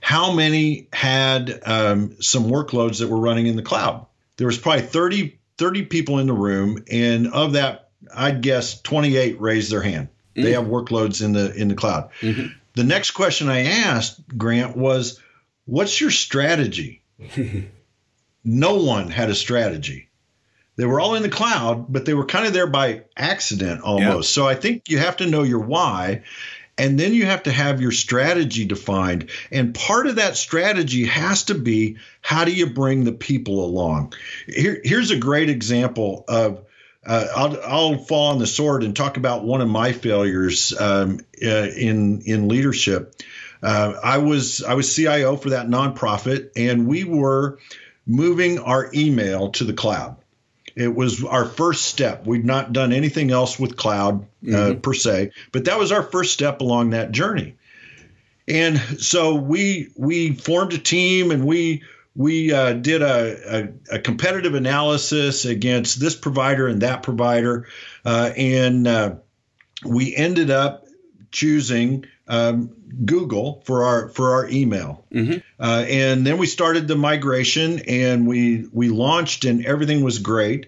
how 0.00 0.32
many 0.32 0.88
had 0.92 1.60
um, 1.66 2.16
some 2.20 2.44
workloads 2.44 3.00
that 3.00 3.08
were 3.08 3.20
running 3.20 3.46
in 3.46 3.56
the 3.56 3.62
cloud. 3.62 4.06
There 4.36 4.46
was 4.46 4.58
probably 4.58 4.82
30, 4.82 5.38
30 5.58 5.84
people 5.84 6.18
in 6.18 6.26
the 6.26 6.32
room, 6.32 6.84
and 6.90 7.28
of 7.28 7.52
that, 7.52 7.90
I'd 8.14 8.42
guess 8.42 8.80
28 8.80 9.40
raised 9.40 9.70
their 9.70 9.82
hand. 9.82 10.08
Mm-hmm. 10.08 10.42
They 10.42 10.52
have 10.52 10.64
workloads 10.64 11.22
in 11.22 11.32
the 11.32 11.54
in 11.54 11.68
the 11.68 11.74
cloud. 11.74 12.10
Mm-hmm. 12.20 12.48
The 12.74 12.84
next 12.84 13.12
question 13.12 13.48
I 13.48 13.66
asked 13.66 14.20
Grant 14.36 14.76
was, 14.76 15.20
"What's 15.66 16.00
your 16.00 16.10
strategy?" 16.10 17.02
no 18.44 18.76
one 18.76 19.10
had 19.10 19.30
a 19.30 19.34
strategy. 19.34 20.08
They 20.76 20.86
were 20.86 21.00
all 21.00 21.14
in 21.14 21.22
the 21.22 21.28
cloud, 21.28 21.86
but 21.92 22.04
they 22.04 22.14
were 22.14 22.26
kind 22.26 22.46
of 22.46 22.52
there 22.52 22.66
by 22.66 23.02
accident 23.16 23.82
almost. 23.82 24.36
Yeah. 24.36 24.42
So 24.42 24.48
I 24.48 24.54
think 24.54 24.88
you 24.88 24.98
have 24.98 25.18
to 25.18 25.26
know 25.26 25.42
your 25.42 25.60
why. 25.60 26.22
And 26.76 26.98
then 26.98 27.14
you 27.14 27.24
have 27.26 27.44
to 27.44 27.52
have 27.52 27.80
your 27.80 27.92
strategy 27.92 28.64
defined. 28.64 29.30
And 29.52 29.72
part 29.72 30.08
of 30.08 30.16
that 30.16 30.36
strategy 30.36 31.04
has 31.04 31.44
to 31.44 31.54
be 31.54 31.98
how 32.20 32.44
do 32.44 32.52
you 32.52 32.66
bring 32.66 33.04
the 33.04 33.12
people 33.12 33.64
along? 33.64 34.14
Here, 34.48 34.80
here's 34.82 35.12
a 35.12 35.16
great 35.16 35.50
example 35.50 36.24
of 36.26 36.64
uh, 37.06 37.26
I'll, 37.36 37.60
I'll 37.62 37.98
fall 37.98 38.32
on 38.32 38.38
the 38.38 38.46
sword 38.46 38.82
and 38.82 38.96
talk 38.96 39.16
about 39.16 39.44
one 39.44 39.60
of 39.60 39.68
my 39.68 39.92
failures 39.92 40.72
um, 40.78 41.20
uh, 41.42 41.46
in 41.46 42.22
in 42.22 42.48
leadership. 42.48 43.14
Uh, 43.62 43.94
I 44.02 44.18
was 44.18 44.62
I 44.62 44.74
was 44.74 44.94
CIO 44.94 45.36
for 45.36 45.50
that 45.50 45.68
nonprofit, 45.68 46.50
and 46.56 46.86
we 46.86 47.04
were 47.04 47.58
moving 48.06 48.58
our 48.58 48.90
email 48.94 49.50
to 49.50 49.64
the 49.64 49.72
cloud. 49.72 50.16
It 50.76 50.94
was 50.94 51.22
our 51.24 51.44
first 51.44 51.84
step. 51.84 52.26
We'd 52.26 52.44
not 52.44 52.72
done 52.72 52.92
anything 52.92 53.30
else 53.30 53.58
with 53.58 53.76
cloud 53.76 54.22
uh, 54.22 54.46
mm-hmm. 54.46 54.80
per 54.80 54.92
se, 54.92 55.30
but 55.52 55.66
that 55.66 55.78
was 55.78 55.92
our 55.92 56.02
first 56.02 56.32
step 56.32 56.60
along 56.60 56.90
that 56.90 57.12
journey. 57.12 57.56
And 58.48 58.78
so 58.78 59.36
we 59.36 59.88
we 59.96 60.34
formed 60.34 60.72
a 60.72 60.78
team, 60.78 61.30
and 61.30 61.46
we 61.46 61.82
we 62.14 62.52
uh, 62.52 62.74
did 62.74 63.02
a, 63.02 63.56
a, 63.90 63.96
a, 63.96 63.98
competitive 63.98 64.54
analysis 64.54 65.44
against 65.44 65.98
this 65.98 66.14
provider 66.14 66.68
and 66.68 66.82
that 66.82 67.02
provider, 67.02 67.66
uh, 68.04 68.30
and 68.36 68.86
uh, 68.86 69.14
we 69.84 70.14
ended 70.14 70.50
up 70.50 70.84
choosing 71.32 72.04
um, 72.28 72.70
Google 73.04 73.62
for 73.64 73.84
our 73.84 74.08
for 74.08 74.32
our 74.34 74.48
email. 74.48 75.04
Mm-hmm. 75.12 75.38
Uh, 75.58 75.84
and 75.88 76.26
then 76.26 76.38
we 76.38 76.46
started 76.46 76.88
the 76.88 76.96
migration, 76.96 77.80
and 77.80 78.26
we 78.26 78.66
we 78.72 78.88
launched, 78.88 79.44
and 79.44 79.64
everything 79.64 80.02
was 80.02 80.18
great. 80.18 80.66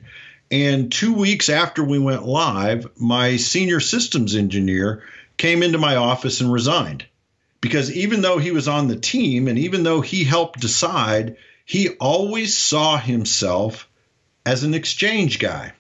And 0.51 0.93
two 0.93 1.15
weeks 1.15 1.49
after 1.49 1.83
we 1.83 1.99
went 1.99 2.25
live, 2.25 2.89
my 2.97 3.37
senior 3.37 3.81
systems 3.81 4.37
engineer 4.37 5.03
came 5.37 5.63
into 5.63 5.79
my 5.79 5.97
office 5.97 6.41
and 6.41 6.53
resigned 6.53 7.05
because 7.61 7.91
even 7.91 8.23
though 8.23 8.39
he 8.39 8.53
was 8.53 8.69
on 8.69 8.87
the 8.87 8.97
team 8.97 9.49
and 9.49 9.59
even 9.59 9.83
though 9.83 10.01
he 10.01 10.25
helped 10.25 10.61
decide, 10.61 11.37
he 11.65 11.91
always 11.91 12.57
saw 12.57 12.97
himself 12.97 13.89
as 14.45 14.63
an 14.63 14.75
exchange 14.75 15.41
guy. 15.41 15.73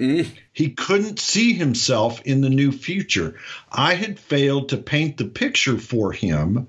Mm. 0.00 0.28
He 0.52 0.70
couldn't 0.70 1.20
see 1.20 1.52
himself 1.52 2.22
in 2.22 2.40
the 2.40 2.48
new 2.48 2.72
future. 2.72 3.38
I 3.70 3.94
had 3.94 4.18
failed 4.18 4.70
to 4.70 4.78
paint 4.78 5.18
the 5.18 5.26
picture 5.26 5.76
for 5.76 6.10
him 6.10 6.68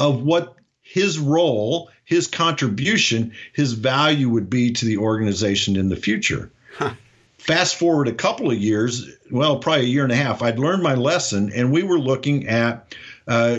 of 0.00 0.22
what 0.22 0.56
his 0.82 1.18
role, 1.18 1.90
his 2.04 2.26
contribution, 2.26 3.32
his 3.52 3.72
value 3.72 4.28
would 4.30 4.50
be 4.50 4.72
to 4.72 4.84
the 4.84 4.98
organization 4.98 5.76
in 5.76 5.88
the 5.88 5.96
future. 5.96 6.50
Huh. 6.76 6.94
Fast 7.38 7.76
forward 7.76 8.08
a 8.08 8.12
couple 8.12 8.50
of 8.50 8.58
years, 8.58 9.08
well, 9.30 9.60
probably 9.60 9.84
a 9.84 9.88
year 9.88 10.02
and 10.02 10.12
a 10.12 10.16
half, 10.16 10.42
I'd 10.42 10.58
learned 10.58 10.82
my 10.82 10.94
lesson, 10.94 11.52
and 11.54 11.70
we 11.70 11.84
were 11.84 11.98
looking 11.98 12.48
at 12.48 12.94
uh, 13.28 13.58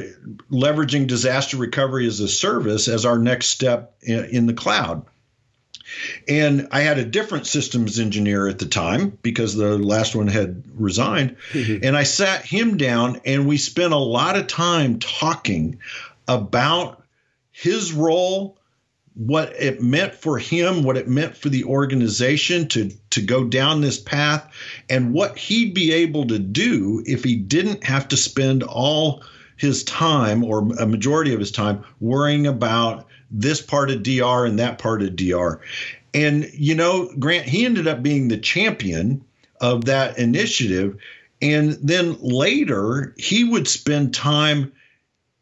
leveraging 0.51 1.07
disaster 1.07 1.55
recovery 1.55 2.07
as 2.07 2.19
a 2.19 2.27
service 2.27 2.89
as 2.89 3.05
our 3.05 3.17
next 3.17 3.47
step 3.47 3.95
in, 4.01 4.25
in 4.25 4.45
the 4.45 4.53
cloud. 4.53 5.05
And 6.27 6.67
I 6.71 6.81
had 6.81 6.97
a 6.97 7.05
different 7.05 7.47
systems 7.47 7.99
engineer 7.99 8.47
at 8.47 8.59
the 8.59 8.65
time 8.65 9.17
because 9.21 9.55
the 9.55 9.77
last 9.77 10.15
one 10.15 10.27
had 10.27 10.63
resigned. 10.75 11.37
Mm-hmm. 11.51 11.85
And 11.85 11.95
I 11.95 12.03
sat 12.03 12.45
him 12.45 12.77
down 12.77 13.21
and 13.25 13.47
we 13.47 13.57
spent 13.57 13.93
a 13.93 13.97
lot 13.97 14.37
of 14.37 14.47
time 14.47 14.99
talking 14.99 15.79
about 16.27 17.03
his 17.51 17.93
role, 17.93 18.57
what 19.13 19.53
it 19.59 19.81
meant 19.81 20.13
for 20.13 20.37
him, 20.37 20.83
what 20.83 20.97
it 20.97 21.07
meant 21.07 21.35
for 21.35 21.49
the 21.49 21.63
organization 21.63 22.67
to, 22.67 22.91
to 23.11 23.21
go 23.21 23.45
down 23.45 23.81
this 23.81 23.99
path, 23.99 24.53
and 24.89 25.13
what 25.13 25.37
he'd 25.37 25.73
be 25.73 25.91
able 25.91 26.27
to 26.27 26.37
do 26.37 27.01
if 27.05 27.23
he 27.23 27.35
didn't 27.35 27.83
have 27.83 28.09
to 28.09 28.17
spend 28.17 28.61
all 28.61 29.23
his 29.55 29.83
time 29.83 30.43
or 30.43 30.59
a 30.79 30.85
majority 30.85 31.33
of 31.33 31.39
his 31.39 31.51
time 31.51 31.83
worrying 31.99 32.45
about 32.45 33.07
this 33.29 33.61
part 33.61 33.91
of 33.91 34.03
DR 34.03 34.45
and 34.45 34.59
that 34.59 34.79
part 34.79 35.01
of 35.01 35.15
DR. 35.15 35.59
And, 36.13 36.49
you 36.53 36.75
know, 36.75 37.11
Grant, 37.19 37.47
he 37.47 37.65
ended 37.65 37.87
up 37.87 38.01
being 38.01 38.27
the 38.27 38.37
champion 38.37 39.23
of 39.59 39.85
that 39.85 40.17
initiative. 40.17 40.97
And 41.41 41.73
then 41.81 42.17
later, 42.19 43.13
he 43.17 43.43
would 43.43 43.67
spend 43.67 44.13
time 44.13 44.71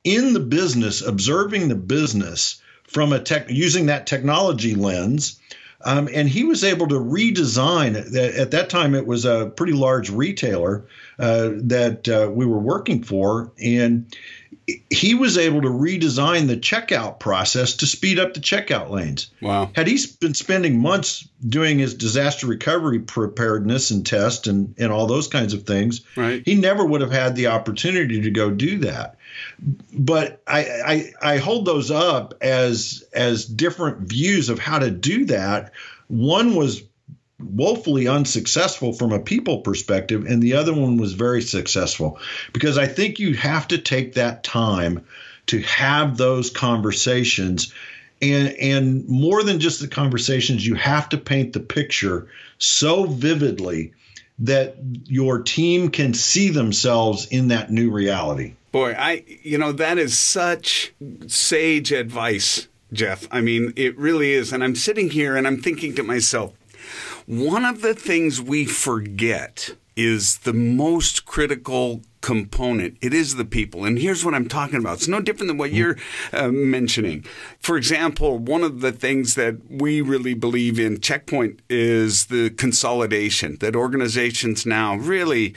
in 0.04 0.34
the 0.34 0.40
business, 0.40 1.02
observing 1.02 1.68
the 1.68 1.76
business 1.76 2.62
from 2.84 3.14
a 3.14 3.20
tech, 3.20 3.50
using 3.50 3.88
that 3.88 4.08
technology 4.08 4.76
lens. 4.76 5.40
Um, 5.84 6.10
and 6.14 6.28
he 6.28 6.44
was 6.44 6.64
able 6.64 6.88
to 6.88 6.96
redesign. 6.96 7.96
At 7.96 8.52
that 8.52 8.70
time, 8.70 8.96
it 8.96 9.06
was 9.06 9.26
a 9.26 9.52
pretty 9.56 9.74
large 9.74 10.10
retailer 10.10 10.86
uh, 11.20 11.52
that 11.54 12.08
uh, 12.08 12.32
we 12.32 12.46
were 12.46 12.60
working 12.60 13.04
for, 13.04 13.52
and 13.62 14.16
he 14.90 15.14
was 15.14 15.38
able 15.38 15.62
to 15.62 15.68
redesign 15.68 16.48
the 16.48 16.58
checkout 16.58 17.20
process 17.20 17.76
to 17.76 17.86
speed 17.86 18.18
up 18.18 18.34
the 18.34 18.40
checkout 18.40 18.90
lanes. 18.90 19.30
Wow! 19.42 19.70
Had 19.76 19.88
he 19.88 20.00
been 20.20 20.34
spending 20.34 20.80
months 20.80 21.28
doing 21.48 21.78
his 21.78 21.94
disaster 21.94 22.48
recovery 22.48 23.00
preparedness 23.00 23.92
and 23.92 24.06
test 24.06 24.48
and 24.48 24.74
and 24.78 24.92
all 24.92 25.06
those 25.06 25.28
kinds 25.28 25.54
of 25.54 25.64
things, 25.64 26.02
right. 26.16 26.42
he 26.46 26.56
never 26.56 26.84
would 26.84 27.02
have 27.02 27.12
had 27.12 27.36
the 27.36 27.48
opportunity 27.48 28.22
to 28.22 28.32
go 28.32 28.50
do 28.50 28.80
that. 28.80 29.18
But 29.94 30.42
I, 30.48 30.60
I 31.22 31.34
I 31.34 31.38
hold 31.38 31.66
those 31.66 31.92
up 31.92 32.36
as 32.42 33.04
as 33.14 33.46
different 33.46 34.00
views 34.10 34.50
of 34.50 34.60
how 34.60 34.80
to 34.80 34.92
do 34.92 35.26
that. 35.26 35.72
One 36.08 36.56
was 36.56 36.84
woefully 37.40 38.08
unsuccessful 38.08 38.94
from 38.94 39.12
a 39.12 39.20
people 39.20 39.60
perspective, 39.60 40.26
and 40.26 40.42
the 40.42 40.54
other 40.54 40.74
one 40.74 40.98
was 40.98 41.14
very 41.14 41.42
successful 41.42 42.20
because 42.54 42.78
I 42.78 42.88
think 42.88 43.20
you 43.20 43.34
have 43.36 43.68
to 43.70 43.78
take 43.78 44.14
that 44.14 44.44
time 44.44 45.06
to 45.48 45.62
have 45.62 46.18
those 46.18 46.50
conversations. 46.50 47.74
And, 48.22 48.56
and 48.60 49.08
more 49.08 49.44
than 49.44 49.60
just 49.60 49.82
the 49.82 49.88
conversations, 49.88 50.66
you 50.66 50.76
have 50.76 51.10
to 51.10 51.18
paint 51.18 51.54
the 51.54 51.60
picture 51.60 52.28
so 52.58 53.06
vividly 53.06 53.94
that 54.40 54.78
your 55.06 55.44
team 55.44 55.90
can 55.90 56.14
see 56.14 56.50
themselves 56.50 57.28
in 57.28 57.50
that 57.50 57.72
new 57.72 57.92
reality. 57.92 58.54
Boy, 58.76 58.92
I 58.92 59.24
you 59.42 59.58
know 59.58 59.72
that 59.72 59.98
is 59.98 60.20
such 60.20 60.94
sage 61.28 61.94
advice, 61.94 62.68
Jeff. 62.92 63.26
I 63.32 63.40
mean, 63.40 63.72
it 63.78 63.98
really 63.98 64.34
is. 64.34 64.52
And 64.52 64.62
I'm 64.62 64.76
sitting 64.76 65.12
here 65.12 65.38
and 65.38 65.48
I'm 65.48 65.62
thinking 65.62 65.96
to 65.96 66.04
myself, 66.04 66.52
one 67.26 67.64
of 67.64 67.82
the 67.82 67.94
things 67.94 68.42
we 68.42 68.66
forget 68.66 69.70
is 69.96 70.40
the 70.40 70.52
most 70.52 71.26
critical 71.26 72.02
component. 72.20 72.98
It 73.02 73.14
is 73.14 73.36
the 73.36 73.46
people. 73.46 73.86
And 73.86 73.98
here's 73.98 74.26
what 74.26 74.34
I'm 74.34 74.50
talking 74.50 74.80
about. 74.80 74.98
It's 74.98 75.08
no 75.08 75.22
different 75.22 75.48
than 75.48 75.58
what 75.58 75.72
you're 75.72 75.96
uh, 76.34 76.50
mentioning. 76.50 77.24
For 77.60 77.78
example, 77.78 78.40
one 78.40 78.64
of 78.64 78.82
the 78.82 78.92
things 78.92 79.36
that 79.36 79.56
we 79.70 80.02
really 80.02 80.34
believe 80.34 80.80
in 80.80 81.00
Check 81.00 81.28
Point 81.28 81.62
is 81.70 82.26
the 82.26 82.50
consolidation 82.50 83.58
that 83.62 83.74
organizations 83.74 84.66
now 84.66 84.96
really 84.96 85.56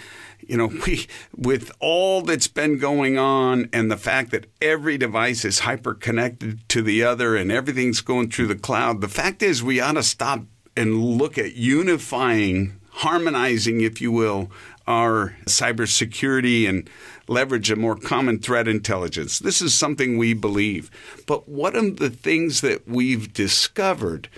you 0.49 0.57
know, 0.57 0.67
we 0.87 1.07
with 1.37 1.71
all 1.79 2.23
that's 2.23 2.49
been 2.49 2.79
going 2.79 3.19
on 3.19 3.69
and 3.73 3.91
the 3.91 3.97
fact 3.97 4.31
that 4.33 4.47
every 4.61 4.99
device 4.99 5.45
is 5.45 5.61
hyper 5.61 5.95
connected 5.95 6.67
to 6.71 6.83
the 6.83 7.05
other 7.05 7.37
and 7.37 7.53
everything's 7.53 8.01
going 8.01 8.31
through 8.31 8.49
the 8.49 8.57
cloud, 8.57 9.01
the 9.01 9.09
fact 9.09 9.43
is 9.43 9.63
we 9.63 9.79
ought 9.79 9.93
to 9.93 10.03
stop 10.03 10.45
and 10.77 11.03
look 11.03 11.37
at 11.37 11.55
unifying, 11.55 12.81
harmonizing, 12.91 13.83
if 13.83 14.01
you 14.01 14.11
will, 14.11 14.51
our 14.87 15.37
cybersecurity 15.45 16.67
and 16.67 16.89
leverage 17.29 17.71
a 17.71 17.77
more 17.77 17.95
common 17.95 18.39
threat 18.39 18.67
intelligence. 18.67 19.39
This 19.39 19.61
is 19.61 19.75
something 19.75 20.17
we 20.17 20.33
believe. 20.33 20.91
But 21.27 21.47
one 21.47 21.77
of 21.77 21.99
the 21.99 22.09
things 22.09 22.63
that 22.63 22.89
we've 22.89 23.33
discovered 23.35 24.29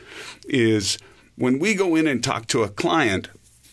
is 0.47 0.99
when 1.37 1.61
we 1.61 1.75
go 1.75 1.95
in 1.95 2.09
and 2.09 2.23
talk 2.23 2.49
to 2.49 2.65
a 2.65 2.69
client, 2.69 3.29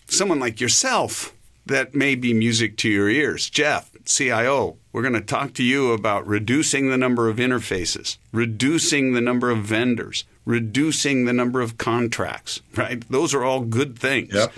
someone 0.06 0.38
like 0.38 0.60
yourself, 0.60 1.34
that 1.68 1.94
may 1.94 2.14
be 2.14 2.34
music 2.34 2.76
to 2.78 2.88
your 2.88 3.08
ears. 3.08 3.48
Jeff, 3.48 3.90
CIO, 4.04 4.76
we're 4.92 5.02
going 5.02 5.14
to 5.14 5.20
talk 5.20 5.54
to 5.54 5.62
you 5.62 5.92
about 5.92 6.26
reducing 6.26 6.90
the 6.90 6.98
number 6.98 7.28
of 7.28 7.36
interfaces, 7.36 8.18
reducing 8.32 9.12
the 9.12 9.20
number 9.20 9.50
of 9.50 9.58
vendors, 9.58 10.24
reducing 10.44 11.24
the 11.24 11.32
number 11.32 11.60
of 11.60 11.78
contracts, 11.78 12.60
right? 12.76 13.08
Those 13.10 13.34
are 13.34 13.44
all 13.44 13.60
good 13.60 13.98
things. 13.98 14.34
Yep, 14.34 14.52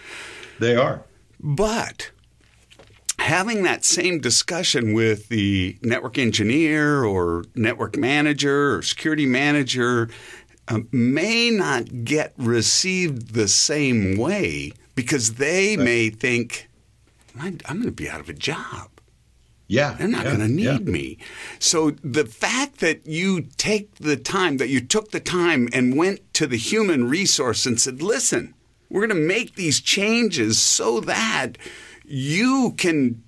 they 0.58 0.76
are. 0.76 1.02
But 1.38 2.10
having 3.18 3.62
that 3.64 3.84
same 3.84 4.20
discussion 4.20 4.92
with 4.92 5.28
the 5.28 5.76
network 5.82 6.18
engineer 6.18 7.04
or 7.04 7.44
network 7.54 7.96
manager 7.96 8.76
or 8.76 8.82
security 8.82 9.26
manager 9.26 10.08
uh, 10.68 10.80
may 10.92 11.50
not 11.50 12.04
get 12.04 12.32
received 12.38 13.34
the 13.34 13.48
same 13.48 14.16
way 14.16 14.72
because 14.94 15.34
they 15.34 15.76
may 15.76 16.10
think, 16.10 16.68
I'm 17.40 17.76
going 17.76 17.84
to 17.84 17.90
be 17.90 18.08
out 18.08 18.20
of 18.20 18.28
a 18.28 18.34
job. 18.34 18.90
Yeah. 19.66 19.94
They're 19.94 20.08
not 20.08 20.24
yeah, 20.24 20.36
going 20.36 20.48
to 20.48 20.52
need 20.52 20.64
yeah. 20.64 20.78
me. 20.78 21.18
So 21.60 21.92
the 22.02 22.26
fact 22.26 22.80
that 22.80 23.06
you 23.06 23.42
take 23.56 23.94
the 23.96 24.16
time, 24.16 24.56
that 24.56 24.68
you 24.68 24.80
took 24.80 25.12
the 25.12 25.20
time 25.20 25.68
and 25.72 25.96
went 25.96 26.34
to 26.34 26.48
the 26.48 26.56
human 26.56 27.08
resource 27.08 27.66
and 27.66 27.80
said, 27.80 28.02
listen, 28.02 28.54
we're 28.88 29.06
going 29.06 29.20
to 29.20 29.26
make 29.26 29.54
these 29.54 29.80
changes 29.80 30.60
so 30.60 30.98
that 31.00 31.56
you 32.04 32.74
can. 32.76 33.22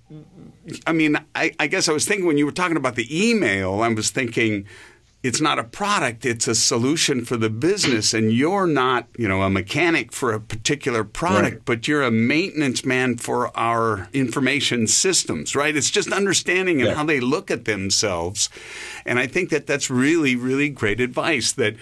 I 0.85 0.92
mean, 0.92 1.16
I, 1.37 1.53
I 1.61 1.68
guess 1.68 1.88
I 1.88 1.92
was 1.92 2.07
thinking 2.07 2.27
when 2.27 2.38
you 2.38 2.46
were 2.46 2.53
talking 2.53 2.77
about 2.77 2.96
the 2.96 3.07
email, 3.31 3.81
I 3.81 3.88
was 3.88 4.11
thinking, 4.11 4.66
it's 5.23 5.41
not 5.41 5.59
a 5.59 5.65
product 5.65 6.27
it's 6.27 6.49
a 6.49 6.55
solution 6.55 7.25
for 7.25 7.37
the 7.37 7.49
business 7.49 8.13
and 8.13 8.33
you're 8.33 8.67
not 8.67 9.07
you 9.17 9.29
know 9.29 9.43
a 9.43 9.51
mechanic 9.51 10.13
for 10.13 10.33
a 10.33 10.41
particular 10.41 11.05
product 11.05 11.55
Right. 11.57 11.65
but 11.65 11.87
you're 11.89 12.03
a 12.03 12.11
maintenance 12.11 12.85
man 12.85 13.17
for 13.17 13.57
our 13.57 14.09
information 14.13 14.87
systems 14.87 15.55
right 15.55 15.77
it's 15.77 15.91
just 15.91 16.11
understanding 16.13 16.81
and 16.81 16.89
Yeah. 16.91 16.95
how 16.97 17.05
they 17.05 17.21
look 17.21 17.51
at 17.51 17.65
themselves 17.67 18.49
and 19.07 19.19
i 19.19 19.27
think 19.27 19.51
that 19.51 19.67
that's 19.67 19.89
really 19.91 20.35
really 20.35 20.69
great 20.69 21.01
advice 21.01 21.53
that 21.53 21.77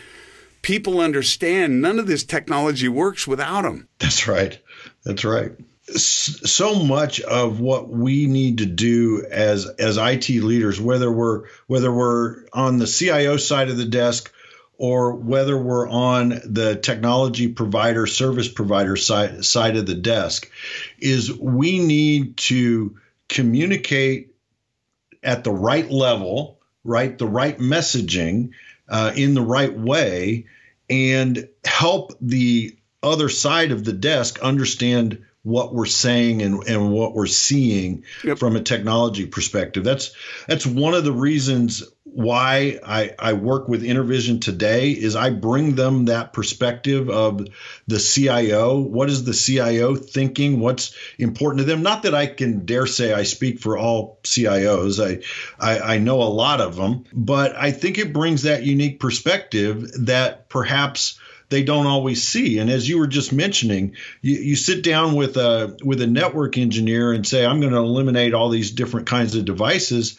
people 0.63 1.01
understand 1.01 1.81
none 1.81 1.99
of 1.99 2.07
this 2.07 2.25
technology 2.25 2.89
works 2.89 3.27
without 3.27 3.63
them 3.63 3.89
That's 3.99 4.29
right. 4.29 4.59
That's 5.05 5.25
right. 5.25 5.53
So 5.97 6.85
much 6.85 7.21
of 7.21 7.61
what 7.61 7.89
we 7.89 8.27
need 8.27 8.59
to 8.59 8.67
do 8.67 9.27
as 9.31 9.67
as 9.67 9.97
IT 9.97 10.29
leaders, 10.29 10.81
whether 10.81 11.11
we're 11.11 11.47
whether 11.67 11.93
we're 11.93 12.45
on 12.53 12.79
the 12.79 12.87
CIO 12.87 13.37
side 13.37 13.71
of 13.71 13.77
the 13.77 13.85
desk 13.85 14.33
or 14.79 15.13
whether 15.15 15.59
we're 15.59 15.89
on 15.89 16.31
the 16.45 16.75
technology 16.75 17.49
provider, 17.49 18.07
service 18.07 18.49
provider 18.49 18.97
side 18.97 19.45
side 19.45 19.77
of 19.77 19.85
the 19.87 19.95
desk, 19.95 20.51
is 20.99 21.33
we 21.33 21.79
need 21.79 22.37
to 22.39 22.97
communicate 23.29 24.35
at 25.23 25.45
the 25.45 25.53
right 25.53 25.91
level, 25.91 26.59
right, 26.83 27.19
the 27.19 27.27
right 27.27 27.59
messaging 27.59 28.51
uh, 28.89 29.13
in 29.15 29.35
the 29.35 29.43
right 29.43 29.77
way, 29.77 30.47
and 30.89 31.49
help 31.65 32.15
the 32.21 32.77
other 33.03 33.29
side 33.29 33.73
of 33.73 33.85
the 33.85 33.93
desk 33.93 34.41
understand 34.41 35.25
what 35.43 35.75
we're 35.75 35.87
saying 35.87 36.43
and, 36.43 36.63
and 36.65 36.91
what 36.93 37.15
we're 37.15 37.27
seeing 37.27 38.05
Yep. 38.25 38.39
from 38.39 38.57
a 38.57 38.63
technology 38.63 39.27
perspective. 39.27 39.85
That's 39.85 40.13
that's 40.47 40.67
one 40.67 40.95
of 40.95 41.05
the 41.05 41.13
reasons 41.13 41.83
why 42.05 42.79
I, 42.85 43.15
I 43.19 43.33
work 43.35 43.69
with 43.69 43.83
Intervision 43.83 44.41
today 44.41 44.91
is 44.91 45.15
I 45.15 45.31
bring 45.31 45.77
them 45.77 46.07
that 46.07 46.33
perspective 46.33 47.09
of 47.09 47.47
the 47.87 47.99
CIO. 47.99 48.81
What 48.81 49.09
is 49.09 49.25
the 49.25 49.33
CIO 49.33 49.95
thinking? 49.95 50.61
What's 50.61 50.95
important 51.19 51.61
to 51.61 51.65
them? 51.65 51.83
Not 51.83 52.03
that 52.03 52.15
I 52.15 52.27
can 52.27 52.67
dare 52.67 52.87
say 52.87 53.13
I 53.13 53.23
speak 53.23 53.61
for 53.61 53.79
all 53.79 54.19
CIOs. 54.25 54.99
I, 55.01 55.23
I, 55.65 55.95
I 55.95 55.99
know 55.99 56.23
a 56.23 56.25
lot 56.25 56.61
of 56.61 56.75
them, 56.75 57.05
but 57.13 57.55
I 57.55 57.71
think 57.71 57.99
it 57.99 58.13
brings 58.13 58.43
that 58.43 58.65
unique 58.65 58.99
perspective 58.99 60.07
that 60.07 60.49
perhaps 60.49 61.19
they 61.51 61.63
don't 61.63 61.87
always 61.87 62.23
see. 62.27 62.59
And 62.59 62.71
as 62.71 62.89
you 62.89 62.99
were 62.99 63.07
just 63.07 63.33
mentioning, 63.33 63.97
you, 64.23 64.37
you 64.37 64.57
sit 64.57 64.83
down 64.83 65.15
with 65.15 65.37
a 65.37 65.77
with 65.85 66.01
a 66.01 66.07
network 66.07 66.57
engineer 66.57 67.13
and 67.13 67.27
say, 67.27 67.45
I'm 67.45 67.61
going 67.61 67.73
to 67.73 67.79
eliminate 67.79 68.33
all 68.35 68.49
these 68.49 68.71
different 68.71 69.07
kinds 69.07 69.35
of 69.35 69.45
devices. 69.45 70.19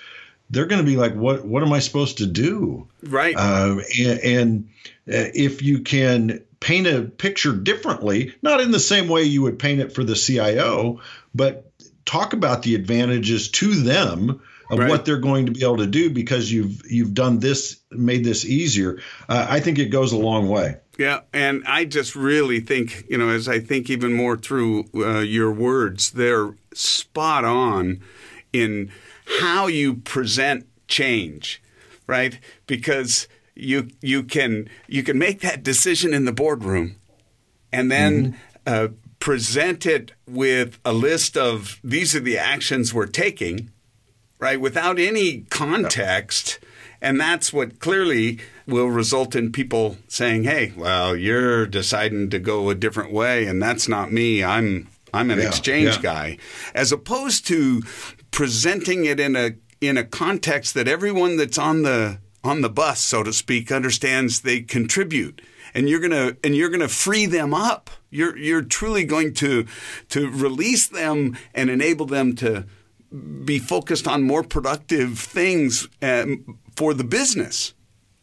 They're 0.49 0.65
going 0.65 0.81
to 0.85 0.89
be 0.91 0.97
like, 0.97 1.15
what 1.15 1.43
What 1.45 1.63
am 1.63 1.73
I 1.73 1.79
supposed 1.79 2.19
to 2.19 2.27
do? 2.27 2.87
right 3.01 3.35
Uh, 3.35 3.77
and, 3.99 4.19
and 4.19 4.69
uh, 5.07 5.31
if 5.33 5.61
you 5.63 5.79
can 5.79 6.43
paint 6.59 6.85
a 6.85 7.01
picture 7.01 7.53
differently, 7.53 8.35
not 8.43 8.61
in 8.61 8.69
the 8.71 8.79
same 8.79 9.07
way 9.07 9.23
you 9.23 9.41
would 9.41 9.57
paint 9.57 9.81
it 9.81 9.93
for 9.95 10.03
the 10.03 10.15
CIO, 10.15 10.99
but 11.33 11.71
talk 12.05 12.33
about 12.33 12.61
the 12.61 12.75
advantages 12.75 13.49
to 13.51 13.73
them 13.73 14.41
of 14.69 14.79
Right. 14.79 14.89
what 14.89 15.03
they're 15.05 15.17
going 15.17 15.47
to 15.47 15.51
be 15.51 15.63
able 15.63 15.77
to 15.77 15.87
do 15.87 16.09
because 16.11 16.51
you've 16.51 16.81
you've 16.89 17.13
done 17.13 17.39
this, 17.39 17.77
made 17.89 18.23
this 18.23 18.45
easier. 18.45 18.99
Uh, 19.27 19.45
I 19.49 19.59
think 19.59 19.79
it 19.79 19.87
goes 19.87 20.11
a 20.13 20.17
long 20.17 20.47
way. 20.49 20.77
Yeah, 21.01 21.21
and 21.33 21.63
I 21.65 21.85
just 21.85 22.15
really 22.15 22.59
think, 22.59 23.05
you 23.09 23.17
know, 23.17 23.29
as 23.29 23.47
I 23.47 23.57
think 23.57 23.89
even 23.89 24.13
more 24.13 24.37
through 24.37 24.85
uh, 24.93 25.21
your 25.21 25.51
words, 25.51 26.11
they're 26.11 26.53
spot 26.75 27.43
on 27.43 28.01
in 28.53 28.91
how 29.39 29.65
you 29.65 29.95
present 29.95 30.67
change, 30.87 31.59
right? 32.05 32.37
Because 32.67 33.27
you 33.55 33.87
you 33.99 34.21
can 34.21 34.69
you 34.87 35.01
can 35.01 35.17
make 35.17 35.41
that 35.41 35.63
decision 35.63 36.13
in 36.13 36.25
the 36.25 36.31
boardroom, 36.31 36.97
and 37.73 37.91
then 37.91 38.37
uh, 38.67 38.89
present 39.17 39.87
it 39.87 40.11
with 40.27 40.77
a 40.85 40.93
list 40.93 41.35
of 41.35 41.79
these 41.83 42.15
are 42.15 42.19
the 42.19 42.37
actions 42.37 42.93
we're 42.93 43.07
taking, 43.07 43.71
right? 44.37 44.61
Without 44.61 44.99
any 44.99 45.47
context. 45.49 46.59
And 47.03 47.19
that's 47.19 47.51
what 47.51 47.79
clearly 47.79 48.39
will 48.71 48.89
result 48.89 49.35
in 49.35 49.51
people 49.51 49.97
saying, 50.07 50.45
"Hey, 50.45 50.73
well, 50.75 51.15
you're 51.15 51.65
deciding 51.67 52.29
to 52.31 52.39
go 52.39 52.69
a 52.69 52.75
different 52.75 53.11
way, 53.11 53.45
and 53.45 53.61
that's 53.61 53.87
not 53.87 54.11
me. 54.11 54.43
I'm 54.43 54.87
I'm 55.13 55.29
an 55.29 55.39
Yeah, 55.39 55.47
exchange 55.47 55.95
yeah. 55.97 56.01
guy," 56.01 56.37
as 56.73 56.91
opposed 56.91 57.45
to 57.47 57.83
presenting 58.31 59.05
it 59.05 59.19
in 59.19 59.35
a 59.35 59.51
in 59.81 59.97
a 59.97 60.03
context 60.03 60.73
that 60.73 60.87
everyone 60.87 61.37
that's 61.37 61.57
on 61.57 61.83
the 61.83 62.19
on 62.43 62.61
the 62.61 62.69
bus, 62.69 62.99
so 62.99 63.21
to 63.23 63.31
speak, 63.33 63.71
understands 63.71 64.41
they 64.41 64.61
contribute, 64.61 65.41
and 65.73 65.87
you're 65.89 65.99
gonna 65.99 66.35
and 66.43 66.55
you're 66.55 66.69
gonna 66.69 66.87
free 66.87 67.25
them 67.25 67.53
up. 67.53 67.89
You're 68.09 68.37
you're 68.37 68.63
truly 68.63 69.03
going 69.03 69.33
to 69.35 69.65
to 70.09 70.29
release 70.29 70.87
them 70.87 71.37
and 71.53 71.69
enable 71.69 72.05
them 72.05 72.35
to 72.37 72.65
be 73.45 73.59
focused 73.59 74.07
on 74.07 74.23
more 74.23 74.43
productive 74.43 75.19
things 75.19 75.87
um, 76.01 76.57
for 76.77 76.93
the 76.93 77.03
business 77.03 77.73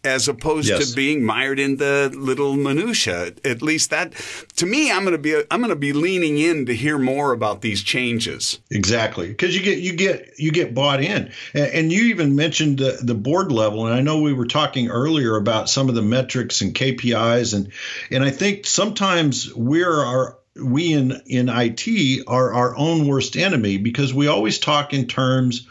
as 0.08 0.28
opposed 0.28 0.68
Yes. 0.68 0.90
to 0.90 0.96
being 0.96 1.22
mired 1.24 1.58
in 1.60 1.76
the 1.76 2.10
little 2.14 2.56
minutia. 2.56 3.32
At 3.44 3.62
least 3.62 3.90
that, 3.90 4.12
to 4.56 4.66
me, 4.66 4.90
I'm 4.90 5.02
going 5.04 5.12
to 5.12 5.18
be 5.18 5.34
I'm 5.50 5.60
going 5.60 5.68
to 5.70 5.76
be 5.76 5.92
leaning 5.92 6.38
in 6.38 6.66
to 6.66 6.74
hear 6.74 6.98
more 6.98 7.32
about 7.32 7.60
these 7.60 7.82
changes. 7.82 8.58
Exactly, 8.70 9.28
because 9.28 9.54
you 9.56 9.62
get 9.62 9.78
you 9.78 9.92
get 9.92 10.34
you 10.38 10.50
get 10.50 10.74
bought 10.74 11.02
in, 11.02 11.30
and, 11.54 11.66
and 11.72 11.92
you 11.92 12.04
even 12.04 12.34
mentioned 12.34 12.78
the, 12.78 12.98
the 13.02 13.14
board 13.14 13.52
level, 13.52 13.86
and 13.86 13.94
I 13.94 14.00
know 14.00 14.20
we 14.20 14.32
were 14.32 14.46
talking 14.46 14.88
earlier 14.88 15.36
about 15.36 15.68
some 15.68 15.88
of 15.88 15.94
the 15.94 16.02
metrics 16.02 16.60
and 16.60 16.74
KPIs, 16.74 17.54
and 17.54 17.70
and 18.10 18.24
I 18.24 18.30
think 18.30 18.66
sometimes 18.66 19.54
we're 19.54 20.04
our 20.04 20.38
we 20.56 20.92
in 20.92 21.12
in 21.26 21.48
IT 21.48 22.24
are 22.26 22.52
our 22.52 22.76
own 22.76 23.06
worst 23.06 23.36
enemy 23.36 23.76
because 23.78 24.12
we 24.12 24.26
always 24.26 24.58
talk 24.58 24.92
in 24.92 25.06
terms 25.06 25.66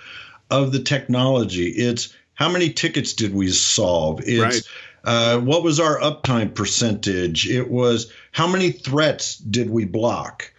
of 0.49 0.71
the 0.71 0.79
technology. 0.79 1.67
It's 1.67 2.13
how 2.37 2.49
many 2.49 2.69
tickets 2.69 3.13
did 3.13 3.33
we 3.33 3.49
solve? 3.49 4.21
It's 4.23 4.39
Right. 4.39 4.61
uh, 5.03 5.39
what 5.39 5.63
was 5.63 5.79
our 5.79 5.99
uptime 5.99 6.53
percentage? 6.53 7.49
It 7.49 7.67
was 7.69 8.11
how 8.31 8.45
many 8.47 8.71
threats 8.71 9.37
did 9.37 9.69
we 9.71 9.85
block? 9.85 10.53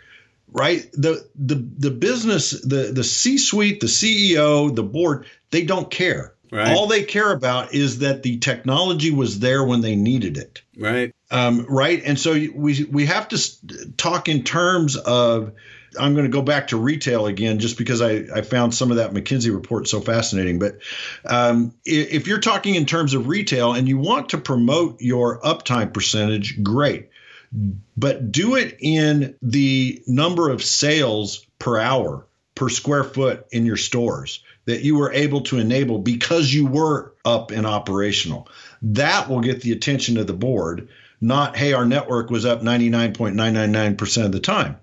Right? 0.50 0.90
The 0.92 1.24
the 1.36 1.64
the 1.78 1.90
business, 1.92 2.50
the 2.50 2.90
the 2.92 3.04
C-suite, 3.04 3.80
the 3.80 3.86
CEO, 3.86 4.74
the 4.74 4.82
board, 4.82 5.26
they 5.50 5.62
don't 5.62 5.88
care. 5.90 6.34
Right. 6.50 6.74
All 6.74 6.86
they 6.86 7.02
care 7.04 7.30
about 7.30 7.74
is 7.74 7.98
that 7.98 8.22
the 8.22 8.38
technology 8.38 9.10
was 9.10 9.38
there 9.38 9.62
when 9.62 9.82
they 9.82 9.94
needed 9.94 10.36
it. 10.38 10.62
Right. 10.76 11.14
Um, 11.30 11.66
right. 11.68 12.02
And 12.04 12.18
so 12.18 12.32
we 12.32 12.88
we 12.90 13.06
have 13.06 13.28
to 13.28 13.38
talk 13.96 14.28
in 14.28 14.42
terms 14.42 14.96
of. 14.96 15.52
I'm 15.98 16.14
going 16.14 16.26
to 16.26 16.30
go 16.30 16.42
back 16.42 16.68
to 16.68 16.76
retail 16.76 17.26
again, 17.26 17.58
just 17.58 17.78
because 17.78 18.00
I, 18.00 18.24
I 18.34 18.42
found 18.42 18.74
some 18.74 18.90
of 18.90 18.98
that 18.98 19.12
McKinsey 19.12 19.52
report 19.52 19.88
so 19.88 20.00
fascinating. 20.00 20.58
But 20.58 20.78
um, 21.24 21.74
if 21.84 22.26
you're 22.26 22.40
talking 22.40 22.74
in 22.74 22.87
terms 22.87 23.14
of 23.14 23.28
retail 23.28 23.72
and 23.72 23.88
you 23.88 23.98
want 23.98 24.30
to 24.30 24.38
promote 24.38 25.00
your 25.00 25.40
uptime 25.40 25.92
percentage, 25.92 26.62
great. 26.62 27.11
But 27.96 28.30
do 28.30 28.56
it 28.56 28.76
in 28.80 29.37
the 29.40 30.02
number 30.06 30.50
of 30.50 30.62
sales 30.62 31.46
per 31.58 31.78
hour 31.78 32.26
per 32.54 32.68
square 32.68 33.04
foot 33.04 33.46
in 33.52 33.64
your 33.64 33.76
stores 33.76 34.42
that 34.64 34.82
you 34.82 34.98
were 34.98 35.12
able 35.12 35.40
to 35.40 35.58
enable 35.58 35.98
because 35.98 36.52
you 36.52 36.66
were 36.66 37.14
up 37.24 37.52
and 37.52 37.66
operational. 37.66 38.48
That 38.82 39.28
will 39.28 39.40
get 39.40 39.62
the 39.62 39.72
attention 39.72 40.18
of 40.18 40.26
the 40.26 40.34
board, 40.34 40.88
not, 41.20 41.56
hey, 41.56 41.72
our 41.72 41.87
network 41.87 42.30
was 42.30 42.44
up 42.44 42.61
99.999% 42.61 44.24
of 44.26 44.32
the 44.32 44.40
time. 44.40 44.76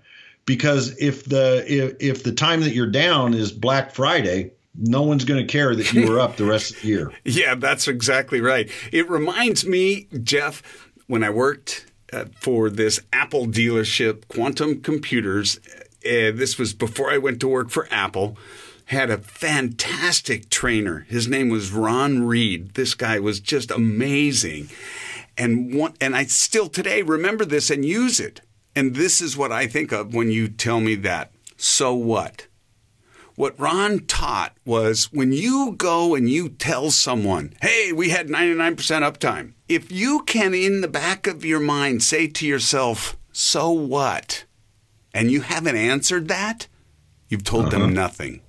Because 0.45 0.95
if 0.99 1.25
the 1.25 1.65
if, 1.67 1.95
if 1.99 2.23
the 2.23 2.31
time 2.31 2.61
that 2.61 2.73
you're 2.73 2.89
down 2.89 3.33
is 3.33 3.51
Black 3.51 3.91
Friday, 3.91 4.51
no 4.77 5.01
one's 5.01 5.25
going 5.25 5.45
to 5.45 5.51
care 5.51 5.75
that 5.75 5.93
you 5.93 6.07
were 6.09 6.19
up 6.19 6.37
the 6.37 6.45
rest 6.45 6.75
of 6.75 6.81
the 6.81 6.87
year. 6.87 7.11
Yeah, 7.23 7.55
that's 7.55 7.87
exactly 7.87 8.41
right. 8.41 8.69
It 8.91 9.09
reminds 9.09 9.65
me, 9.65 10.07
Jeff, 10.23 10.61
when 11.07 11.23
I 11.23 11.29
worked 11.29 11.85
uh, 12.13 12.25
for 12.39 12.69
this 12.69 12.99
Apple 13.11 13.47
dealership, 13.47 14.27
Quantum 14.27 14.81
Computers, 14.81 15.59
uh, 16.05 16.31
this 16.33 16.57
was 16.57 16.73
before 16.73 17.09
I 17.09 17.17
went 17.17 17.39
to 17.39 17.47
work 17.47 17.69
for 17.69 17.87
Apple, 17.89 18.37
had 18.85 19.09
a 19.09 19.17
fantastic 19.17 20.49
trainer. 20.49 21.05
His 21.09 21.27
name 21.27 21.49
was 21.49 21.71
Ron 21.71 22.23
Reed. 22.27 22.75
This 22.75 22.93
guy 22.93 23.19
was 23.19 23.39
just 23.39 23.71
amazing. 23.71 24.69
And 25.37 25.73
one, 25.73 25.93
and 25.99 26.15
I 26.15 26.25
still 26.25 26.69
today 26.69 27.01
remember 27.01 27.45
this 27.45 27.69
and 27.69 27.83
use 27.83 28.19
it. 28.19 28.41
And 28.75 28.95
this 28.95 29.21
is 29.21 29.37
what 29.37 29.51
I 29.51 29.67
think 29.67 29.91
of 29.91 30.13
when 30.13 30.31
you 30.31 30.47
tell 30.47 30.79
me 30.79 30.95
that. 30.95 31.31
So 31.57 31.93
what? 31.93 32.47
What 33.35 33.59
Ron 33.59 33.99
taught 33.99 34.55
was 34.65 35.11
when 35.11 35.33
you 35.33 35.75
go 35.77 36.15
and 36.15 36.29
you 36.29 36.49
tell 36.49 36.91
someone, 36.91 37.53
hey, 37.61 37.91
we 37.91 38.09
had 38.09 38.27
99% 38.27 38.75
uptime, 38.75 39.53
if 39.67 39.91
you 39.91 40.21
can, 40.21 40.53
in 40.53 40.81
the 40.81 40.87
back 40.87 41.27
of 41.27 41.43
your 41.43 41.59
mind, 41.59 42.01
say 42.03 42.27
to 42.27 42.47
yourself, 42.47 43.17
so 43.33 43.71
what? 43.71 44.45
And 45.13 45.31
you 45.31 45.41
haven't 45.41 45.75
answered 45.75 46.27
that, 46.29 46.67
you've 47.27 47.43
told 47.43 47.71
them 47.71 47.81
uh-huh. 47.81 47.91
nothing. 47.91 48.41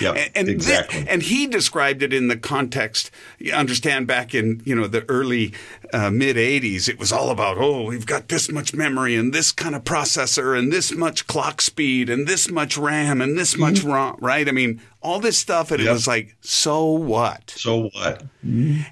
Yeah, 0.00 0.12
And, 0.12 0.30
and 0.34 0.48
exactly. 0.48 1.04
and 1.08 1.22
he 1.22 1.46
described 1.46 2.02
it 2.02 2.12
in 2.12 2.28
the 2.28 2.36
context. 2.36 3.10
You 3.38 3.52
understand, 3.52 4.06
back 4.06 4.34
in 4.34 4.62
you 4.64 4.74
know 4.74 4.86
the 4.86 5.08
early 5.08 5.52
uh, 5.92 6.10
mid 6.10 6.36
'80s, 6.36 6.88
it 6.88 6.98
was 6.98 7.12
all 7.12 7.30
about 7.30 7.58
oh, 7.58 7.84
we've 7.84 8.06
got 8.06 8.28
this 8.28 8.50
much 8.50 8.74
memory 8.74 9.16
and 9.16 9.32
this 9.32 9.52
kind 9.52 9.74
of 9.74 9.84
processor 9.84 10.58
and 10.58 10.72
this 10.72 10.92
much 10.92 11.26
clock 11.26 11.60
speed 11.60 12.08
and 12.10 12.26
this 12.26 12.50
much 12.50 12.76
RAM 12.76 13.20
and 13.20 13.38
this 13.38 13.56
much 13.56 13.82
ROM. 13.82 14.16
Right? 14.20 14.48
I 14.48 14.52
mean, 14.52 14.80
all 15.02 15.20
this 15.20 15.38
stuff, 15.38 15.70
and 15.70 15.80
it 15.80 15.90
was 15.90 16.06
like, 16.06 16.36
so 16.40 16.86
what? 16.86 17.50
so 17.50 17.90
what? 17.94 18.24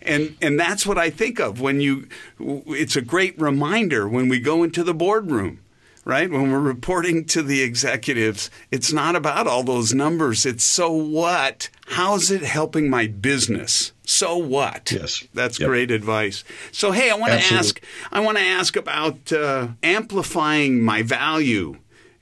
And 0.03 0.37
and 0.43 0.59
that's 0.59 0.87
what 0.87 0.99
I 0.99 1.11
think 1.11 1.39
of 1.41 1.61
when 1.61 1.81
you. 1.81 2.09
It's 2.41 2.97
a 2.97 3.03
great 3.03 3.39
reminder 3.41 4.09
when 4.09 4.29
we 4.29 4.41
go 4.41 4.63
into 4.63 4.83
the 4.83 4.95
boardroom, 4.95 5.61
right? 6.11 6.29
When 6.31 6.51
we're 6.51 6.59
reporting 6.59 7.25
to 7.27 7.43
the 7.43 7.63
executives, 7.63 8.51
it's 8.73 8.93
not 8.93 9.15
about 9.15 9.47
all 9.47 9.63
those 9.63 9.95
numbers. 9.95 10.45
It's 10.45 10.65
so 10.65 10.91
what? 10.93 11.71
How's 11.87 12.31
it 12.33 12.43
helping 12.43 12.91
my 12.91 13.07
business? 13.07 13.93
So 14.05 14.37
what? 14.37 14.91
Yes. 14.91 15.25
that's 15.33 15.61
Yep. 15.61 15.69
great 15.69 15.91
advice. 15.93 16.43
So 16.73 16.91
hey, 16.91 17.11
I 17.11 17.15
want 17.15 17.33
to 17.41 17.55
ask. 17.55 17.81
I 18.11 18.19
want 18.21 18.39
to 18.39 18.45
ask 18.45 18.75
about 18.77 19.33
uh, 19.33 19.69
amplifying 19.85 20.83
my 20.83 21.03
value. 21.03 21.77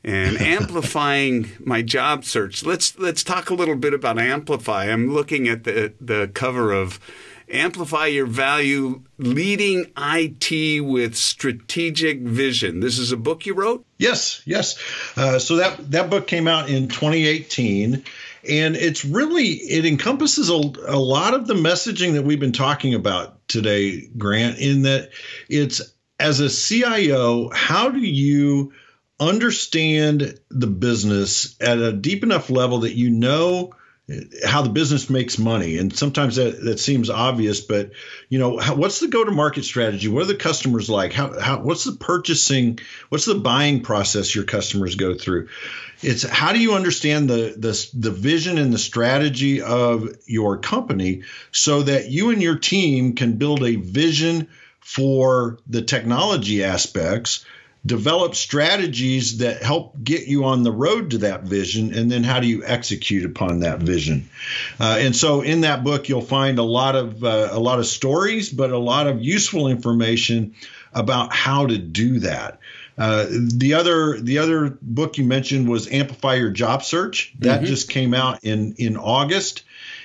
And 0.04 0.40
amplifying 0.58 1.50
my 1.58 1.82
job 1.82 2.24
search. 2.24 2.64
Let's 2.64 2.96
let's 2.98 3.24
talk 3.24 3.50
a 3.50 3.54
little 3.54 3.74
bit 3.74 3.92
about 3.94 4.18
amplify. 4.18 4.84
I'm 4.84 5.12
looking 5.12 5.48
at 5.48 5.64
the 5.64 5.92
the 6.00 6.30
cover 6.34 6.72
of 6.72 7.00
Amplify 7.50 8.06
Your 8.06 8.26
Value 8.26 9.02
Leading 9.18 9.86
IT 9.96 10.84
with 10.84 11.16
Strategic 11.16 12.20
Vision. 12.20 12.80
This 12.80 12.98
is 12.98 13.12
a 13.12 13.16
book 13.16 13.46
you 13.46 13.54
wrote? 13.54 13.84
Yes, 13.98 14.42
yes. 14.44 14.78
Uh, 15.16 15.38
so 15.38 15.56
that 15.56 15.90
that 15.90 16.10
book 16.10 16.26
came 16.26 16.46
out 16.46 16.68
in 16.68 16.88
2018, 16.88 18.04
and 18.48 18.76
it's 18.76 19.04
really 19.04 19.46
it 19.48 19.84
encompasses 19.84 20.50
a, 20.50 20.54
a 20.86 20.98
lot 20.98 21.34
of 21.34 21.46
the 21.46 21.54
messaging 21.54 22.14
that 22.14 22.22
we've 22.24 22.40
been 22.40 22.52
talking 22.52 22.94
about 22.94 23.46
today, 23.48 24.06
Grant. 24.06 24.58
In 24.58 24.82
that 24.82 25.10
it's 25.48 25.82
as 26.18 26.40
a 26.40 26.50
CIO, 26.50 27.50
how 27.50 27.90
do 27.90 28.00
you 28.00 28.72
understand 29.20 30.38
the 30.50 30.66
business 30.66 31.56
at 31.60 31.78
a 31.78 31.92
deep 31.92 32.22
enough 32.22 32.50
level 32.50 32.80
that 32.80 32.94
you 32.94 33.10
know 33.10 33.72
how 34.44 34.62
the 34.62 34.70
business 34.70 35.10
makes 35.10 35.38
money. 35.38 35.76
And 35.76 35.94
sometimes 35.94 36.36
that, 36.36 36.62
that 36.64 36.80
seems 36.80 37.10
obvious 37.10 37.60
but 37.60 37.90
you 38.30 38.38
know 38.38 38.56
how, 38.56 38.74
what's 38.74 39.00
the 39.00 39.08
go 39.08 39.22
to 39.22 39.30
market 39.30 39.64
strategy? 39.64 40.08
What 40.08 40.22
are 40.22 40.26
the 40.26 40.34
customers 40.34 40.88
like? 40.88 41.12
How, 41.12 41.38
how 41.38 41.60
what's 41.60 41.84
the 41.84 41.92
purchasing 41.92 42.78
what's 43.10 43.26
the 43.26 43.34
buying 43.34 43.82
process 43.82 44.34
your 44.34 44.44
customers 44.44 44.94
go 44.94 45.14
through? 45.14 45.48
It's 46.00 46.22
how 46.22 46.52
do 46.52 46.58
you 46.58 46.74
understand 46.74 47.28
the 47.28 47.54
the, 47.56 47.90
the 47.94 48.10
vision 48.10 48.56
and 48.56 48.72
the 48.72 48.78
strategy 48.78 49.60
of 49.60 50.08
your 50.24 50.56
company 50.56 51.24
so 51.52 51.82
that 51.82 52.10
you 52.10 52.30
and 52.30 52.42
your 52.42 52.58
team 52.58 53.14
can 53.14 53.36
build 53.36 53.62
a 53.62 53.76
vision 53.76 54.48
for 54.80 55.58
the 55.66 55.82
technology 55.82 56.64
aspects 56.64 57.44
develop 57.86 58.34
strategies 58.34 59.38
that 59.38 59.62
help 59.62 60.02
get 60.02 60.26
you 60.26 60.44
on 60.44 60.62
the 60.62 60.72
road 60.72 61.12
to 61.12 61.18
that 61.18 61.44
vision 61.44 61.94
and 61.94 62.10
then 62.10 62.24
how 62.24 62.40
do 62.40 62.46
you 62.46 62.62
execute 62.64 63.24
upon 63.24 63.60
that 63.60 63.80
vision? 63.80 64.28
Uh, 64.78 64.98
and 65.00 65.14
so 65.14 65.42
in 65.42 65.62
that 65.62 65.84
book 65.84 66.08
you'll 66.08 66.20
find 66.20 66.58
a 66.58 66.62
lot 66.62 66.96
of 66.96 67.22
uh, 67.24 67.48
a 67.50 67.58
lot 67.58 67.78
of 67.78 67.86
stories 67.86 68.50
but 68.50 68.70
a 68.70 68.78
lot 68.78 69.06
of 69.06 69.22
useful 69.22 69.68
information 69.68 70.54
about 70.92 71.32
how 71.32 71.66
to 71.66 71.78
do 71.78 72.20
that. 72.20 72.58
Uh, 72.96 73.26
the 73.30 73.74
other 73.74 74.20
the 74.20 74.38
other 74.38 74.76
book 74.82 75.18
you 75.18 75.24
mentioned 75.24 75.68
was 75.68 75.90
amplify 75.90 76.34
your 76.34 76.50
job 76.50 76.82
search. 76.82 77.32
That 77.38 77.62
just 77.62 77.88
came 77.88 78.12
out 78.12 78.42
in 78.42 78.74
in 78.76 78.96
august. 78.96 79.62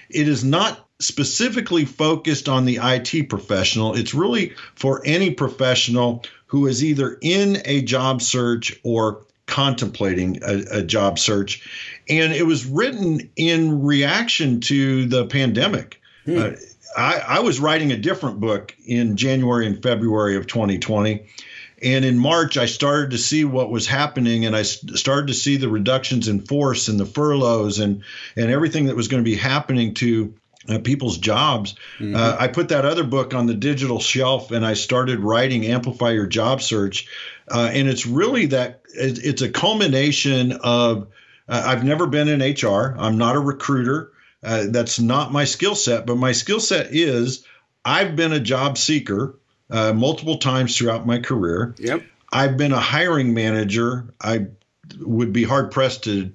It 0.10 0.28
is 0.28 0.44
not 0.44 0.88
specifically 1.00 1.86
focused 1.86 2.48
on 2.48 2.66
the 2.66 2.80
IT 2.82 3.30
professional. 3.30 3.96
It's 3.96 4.14
really 4.14 4.54
for 4.76 5.02
any 5.06 5.32
professional 5.32 6.24
who 6.54 6.68
is 6.68 6.84
either 6.84 7.18
in 7.20 7.64
a 7.66 7.82
job 7.82 8.22
search 8.22 8.80
or 8.84 9.26
contemplating 9.48 10.38
a, 10.44 10.82
a 10.82 10.84
job 10.84 11.18
search. 11.18 11.68
And 12.08 12.32
it 12.32 12.46
was 12.46 12.64
written 12.64 13.32
in 13.36 13.82
reaction 13.82 14.60
to 14.62 15.08
the 15.08 15.26
pandemic. 15.26 16.00
Uh, 16.28 16.52
I, 16.96 17.24
I 17.28 17.40
was 17.40 17.60
writing 17.60 17.92
a 17.92 17.98
different 17.98 18.40
book 18.40 18.76
in 18.86 19.18
January 19.18 19.66
and 19.66 19.82
February 19.82 20.36
of 20.36 20.46
2020. 20.46 21.26
And 21.82 22.06
in 22.06 22.20
March, 22.20 22.56
I 22.56 22.68
started 22.68 23.10
to 23.12 23.18
see 23.18 23.46
what 23.46 23.72
was 23.72 23.88
happening, 23.88 24.46
and 24.46 24.56
I 24.56 24.62
started 24.62 25.30
to 25.30 25.34
see 25.34 25.58
the 25.58 25.70
reductions 25.70 26.28
in 26.28 26.42
force 26.42 26.88
and 26.88 27.00
the 27.00 27.08
furloughs 27.08 27.80
and 27.80 28.04
and 28.38 28.52
everything 28.52 28.86
that 28.86 28.96
was 28.96 29.08
going 29.08 29.24
to 29.24 29.30
be 29.30 29.36
happening 29.36 29.96
to 29.96 30.36
uh, 30.70 30.80
people's 30.80 31.18
jobs. 31.18 31.76
Uh, 32.00 32.38
I 32.40 32.48
put 32.48 32.70
that 32.70 32.86
other 32.86 33.04
book 33.04 33.34
on 33.34 33.46
the 33.46 33.54
digital 33.54 34.00
shelf, 34.00 34.52
and 34.52 34.66
I 34.66 34.74
started 34.74 35.20
writing 35.20 35.66
"Amplify 35.66 36.12
Your 36.12 36.28
Job 36.28 36.62
Search," 36.62 37.08
uh, 37.50 37.70
and 37.74 37.88
it's 37.88 38.06
really 38.06 38.48
that 38.48 38.82
it, 38.94 39.20
it's 39.24 39.42
a 39.42 39.50
culmination 39.50 40.54
of. 40.54 41.08
Uh, 41.48 41.62
I've 41.66 41.84
never 41.84 42.08
been 42.08 42.30
in 42.30 42.40
HR. 42.40 42.96
I'm 42.98 43.18
not 43.18 43.36
a 43.36 43.40
recruiter. 43.40 44.14
Uh, 44.42 44.66
that's 44.70 44.98
not 44.98 45.34
my 45.34 45.44
skill 45.44 45.76
set, 45.76 46.06
but 46.06 46.16
my 46.16 46.32
skill 46.32 46.62
set 46.62 46.94
is 46.96 47.46
I've 47.84 48.16
been 48.16 48.32
a 48.32 48.40
job 48.40 48.78
seeker 48.78 49.38
uh, 49.70 49.92
multiple 49.92 50.38
times 50.38 50.78
throughout 50.78 51.06
my 51.06 51.20
career. 51.20 51.76
Yep. 51.80 52.04
I've 52.32 52.58
been 52.58 52.72
a 52.72 52.80
hiring 52.80 53.34
manager. 53.34 54.14
I 54.22 54.48
would 55.00 55.34
be 55.34 55.44
hard 55.44 55.72
pressed 55.72 56.04
to 56.06 56.32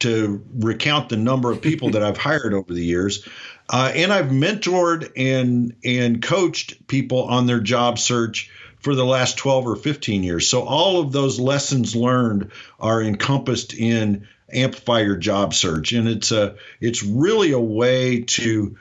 to 0.00 0.44
recount 0.54 1.08
the 1.08 1.16
number 1.16 1.52
of 1.52 1.62
people 1.62 1.90
that 1.90 2.02
I've 2.02 2.16
hired 2.16 2.54
over 2.54 2.74
the 2.74 2.84
years. 2.84 3.26
Uh, 3.72 3.90
and 3.94 4.12
I've 4.12 4.26
mentored 4.26 5.12
and 5.16 5.74
and 5.82 6.22
coached 6.22 6.86
people 6.86 7.24
on 7.24 7.46
their 7.46 7.60
job 7.60 7.98
search 7.98 8.50
for 8.80 8.94
the 8.94 9.04
last 9.04 9.38
12 9.38 9.66
or 9.66 9.76
15 9.76 10.22
years. 10.22 10.48
So 10.48 10.62
all 10.62 11.00
of 11.00 11.12
those 11.12 11.40
lessons 11.40 11.96
learned 11.96 12.50
are 12.78 13.02
encompassed 13.02 13.72
in 13.72 14.28
amplify 14.52 15.00
your 15.00 15.16
job 15.16 15.54
search. 15.54 15.92
And 15.92 16.06
it's 16.06 16.32
a 16.32 16.56
it's 16.80 17.02
really 17.02 17.52
a 17.52 17.60
way 17.60 18.22
to 18.22 18.76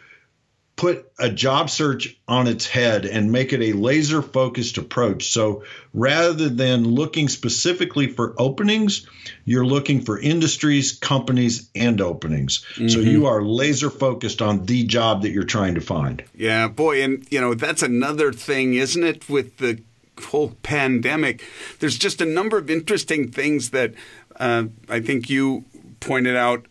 put 0.82 1.12
a 1.20 1.30
job 1.30 1.70
search 1.70 2.18
on 2.28 2.48
its 2.48 2.66
head 2.66 3.06
and 3.06 3.32
make 3.32 3.54
it 3.54 3.62
a 3.62 3.74
laser 3.74 4.20
focused 4.20 4.80
approach. 4.80 5.30
So 5.30 5.64
rather 5.94 6.50
than 6.50 6.86
looking 6.86 7.30
specifically 7.30 8.08
for 8.08 8.34
openings, 8.40 9.06
you're 9.46 9.64
looking 9.64 10.02
for 10.02 10.20
industries, 10.20 10.94
companies, 10.94 11.70
and 11.76 12.02
openings. 12.02 12.66
Mm-hmm. 12.74 12.88
So 12.88 12.98
you 12.98 13.28
are 13.28 13.44
laser 13.44 13.92
focused 13.92 14.42
on 14.42 14.66
the 14.66 14.84
job 14.84 15.22
that 15.22 15.30
you're 15.30 15.44
trying 15.44 15.76
to 15.76 15.82
find. 15.82 16.24
Yeah, 16.34 16.68
boy. 16.68 17.04
And, 17.04 17.28
you 17.30 17.40
know, 17.40 17.54
that's 17.54 17.84
another 17.84 18.34
thing, 18.34 18.74
isn't 18.74 19.04
it, 19.04 19.30
with 19.30 19.58
the 19.58 19.84
whole 20.20 20.56
pandemic? 20.64 21.44
There's 21.78 22.00
just 22.00 22.22
a 22.22 22.26
number 22.26 22.58
of 22.58 22.72
interesting 22.72 23.30
things 23.30 23.70
that 23.70 23.94
uh, 24.38 24.64
I 24.90 25.00
think 25.00 25.30
you 25.30 25.64
pointed 26.00 26.36
out 26.36 26.66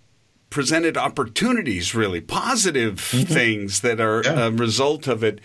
presented 0.50 0.96
opportunities, 0.96 1.94
really 1.94 2.20
positive 2.20 2.96
mm-hmm. 2.96 3.32
things 3.32 3.80
that 3.80 4.00
are 4.00 4.22
yeah. 4.24 4.46
a 4.46 4.50
result 4.50 5.06
of 5.06 5.22
it. 5.22 5.40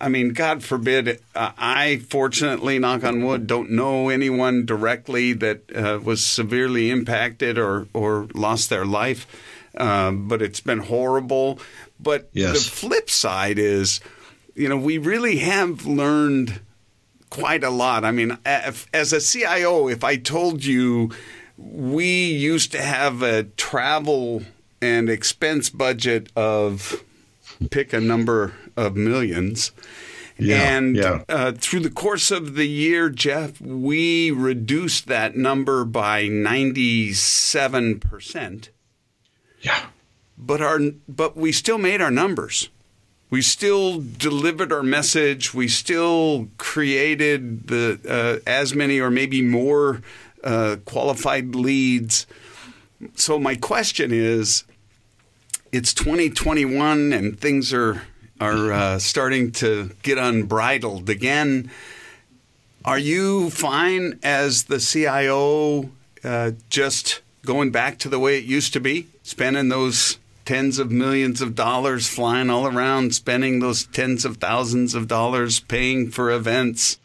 I 0.00 0.08
mean, 0.08 0.30
God 0.30 0.62
forbid, 0.62 1.20
uh, 1.34 1.52
I 1.58 1.98
fortunately, 2.08 2.78
knock 2.78 3.04
on 3.04 3.24
wood, 3.24 3.46
don't 3.46 3.70
know 3.70 4.08
anyone 4.08 4.64
directly 4.64 5.32
that 5.34 5.74
uh, 5.74 6.00
was 6.02 6.24
severely 6.24 6.90
impacted 6.90 7.58
or, 7.58 7.88
or 7.92 8.28
lost 8.34 8.70
their 8.70 8.86
life, 8.86 9.26
um, 9.76 10.28
but 10.28 10.40
it's 10.40 10.60
been 10.60 10.78
horrible. 10.78 11.58
But 11.98 12.30
yes. 12.32 12.52
the 12.52 12.70
flip 12.70 13.10
side 13.10 13.58
is, 13.58 14.00
you 14.54 14.68
know, 14.68 14.78
we 14.78 14.96
really 14.96 15.38
have 15.38 15.84
learned 15.84 16.60
quite 17.28 17.62
a 17.62 17.70
lot. 17.70 18.04
I 18.04 18.10
mean, 18.10 18.38
as 18.44 19.12
a 19.12 19.20
CIO, 19.20 19.88
if 19.88 20.02
I 20.02 20.16
told 20.16 20.64
you 20.64 21.10
we 21.60 22.26
used 22.26 22.72
to 22.72 22.82
have 22.82 23.22
a 23.22 23.44
travel 23.44 24.42
and 24.80 25.08
expense 25.10 25.70
budget 25.70 26.32
of 26.34 27.04
pick 27.70 27.92
a 27.92 28.00
number 28.00 28.54
of 28.76 28.96
millions. 28.96 29.70
Yeah, 30.38 30.76
and 30.76 30.96
yeah. 30.96 31.22
Uh, 31.28 31.52
through 31.52 31.80
the 31.80 31.90
course 31.90 32.30
of 32.30 32.54
the 32.54 32.66
year, 32.66 33.10
Jeff, 33.10 33.60
we 33.60 34.30
reduced 34.30 35.06
that 35.08 35.36
number 35.36 35.84
by 35.84 36.22
97%. 36.24 38.68
Yeah. 39.60 39.88
But 40.38 40.62
our 40.62 40.80
but 41.06 41.36
we 41.36 41.52
still 41.52 41.76
made 41.76 42.00
our 42.00 42.10
numbers. 42.10 42.70
We 43.28 43.42
still 43.42 44.00
delivered 44.00 44.72
our 44.72 44.82
message. 44.82 45.52
We 45.52 45.68
still 45.68 46.48
created 46.56 47.68
the 47.68 48.00
uh, 48.08 48.38
as 48.48 48.74
many 48.74 48.98
or 48.98 49.10
maybe 49.10 49.42
more 49.42 50.00
uh, 50.44 50.76
qualified 50.84 51.54
leads. 51.54 52.26
So 53.14 53.38
my 53.38 53.54
question 53.54 54.12
is, 54.12 54.64
it's 55.72 55.94
2021 55.94 57.12
and 57.12 57.38
things 57.38 57.72
are 57.72 58.02
are 58.40 58.72
uh, 58.72 58.98
starting 58.98 59.52
to 59.52 59.90
get 60.02 60.16
unbridled 60.16 61.10
again. 61.10 61.70
Are 62.84 62.98
you 62.98 63.50
fine 63.50 64.18
as 64.22 64.64
the 64.64 64.78
CIO, 64.78 65.90
uh, 66.24 66.52
just 66.70 67.20
going 67.44 67.70
back 67.70 67.98
to 67.98 68.08
the 68.08 68.18
way 68.18 68.38
it 68.38 68.44
used 68.44 68.72
to 68.72 68.80
be, 68.80 69.08
spending 69.22 69.68
those 69.68 70.18
tens 70.50 70.78
of 70.78 70.90
millions 70.90 71.40
of 71.40 71.54
dollars 71.54 72.08
flying 72.08 72.50
all 72.50 72.66
around, 72.66 73.14
spending 73.14 73.60
those 73.60 73.86
tens 73.86 74.24
of 74.24 74.38
thousands 74.38 74.94
of 74.94 75.06
dollars 75.06 75.60
paying 75.60 76.10
for 76.10 76.30
events? 76.30 76.98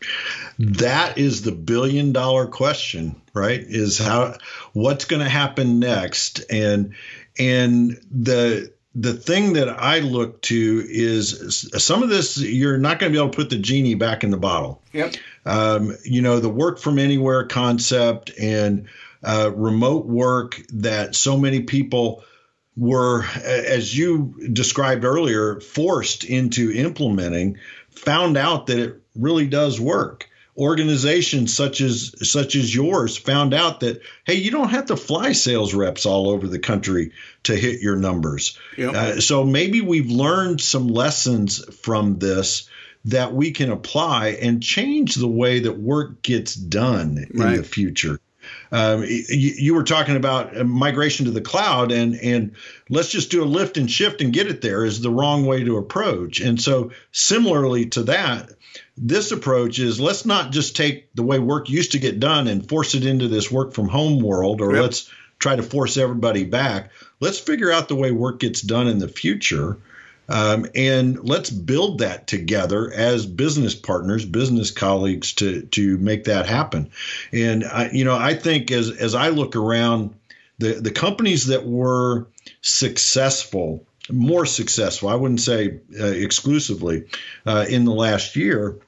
That 0.58 1.18
is 1.18 1.44
the 1.44 1.52
billion 1.52 2.12
dollar 2.12 2.48
question 2.48 3.22
right? 3.36 3.60
Is 3.60 4.00
how 4.00 4.38
what's 4.74 5.06
going 5.06 5.22
to 5.22 5.30
happen 5.30 5.80
next, 5.80 6.44
and 6.50 6.96
and 7.38 8.00
the 8.10 8.74
the 8.96 9.14
thing 9.14 9.54
that 9.54 9.70
I 9.70 10.00
look 10.00 10.42
to 10.44 10.84
is 10.88 11.70
some 11.78 12.02
of 12.02 12.10
this 12.10 12.38
you're 12.38 12.78
not 12.78 12.98
going 12.98 13.12
to 13.12 13.16
be 13.16 13.22
able 13.22 13.32
to 13.32 13.36
put 13.36 13.50
the 13.52 13.58
genie 13.58 13.94
back 13.94 14.24
in 14.24 14.32
the 14.32 14.38
bottle. 14.38 14.82
Yep. 14.94 15.16
Um, 15.46 15.96
you 16.04 16.22
know 16.22 16.40
the 16.40 16.50
work 16.50 16.80
from 16.80 16.98
anywhere 16.98 17.46
concept 17.46 18.32
and 18.40 18.88
uh, 19.22 19.52
remote 19.54 20.06
work 20.06 20.62
that 20.74 21.14
so 21.14 21.38
many 21.38 21.62
people 21.62 22.24
were, 22.78 23.24
as 23.44 23.98
you 23.98 24.36
described 24.52 25.06
earlier, 25.06 25.60
forced 25.60 26.24
into 26.24 26.72
implementing, 26.72 27.58
found 27.90 28.38
out 28.38 28.68
that 28.68 28.80
it 28.80 29.02
really 29.16 29.48
does 29.48 29.80
work 29.80 30.30
organizations 30.58 31.54
such 31.54 31.82
as 31.82 32.16
such 32.32 32.56
as 32.56 32.74
yours 32.74 33.18
found 33.18 33.54
out 33.54 33.82
that 33.82 34.02
hey 34.24 34.36
you 34.36 34.52
don't 34.52 34.70
have 34.70 34.86
to 34.86 34.96
fly 34.96 35.34
sales 35.34 35.74
reps 35.74 36.06
all 36.06 36.30
over 36.30 36.48
the 36.48 36.60
country 36.60 37.12
to 37.44 37.54
hit 37.54 37.82
your 37.82 37.98
numbers 37.98 38.58
yep. 38.78 38.94
uh, 38.94 39.20
so 39.20 39.44
maybe 39.44 39.82
we've 39.82 40.10
learned 40.10 40.62
some 40.62 40.88
lessons 40.88 41.64
from 41.82 42.20
this 42.20 42.70
that 43.04 43.34
we 43.34 43.52
can 43.52 43.70
apply 43.70 44.30
and 44.30 44.64
change 44.64 45.16
the 45.16 45.28
way 45.28 45.60
that 45.60 45.78
work 45.78 46.22
gets 46.22 46.56
done 46.56 47.28
right. 47.34 47.50
in 47.50 47.58
the 47.58 47.64
future 47.64 48.20
um, 48.72 49.04
you, 49.04 49.54
you, 49.58 49.74
were 49.76 49.84
talking 49.84 50.16
about 50.16 50.56
migration 50.66 51.26
to 51.26 51.32
the 51.32 51.42
cloud, 51.42 51.92
and 51.92 52.16
and 52.16 52.56
let's 52.90 53.10
just 53.10 53.32
do 53.32 53.44
a 53.44 53.46
lift 53.46 53.78
and 53.78 53.90
shift 53.90 54.22
and 54.22 54.34
get 54.34 54.48
it 54.48 54.62
there 54.62 54.86
is 54.86 55.02
the 55.02 55.10
wrong 55.10 55.46
way 55.46 55.64
to 55.64 55.78
approach. 55.78 56.40
And 56.40 56.62
so, 56.62 56.92
similarly 57.12 57.88
to 57.88 58.04
that, 58.04 58.52
this 58.98 59.32
approach 59.32 59.80
is 59.80 60.00
let's 60.00 60.26
not 60.26 60.52
just 60.52 60.76
take 60.76 61.14
the 61.14 61.24
way 61.24 61.40
work 61.40 61.70
used 61.70 61.94
to 61.94 62.00
get 62.00 62.20
done 62.20 62.48
and 62.48 62.68
force 62.68 62.96
it 62.96 63.06
into 63.06 63.28
this 63.28 63.52
work 63.52 63.74
from 63.74 63.88
home 63.88 64.22
world, 64.22 64.62
or 64.62 64.74
yep. 64.74 64.84
let's 64.84 65.10
try 65.40 65.56
to 65.56 65.64
force 65.64 65.98
everybody 65.98 66.44
back. 66.44 66.92
Let's 67.20 67.40
figure 67.40 67.72
out 67.72 67.88
the 67.88 67.96
way 67.96 68.12
work 68.12 68.40
gets 68.40 68.62
done 68.62 68.88
in 68.88 69.00
the 69.00 69.08
future. 69.08 69.78
Um, 70.28 70.66
and 70.74 71.28
let's 71.28 71.50
build 71.50 72.00
that 72.00 72.28
together 72.28 72.92
as 72.92 73.26
business 73.26 73.76
partners, 73.76 74.26
business 74.26 74.72
colleagues 74.72 75.34
to 75.34 75.64
to 75.64 75.98
make 75.98 76.26
that 76.26 76.48
happen. 76.48 76.92
And 77.32 77.64
I, 77.64 77.90
you 77.92 78.06
know, 78.06 78.16
I 78.16 78.34
think 78.34 78.72
as 78.72 78.90
as 78.90 79.16
I 79.16 79.30
look 79.30 79.56
around, 79.56 80.16
the 80.58 80.74
the 80.74 80.92
companies 80.92 81.48
that 81.48 81.66
were 81.66 82.28
successful, 82.62 83.86
more 84.10 84.46
successful, 84.46 85.10
I 85.10 85.16
wouldn't 85.16 85.42
say 85.42 85.80
uh, 86.00 86.06
exclusively, 86.06 87.06
uh, 87.46 87.66
in 87.70 87.86
the 87.86 87.94
last 87.94 88.36
year, 88.36 88.80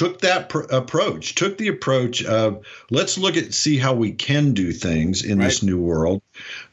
took 0.00 0.22
that 0.22 0.48
pr- 0.48 0.60
approach, 0.70 1.34
took 1.34 1.58
the 1.58 1.68
approach 1.68 2.24
of 2.24 2.64
let's 2.90 3.18
look 3.18 3.36
at 3.36 3.52
see 3.52 3.76
how 3.76 3.92
we 3.92 4.12
can 4.12 4.54
do 4.54 4.72
things 4.72 5.22
in 5.22 5.38
right. 5.38 5.44
this 5.44 5.62
new 5.62 5.78
world. 5.78 6.22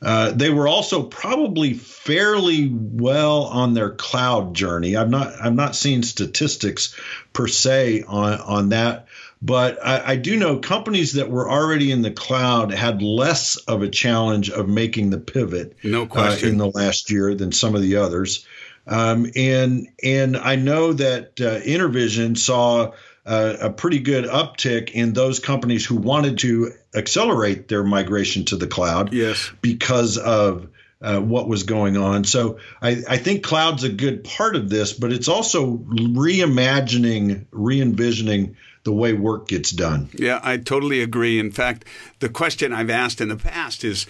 Uh, 0.01 0.31
they 0.31 0.49
were 0.49 0.65
also 0.65 1.03
probably 1.03 1.73
fairly 1.73 2.71
well 2.71 3.43
on 3.43 3.73
their 3.73 3.89
cloud 3.89 4.53
journey. 4.53 4.95
I'm 4.95 5.09
not 5.09 5.33
I'm 5.41 5.57
not 5.57 5.75
seeing 5.75 6.03
statistics 6.03 6.95
per 7.33 7.47
se 7.47 8.03
on 8.03 8.39
on 8.39 8.69
that. 8.69 9.07
But 9.41 9.85
I, 9.85 10.13
I 10.13 10.15
do 10.15 10.37
know 10.37 10.59
companies 10.59 11.13
that 11.13 11.29
were 11.29 11.51
already 11.51 11.91
in 11.91 12.03
the 12.03 12.11
cloud 12.11 12.71
had 12.71 13.01
less 13.01 13.57
of 13.57 13.81
a 13.81 13.89
challenge 13.89 14.49
of 14.49 14.69
making 14.69 15.09
the 15.09 15.19
pivot 15.19 15.75
no 15.83 16.05
question. 16.05 16.47
Uh, 16.47 16.51
in 16.53 16.57
the 16.59 16.71
last 16.71 17.11
year 17.11 17.35
than 17.35 17.51
some 17.51 17.75
of 17.75 17.81
the 17.81 17.97
others. 17.97 18.47
Um, 18.87 19.29
and 19.35 19.89
and 20.01 20.37
I 20.37 20.55
know 20.55 20.93
that 20.93 21.41
uh, 21.41 21.59
Intervision 21.59 22.37
saw 22.37 22.93
uh, 23.27 23.57
a 23.61 23.69
pretty 23.69 23.99
good 23.99 24.25
uptick 24.25 24.91
in 24.91 25.13
those 25.13 25.39
companies 25.39 25.85
who 25.85 25.97
wanted 25.97 26.39
to 26.39 26.71
accelerate 26.95 27.67
their 27.67 27.83
migration 27.83 28.45
to 28.45 28.55
the 28.55 28.67
cloud. 28.67 29.13
Yes, 29.13 29.51
because 29.61 30.17
of 30.17 30.69
uh, 31.01 31.19
what 31.19 31.47
was 31.47 31.63
going 31.63 31.97
on. 31.97 32.23
So 32.23 32.57
I, 32.81 33.03
I, 33.07 33.17
think 33.17 33.43
cloud's 33.43 33.83
a 33.83 33.89
good 33.89 34.23
part 34.23 34.55
of 34.55 34.67
this, 34.67 34.93
but 34.93 35.11
it's 35.11 35.27
also 35.27 35.77
reimagining, 35.77 37.45
re-envisioning 37.51 38.55
the 38.87 38.93
way 38.93 39.11
work 39.11 39.49
gets 39.49 39.71
done. 39.71 40.09
Yeah, 40.13 40.39
I 40.41 40.55
totally 40.55 41.01
agree. 41.01 41.39
In 41.39 41.51
fact, 41.51 41.83
the 42.19 42.29
question 42.29 42.71
I've 42.71 42.89
asked 42.89 43.19
in 43.19 43.27
the 43.27 43.35
past 43.35 43.83
is, 43.83 44.07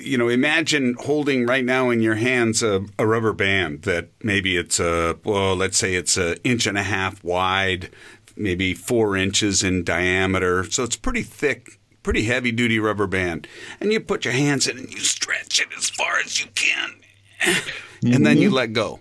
you 0.00 0.16
know, 0.16 0.28
imagine 0.28 0.94
holding 1.00 1.46
right 1.46 1.64
now 1.64 1.90
in 1.90 2.00
your 2.00 2.14
hands 2.14 2.62
a, 2.62 2.84
a 2.96 3.06
rubber 3.06 3.32
band 3.32 3.82
that 3.82 4.08
maybe 4.22 4.56
it's 4.56 4.78
a, 4.78 5.18
well, 5.24 5.56
let's 5.56 5.76
say 5.76 5.94
it's 5.94 6.16
an 6.16 6.36
inch 6.44 6.68
and 6.68 6.78
a 6.78 6.84
half 6.84 7.24
wide, 7.24 7.90
maybe 8.36 8.74
four 8.74 9.16
inches 9.16 9.62
in 9.62 9.84
diameter. 9.84 10.64
So 10.70 10.84
it's 10.84 10.96
pretty 10.96 11.22
thick, 11.22 11.78
pretty 12.02 12.24
heavy 12.24 12.52
duty 12.52 12.78
rubber 12.78 13.06
band. 13.06 13.46
And 13.80 13.92
you 13.92 14.00
put 14.00 14.24
your 14.24 14.34
hands 14.34 14.66
in 14.66 14.78
and 14.78 14.92
you 14.92 15.00
stretch 15.00 15.60
it 15.60 15.68
as 15.76 15.90
far 15.90 16.18
as 16.18 16.40
you 16.40 16.50
can. 16.54 16.96
Mm-hmm. 17.40 18.14
And 18.14 18.26
then 18.26 18.38
you 18.38 18.48
mm-hmm. 18.48 18.56
let 18.56 18.72
go. 18.72 19.00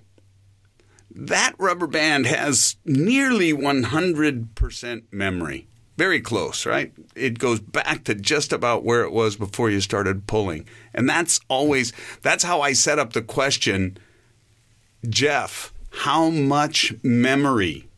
That 1.12 1.54
rubber 1.58 1.88
band 1.88 2.28
has 2.28 2.78
nearly 2.86 3.52
100% 3.54 5.04
memory. 5.12 5.68
Very 5.98 6.22
close, 6.22 6.66
right? 6.66 6.94
It 7.14 7.40
goes 7.40 7.60
back 7.60 8.06
to 8.06 8.16
just 8.16 8.54
about 8.54 8.86
where 8.86 9.04
it 9.04 9.12
was 9.12 9.36
before 9.36 9.70
you 9.70 9.82
started 9.82 10.28
pulling. 10.28 10.66
And 10.94 11.10
that's 11.10 11.42
always, 11.50 11.92
that's 12.22 12.46
how 12.46 12.62
I 12.62 12.72
set 12.72 13.00
up 13.00 13.12
the 13.12 13.22
question 13.22 13.98
Jeff, 15.10 15.74
how 15.92 16.30
much 16.30 16.94
memory 17.04 17.89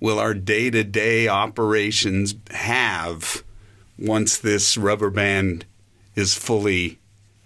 will 0.00 0.18
our 0.18 0.34
day 0.34 0.70
to 0.70 0.82
day 0.82 1.28
operations 1.28 2.34
have 2.50 3.44
once 3.98 4.38
this 4.38 4.76
rubber 4.76 5.10
band 5.10 5.66
is 6.14 6.34
fully 6.34 6.98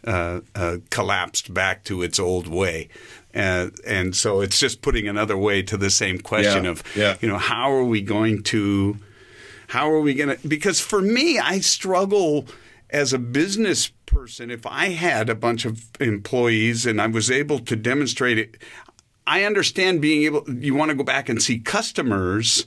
uh, 0.07 0.40
uh, 0.55 0.76
collapsed 0.90 1.52
back 1.52 1.84
to 1.84 2.02
its 2.02 2.18
old 2.18 2.46
way. 2.46 2.88
Uh, 3.34 3.70
and 3.84 4.14
so 4.14 4.40
it's 4.40 4.61
just 4.61 4.80
putting 4.80 5.09
another 5.09 5.36
way 5.36 5.62
to 5.62 5.76
the 5.76 5.90
same 5.90 6.18
question 6.18 6.64
Yeah, 6.64 6.70
of, 6.70 6.82
yeah. 6.94 7.16
you 7.20 7.28
know, 7.28 7.38
how 7.38 7.72
are 7.72 7.84
we 7.84 8.00
going 8.00 8.44
to, 8.44 8.96
how 9.68 9.90
are 9.90 10.00
we 10.00 10.14
going 10.14 10.36
to, 10.36 10.48
because 10.48 10.78
for 10.80 11.02
me, 11.02 11.38
I 11.38 11.59
struggle 11.59 12.46
as 12.90 13.12
a 13.12 13.18
business 13.18 13.88
person. 14.07 14.52
If 14.52 14.64
I 14.66 14.90
had 14.90 15.28
a 15.28 15.34
bunch 15.34 15.64
of 15.64 15.84
employees 16.00 16.86
and 16.86 17.00
I 17.02 17.09
was 17.09 17.28
able 17.30 17.59
to 17.59 17.74
demonstrate 17.74 18.38
it, 18.38 18.57
I 19.27 19.45
understand 19.45 20.01
being 20.01 20.25
able, 20.25 20.45
you 20.51 20.75
want 20.75 20.91
to 20.91 20.95
go 20.97 21.05
back 21.05 21.29
and 21.29 21.43
see 21.43 21.59
customers 21.59 22.66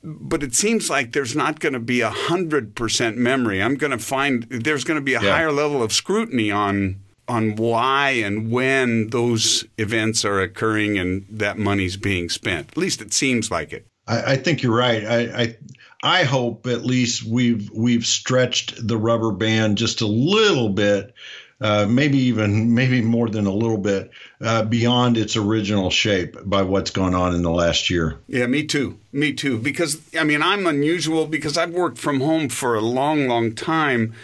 but 0.00 0.44
it 0.44 0.54
seems 0.54 0.88
like 0.88 1.10
there's 1.12 1.34
not 1.34 1.58
going 1.58 1.72
to 1.72 1.80
be 1.80 2.00
a 2.02 2.10
hundred 2.10 2.76
percent 2.76 3.16
memory. 3.16 3.60
I'm 3.60 3.74
going 3.74 3.90
to 3.90 3.98
find 3.98 4.44
there's 4.48 4.84
going 4.84 4.98
to 4.98 5.04
be 5.04 5.14
a 5.14 5.20
Yeah. 5.20 5.32
higher 5.32 5.50
level 5.52 5.82
of 5.82 5.92
scrutiny 5.92 6.50
on 6.52 7.00
on 7.26 7.56
why 7.56 8.10
and 8.10 8.50
when 8.50 9.08
those 9.10 9.64
events 9.76 10.24
are 10.24 10.40
occurring 10.40 10.98
and 10.98 11.26
that 11.28 11.58
money's 11.58 11.96
being 11.96 12.28
spent. 12.28 12.68
At 12.70 12.76
least 12.76 13.02
it 13.02 13.12
seems 13.12 13.50
like 13.50 13.72
it. 13.72 13.86
I, 14.06 14.32
I 14.32 14.36
think 14.36 14.62
you're 14.62 14.74
right. 14.74 15.04
I, 15.04 15.18
I 15.42 15.56
I 16.02 16.22
hope 16.22 16.66
at 16.68 16.84
least 16.84 17.24
we've 17.24 17.68
we've 17.74 18.06
stretched 18.06 18.86
the 18.86 18.96
rubber 18.96 19.32
band 19.32 19.78
just 19.78 20.00
a 20.00 20.06
little 20.06 20.68
bit, 20.68 21.12
uh, 21.60 21.86
maybe 21.88 22.18
even 22.18 22.74
maybe 22.74 23.00
more 23.02 23.28
than 23.28 23.46
a 23.46 23.52
little 23.52 23.78
bit 23.78 24.10
uh, 24.40 24.62
beyond 24.64 25.16
its 25.16 25.36
original 25.36 25.90
shape 25.90 26.36
by 26.44 26.62
what's 26.62 26.90
gone 26.90 27.14
on 27.14 27.34
in 27.34 27.42
the 27.42 27.50
last 27.50 27.90
year. 27.90 28.18
Yeah, 28.28 28.46
me 28.46 28.64
too. 28.64 28.98
Me 29.12 29.32
too. 29.32 29.58
Because 29.58 30.00
I 30.16 30.24
mean, 30.24 30.42
I'm 30.42 30.66
unusual 30.66 31.26
because 31.26 31.58
I've 31.58 31.72
worked 31.72 31.98
from 31.98 32.20
home 32.20 32.48
for 32.48 32.76
a 32.76 32.80
long, 32.80 33.26
long 33.26 33.54
time. 33.54 34.14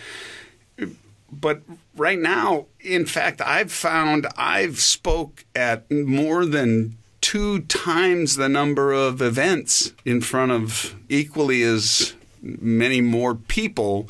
But 1.32 1.62
right 1.97 2.18
now, 2.18 2.66
in 2.78 3.07
fact, 3.07 3.41
I've 3.41 3.72
found 3.72 4.28
I've 4.37 4.78
spoke 4.78 5.45
at 5.57 5.91
more 5.91 6.47
than 6.47 6.97
two 7.20 7.62
times 7.62 8.37
the 8.37 8.49
number 8.49 8.93
of 8.93 9.20
events 9.20 9.93
in 10.05 10.20
front 10.20 10.53
of 10.53 10.95
equally 11.09 11.62
as 11.62 12.14
many 12.41 13.01
more 13.01 13.35
people 13.35 14.07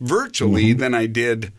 virtually 0.00 0.74
than 0.74 0.92
I 0.92 1.06
did 1.06 1.52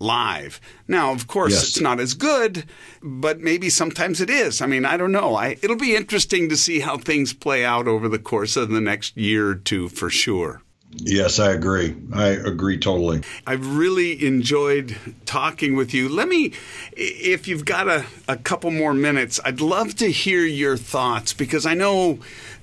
live. 0.00 0.60
Now, 0.88 1.12
of 1.12 1.26
course, 1.28 1.52
Yes. 1.52 1.68
it's 1.68 1.80
not 1.80 2.00
as 2.00 2.14
good, 2.14 2.64
but 3.02 3.38
maybe 3.40 3.70
sometimes 3.70 4.20
it 4.20 4.30
is. 4.30 4.60
I 4.60 4.66
mean, 4.66 4.84
I 4.84 4.96
don't 4.96 5.12
know. 5.12 5.36
I, 5.36 5.56
it'll 5.62 5.76
be 5.76 5.94
interesting 5.94 6.48
to 6.48 6.56
see 6.56 6.80
how 6.80 6.96
things 6.98 7.32
play 7.32 7.64
out 7.64 7.86
over 7.86 8.08
the 8.08 8.18
course 8.18 8.56
of 8.56 8.70
the 8.70 8.80
next 8.80 9.16
year 9.16 9.48
or 9.50 9.54
two 9.54 9.88
for 9.88 10.10
sure. 10.10 10.62
Yes, 10.92 11.38
I 11.38 11.52
agree. 11.52 11.94
I 12.12 12.28
agree 12.30 12.76
totally. 12.76 13.20
I've 13.46 13.76
really 13.76 14.26
enjoyed 14.26 14.96
talking 15.24 15.76
with 15.76 15.94
you. 15.94 16.08
Let 16.08 16.26
me, 16.26 16.52
if 16.96 17.46
you've 17.46 17.64
got 17.64 17.86
a, 17.86 18.06
a 18.26 18.36
couple 18.36 18.72
more 18.72 18.92
minutes, 18.92 19.38
I'd 19.44 19.60
love 19.60 19.94
to 19.96 20.10
hear 20.10 20.44
your 20.44 20.76
thoughts 20.76 21.32
because 21.32 21.64
I 21.64 21.74
know, 21.74 22.18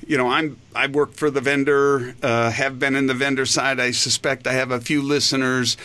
you 0.05 0.17
know, 0.17 0.27
I'm 0.27 0.57
I 0.75 0.87
work 0.87 1.13
for 1.13 1.29
the 1.29 1.39
vendor, 1.39 2.15
uh, 2.21 2.51
have 2.51 2.77
been 2.79 2.95
in 2.97 3.07
the 3.07 3.13
vendor 3.13 3.45
side. 3.45 3.79
I 3.79 3.91
suspect 3.91 4.45
I 4.45 4.53
have 4.53 4.71
a 4.71 4.81
few 4.81 5.01
listeners. 5.01 5.77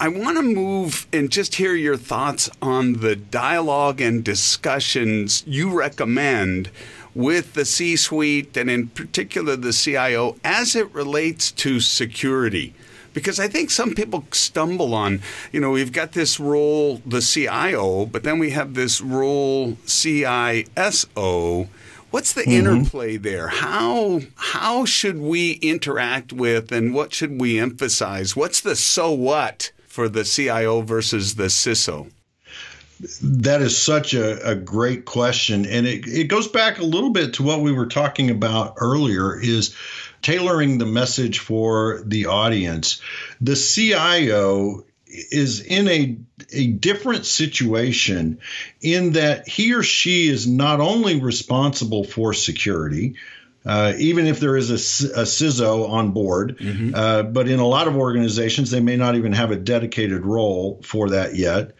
I 0.00 0.06
want 0.06 0.36
to 0.36 0.42
move 0.44 1.08
and 1.12 1.28
just 1.28 1.56
hear 1.56 1.74
your 1.74 1.96
thoughts 1.96 2.48
on 2.62 3.00
the 3.00 3.16
dialogue 3.16 4.00
and 4.00 4.22
discussions 4.22 5.42
you 5.44 5.76
recommend 5.76 6.70
with 7.16 7.54
the 7.54 7.64
C 7.64 7.96
suite 7.96 8.56
and, 8.56 8.70
in 8.70 8.88
particular, 8.88 9.56
the 9.56 9.72
CIO 9.72 10.36
as 10.44 10.76
it 10.76 10.94
relates 10.94 11.50
to 11.50 11.80
security. 11.80 12.74
Because 13.12 13.40
I 13.40 13.48
think 13.48 13.70
some 13.70 13.96
people 13.96 14.24
stumble 14.30 14.94
on, 14.94 15.20
you 15.50 15.58
know, 15.58 15.72
we've 15.72 15.90
got 15.90 16.12
this 16.12 16.38
role, 16.38 17.02
the 17.04 17.20
CIO, 17.20 18.06
but 18.06 18.22
then 18.22 18.38
we 18.38 18.50
have 18.50 18.74
this 18.74 19.00
role, 19.00 19.72
CISO. 19.84 21.66
What's 22.12 22.32
the 22.34 22.42
mm-hmm. 22.42 22.52
interplay 22.52 23.16
there? 23.16 23.48
How 23.48 24.20
how 24.36 24.84
should 24.84 25.18
we 25.18 25.54
interact 25.54 26.32
with, 26.32 26.70
and 26.70 26.94
what 26.94 27.12
should 27.12 27.40
we 27.40 27.58
emphasize? 27.58 28.36
What's 28.36 28.60
the 28.60 28.76
so 28.76 29.10
what 29.10 29.72
for 29.98 30.08
the 30.08 30.22
CIO 30.22 30.80
versus 30.82 31.34
the 31.34 31.46
CISO? 31.46 32.08
That 33.20 33.60
is 33.62 33.76
such 33.76 34.14
a, 34.14 34.50
a 34.50 34.54
great 34.54 35.06
question. 35.06 35.66
And 35.66 35.88
it, 35.88 36.06
it 36.06 36.28
goes 36.28 36.46
back 36.46 36.78
a 36.78 36.84
little 36.84 37.10
bit 37.10 37.34
to 37.34 37.42
what 37.42 37.62
we 37.62 37.72
were 37.72 37.86
talking 37.88 38.30
about 38.30 38.74
earlier 38.76 39.36
is 39.36 39.74
tailoring 40.22 40.78
the 40.78 40.86
message 40.86 41.40
for 41.40 42.00
the 42.06 42.26
audience. 42.26 43.02
The 43.40 43.56
CIO 43.56 44.84
is 45.08 45.62
in 45.62 45.88
a, 45.88 46.16
a 46.52 46.68
different 46.68 47.26
situation 47.26 48.38
in 48.80 49.14
that 49.14 49.48
he 49.48 49.74
or 49.74 49.82
she 49.82 50.28
is 50.28 50.46
not 50.46 50.78
only 50.78 51.20
responsible 51.20 52.04
for 52.04 52.34
security, 52.34 53.16
uh, 53.68 53.92
even 53.98 54.26
if 54.26 54.40
there 54.40 54.56
is 54.56 54.70
a 54.70 54.74
CISO 54.76 55.90
on 55.90 56.12
board, 56.12 56.56
uh, 56.94 57.22
but 57.22 57.48
in 57.48 57.60
a 57.60 57.66
lot 57.66 57.86
of 57.86 57.96
organizations, 57.96 58.70
they 58.70 58.80
may 58.80 58.96
not 58.96 59.14
even 59.14 59.34
have 59.34 59.50
a 59.50 59.56
dedicated 59.56 60.24
role 60.24 60.80
for 60.82 61.10
that 61.10 61.36
yet. 61.36 61.72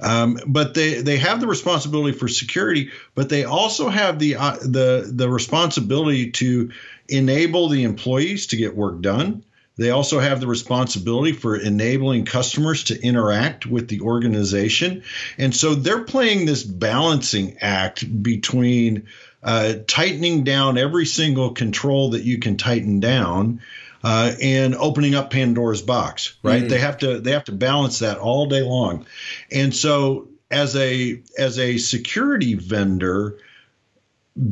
Um, 0.00 0.38
but 0.46 0.72
they, 0.72 1.02
they 1.02 1.18
have 1.18 1.42
the 1.42 1.46
responsibility 1.46 2.16
for 2.16 2.28
security, 2.28 2.92
but 3.14 3.28
they 3.28 3.44
also 3.44 3.90
have 3.90 4.18
the 4.18 4.36
uh, 4.36 4.56
the 4.56 5.10
the 5.12 5.28
responsibility 5.28 6.30
to 6.32 6.70
enable 7.08 7.68
the 7.68 7.84
employees 7.84 8.46
to 8.48 8.56
get 8.56 8.74
work 8.74 9.02
done. 9.02 9.44
They 9.76 9.90
also 9.90 10.20
have 10.20 10.40
the 10.40 10.46
responsibility 10.46 11.32
for 11.32 11.56
enabling 11.56 12.24
customers 12.24 12.84
to 12.84 13.02
interact 13.02 13.66
with 13.66 13.88
the 13.88 14.00
organization, 14.00 15.02
and 15.36 15.54
so 15.54 15.74
they're 15.74 16.04
playing 16.04 16.46
this 16.46 16.62
balancing 16.62 17.58
act 17.60 18.22
between 18.22 19.08
uh, 19.44 19.74
tightening 19.86 20.42
down 20.42 20.78
every 20.78 21.06
single 21.06 21.52
control 21.52 22.10
that 22.10 22.24
you 22.24 22.38
can 22.38 22.56
tighten 22.56 23.00
down. 23.00 23.60
Uh, 24.02 24.34
and 24.42 24.74
opening 24.74 25.14
up 25.14 25.30
Pandora's 25.30 25.80
box, 25.80 26.36
right? 26.42 26.68
They 26.68 26.78
have 26.78 26.98
to 26.98 27.20
they 27.20 27.30
have 27.30 27.44
to 27.44 27.52
balance 27.52 28.00
that 28.00 28.18
all 28.18 28.44
day 28.44 28.60
long, 28.60 29.06
and 29.50 29.74
so 29.74 30.28
as 30.50 30.76
a 30.76 31.22
as 31.38 31.58
a 31.58 31.78
security 31.78 32.52
vendor, 32.52 33.38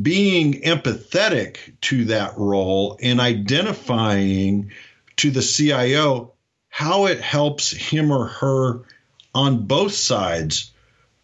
being 0.01 0.61
empathetic 0.61 1.57
to 1.81 2.05
that 2.05 2.37
role 2.37 2.97
and 3.01 3.19
identifying 3.19 4.71
to 5.17 5.29
the 5.29 5.43
CIO 5.43 6.33
how 6.69 7.05
it 7.05 7.21
helps 7.21 7.69
him 7.69 8.11
or 8.11 8.25
her 8.25 8.81
on 9.35 9.67
both 9.67 9.93
sides 9.93 10.72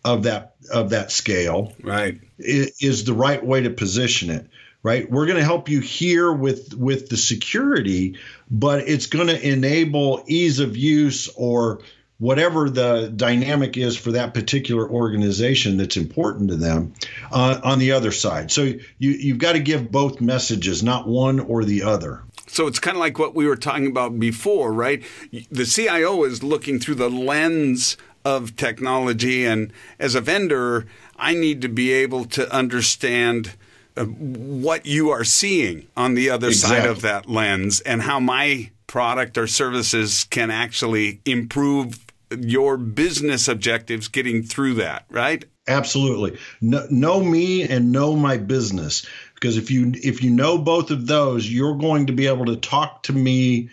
of 0.06 0.24
that 0.24 0.56
of 0.72 0.92
that 0.92 1.12
scale 1.12 1.74
Right. 1.84 2.20
is 2.38 3.04
the 3.04 3.14
right 3.14 3.44
way 3.46 3.62
to 3.62 3.70
position 3.70 4.30
it 4.30 4.48
right 4.84 5.10
we're 5.12 5.26
going 5.26 5.38
to 5.38 5.44
help 5.44 5.68
you 5.70 5.80
here 5.82 6.32
with 6.32 6.74
with 6.74 7.10
the 7.10 7.18
security 7.18 8.18
but 8.50 8.88
it's 8.88 9.08
going 9.08 9.28
to 9.28 9.48
enable 9.48 10.24
ease 10.28 10.60
of 10.60 10.78
use 10.78 11.28
or 11.36 11.82
whatever 12.18 12.70
the 12.70 13.12
dynamic 13.16 13.78
is 13.78 13.96
for 13.98 14.12
that 14.14 14.34
particular 14.34 14.88
organization 14.90 15.78
that's 15.78 15.96
important 15.98 16.50
to 16.50 16.56
them 16.58 16.94
uh, 17.32 17.60
on 17.64 17.80
the 17.80 17.92
other 17.94 18.12
side 18.12 18.52
so 18.52 18.64
you 18.64 18.80
you've 19.00 19.38
got 19.38 19.54
to 19.54 19.60
give 19.60 19.92
both 19.92 20.22
messages 20.22 20.82
not 20.84 21.08
one 21.08 21.40
or 21.42 21.64
the 21.66 21.84
other 21.84 22.24
So 22.48 22.68
it's 22.68 22.80
kind 22.80 22.96
of 22.98 23.02
like 23.02 23.20
what 23.20 23.36
we 23.36 23.46
were 23.48 23.56
talking 23.56 23.86
about 23.88 24.18
before, 24.20 24.74
right? 24.74 25.04
The 25.52 25.66
CIO 25.66 26.24
is 26.24 26.42
looking 26.42 26.80
through 26.80 26.96
the 26.96 27.10
lens 27.10 27.96
of 28.26 28.56
technology, 28.56 29.46
and 29.46 29.72
as 30.00 30.16
a 30.16 30.22
vendor, 30.22 30.86
I 31.18 31.34
need 31.34 31.62
to 31.62 31.70
be 31.70 31.92
able 31.92 32.26
to 32.26 32.52
understand 32.54 33.56
uh, 33.96 34.06
what 34.06 34.86
you 34.86 35.10
are 35.10 35.24
seeing 35.24 35.88
on 35.98 36.14
the 36.14 36.30
other 36.30 36.52
side 36.52 36.86
of 36.86 37.02
that 37.02 37.30
lens 37.30 37.82
and 37.82 38.02
how 38.02 38.20
my 38.20 38.72
product 38.88 39.38
or 39.38 39.48
services 39.48 40.26
can 40.26 40.50
actually 40.50 41.22
improve 41.26 42.06
your 42.38 42.78
business 42.78 43.48
objectives 43.48 44.08
getting 44.08 44.44
through 44.44 44.76
that, 44.76 45.06
right? 45.10 45.46
Absolutely. 45.68 46.38
Know, 46.62 46.86
know 46.90 47.24
me 47.24 47.64
and 47.64 47.92
know 47.92 48.16
my 48.16 48.38
business 48.38 49.06
because 49.36 49.58
if 49.58 49.70
you 49.70 49.92
if 49.96 50.24
you 50.24 50.32
know 50.32 50.58
both 50.58 50.92
of 50.92 51.08
those, 51.08 51.52
you're 51.52 51.76
going 51.76 52.08
to 52.08 52.14
be 52.14 52.28
able 52.28 52.46
to 52.46 52.56
talk 52.56 53.04
to 53.04 53.14
me 53.14 53.70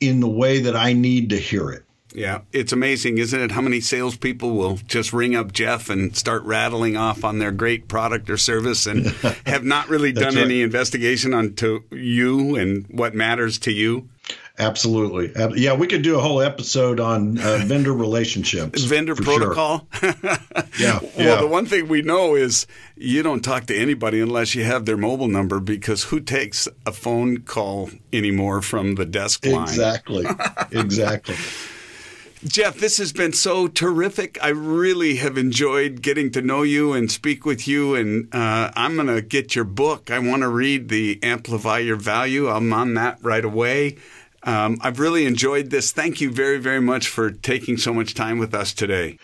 in 0.00 0.20
the 0.20 0.28
way 0.28 0.60
that 0.60 0.76
I 0.76 0.92
need 0.92 1.30
to 1.30 1.38
hear 1.38 1.70
it. 1.70 1.84
Yeah, 2.14 2.40
it's 2.52 2.72
amazing, 2.72 3.18
isn't 3.18 3.38
it? 3.38 3.50
How 3.50 3.60
many 3.60 3.80
salespeople 3.80 4.52
will 4.52 4.76
just 4.86 5.12
ring 5.12 5.34
up 5.34 5.52
Jeff 5.52 5.90
and 5.90 6.16
start 6.16 6.42
rattling 6.44 6.96
off 6.96 7.22
on 7.22 7.38
their 7.38 7.52
great 7.52 7.86
product 7.86 8.30
or 8.30 8.38
service 8.38 8.86
and 8.86 9.06
have 9.46 9.64
not 9.64 9.88
really 9.88 10.12
done 10.12 10.34
right. 10.34 10.44
any 10.44 10.62
investigation 10.62 11.34
onto 11.34 11.82
you 11.90 12.56
and 12.56 12.86
what 12.88 13.14
matters 13.14 13.58
to 13.60 13.72
you? 13.72 14.08
Absolutely. 14.58 15.32
Yeah, 15.56 15.74
we 15.74 15.86
could 15.86 16.02
do 16.02 16.18
a 16.18 16.20
whole 16.20 16.42
episode 16.42 16.98
on 16.98 17.38
uh, 17.38 17.58
vendor 17.64 17.92
relationships. 17.92 18.82
Vendor 18.82 19.14
for 19.14 19.22
sure. 19.22 19.38
protocol. 19.38 19.88
Yeah. 20.78 21.00
Well, 21.00 21.10
yeah. 21.16 21.40
the 21.40 21.46
one 21.48 21.66
thing 21.66 21.88
we 21.88 22.02
know 22.02 22.36
is 22.36 22.64
you 22.94 23.24
don't 23.24 23.40
talk 23.40 23.66
to 23.66 23.76
anybody 23.76 24.20
unless 24.20 24.54
you 24.54 24.62
have 24.62 24.84
their 24.84 24.96
mobile 24.96 25.26
number 25.26 25.58
because 25.58 26.04
who 26.04 26.20
takes 26.20 26.68
a 26.86 26.92
phone 26.92 27.38
call 27.38 27.90
anymore 28.12 28.62
from 28.62 28.94
the 28.94 29.04
desk 29.04 29.44
line? 29.44 29.64
Exactly. 29.64 30.24
exactly. 30.70 31.34
Jeff, 32.44 32.78
this 32.78 32.98
has 32.98 33.12
been 33.12 33.32
so 33.32 33.66
terrific. 33.66 34.38
I 34.40 34.50
really 34.50 35.16
have 35.16 35.36
enjoyed 35.36 36.02
getting 36.02 36.30
to 36.32 36.40
know 36.40 36.62
you 36.62 36.92
and 36.92 37.10
speak 37.10 37.44
with 37.44 37.66
you. 37.66 37.96
And 37.96 38.32
uh, 38.32 38.70
I'm 38.76 38.94
going 38.94 39.08
to 39.08 39.20
get 39.20 39.56
your 39.56 39.64
book. 39.64 40.08
I 40.08 40.20
want 40.20 40.42
to 40.42 40.48
read 40.48 40.88
the 40.88 41.18
Amplify 41.20 41.78
Your 41.78 41.96
Value. 41.96 42.48
I'm 42.48 42.72
on 42.72 42.94
that 42.94 43.18
right 43.22 43.44
away. 43.44 43.96
Um, 44.44 44.78
I've 44.82 45.00
really 45.00 45.26
enjoyed 45.26 45.70
this. 45.70 45.90
Thank 45.90 46.20
you 46.20 46.30
very, 46.30 46.58
very 46.58 46.80
much 46.80 47.08
for 47.08 47.32
taking 47.32 47.76
so 47.76 47.92
much 47.92 48.14
time 48.14 48.38
with 48.38 48.54
us 48.54 48.72
today. 48.72 49.18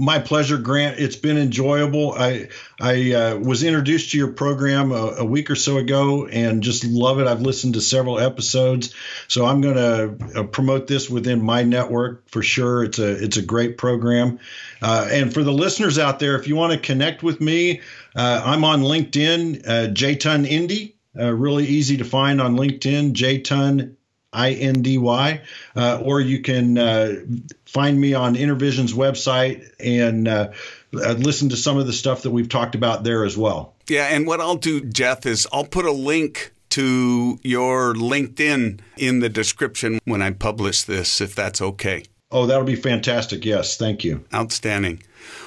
My 0.00 0.20
pleasure, 0.20 0.58
Grant. 0.58 1.00
It's 1.00 1.16
been 1.16 1.36
enjoyable. 1.36 2.12
I 2.12 2.50
I 2.80 3.12
uh, 3.12 3.36
was 3.36 3.64
introduced 3.64 4.12
to 4.12 4.16
your 4.16 4.28
program 4.28 4.92
a, 4.92 5.16
a, 5.18 5.24
week 5.24 5.50
or 5.50 5.56
so 5.56 5.78
ago 5.78 6.28
and 6.28 6.62
just 6.62 6.84
love 6.84 7.18
it. 7.18 7.26
I've 7.26 7.40
listened 7.40 7.74
to 7.74 7.80
several 7.80 8.20
episodes, 8.20 8.94
so 9.26 9.44
I'm 9.44 9.60
going 9.60 9.74
to 9.74 10.38
uh, 10.38 10.44
promote 10.44 10.86
this 10.86 11.10
within 11.10 11.42
my 11.42 11.64
network 11.64 12.30
for 12.30 12.44
sure. 12.44 12.84
It's 12.84 13.00
a 13.00 13.24
it's 13.24 13.38
a 13.38 13.42
great 13.42 13.76
program. 13.76 14.38
Uh, 14.80 15.08
and 15.10 15.34
for 15.34 15.42
the 15.42 15.52
listeners 15.52 15.98
out 15.98 16.20
there, 16.20 16.38
if 16.38 16.46
you 16.46 16.54
want 16.54 16.74
to 16.74 16.78
connect 16.78 17.24
with 17.24 17.40
me, 17.40 17.80
uh, 18.14 18.42
I'm 18.44 18.62
on 18.62 18.82
LinkedIn, 18.82 19.66
uh, 19.66 19.92
JTon 19.92 20.46
Indy. 20.46 20.94
Uh, 21.18 21.32
really 21.32 21.66
easy 21.66 21.96
to 21.96 22.04
find 22.04 22.40
on 22.40 22.54
LinkedIn, 22.54 23.14
JTon 23.14 23.96
I 24.32 24.52
N 24.52 24.82
D 24.82 24.98
Y, 24.98 25.40
uh, 25.74 26.00
or 26.02 26.20
you 26.20 26.42
can 26.42 26.76
uh, 26.76 27.14
find 27.64 27.98
me 28.00 28.14
on 28.14 28.34
Intervision's 28.34 28.92
website 28.92 29.70
and 29.80 30.28
uh, 30.28 30.50
uh, 30.94 31.12
listen 31.12 31.48
to 31.50 31.56
some 31.56 31.78
of 31.78 31.86
the 31.86 31.92
stuff 31.92 32.22
that 32.22 32.30
we've 32.30 32.48
talked 32.48 32.74
about 32.74 33.04
there 33.04 33.24
as 33.24 33.36
well. 33.36 33.74
Yeah, 33.88 34.06
and 34.06 34.26
what 34.26 34.40
I'll 34.40 34.56
do, 34.56 34.82
Jeff, 34.82 35.24
is 35.24 35.48
I'll 35.52 35.64
put 35.64 35.86
a 35.86 35.92
link 35.92 36.52
to 36.70 37.38
your 37.42 37.94
LinkedIn 37.94 38.80
in 38.98 39.20
the 39.20 39.30
description 39.30 39.98
when 40.04 40.20
I 40.20 40.32
publish 40.32 40.82
this, 40.82 41.20
if 41.20 41.34
that's 41.34 41.62
okay. 41.62 42.04
Oh, 42.30 42.46
that'll 42.46 42.64
be 42.64 42.76
fantastic. 42.76 43.44
Yes, 43.44 43.76
thank 43.76 44.04
you. 44.04 44.24
Outstanding. 44.34 45.02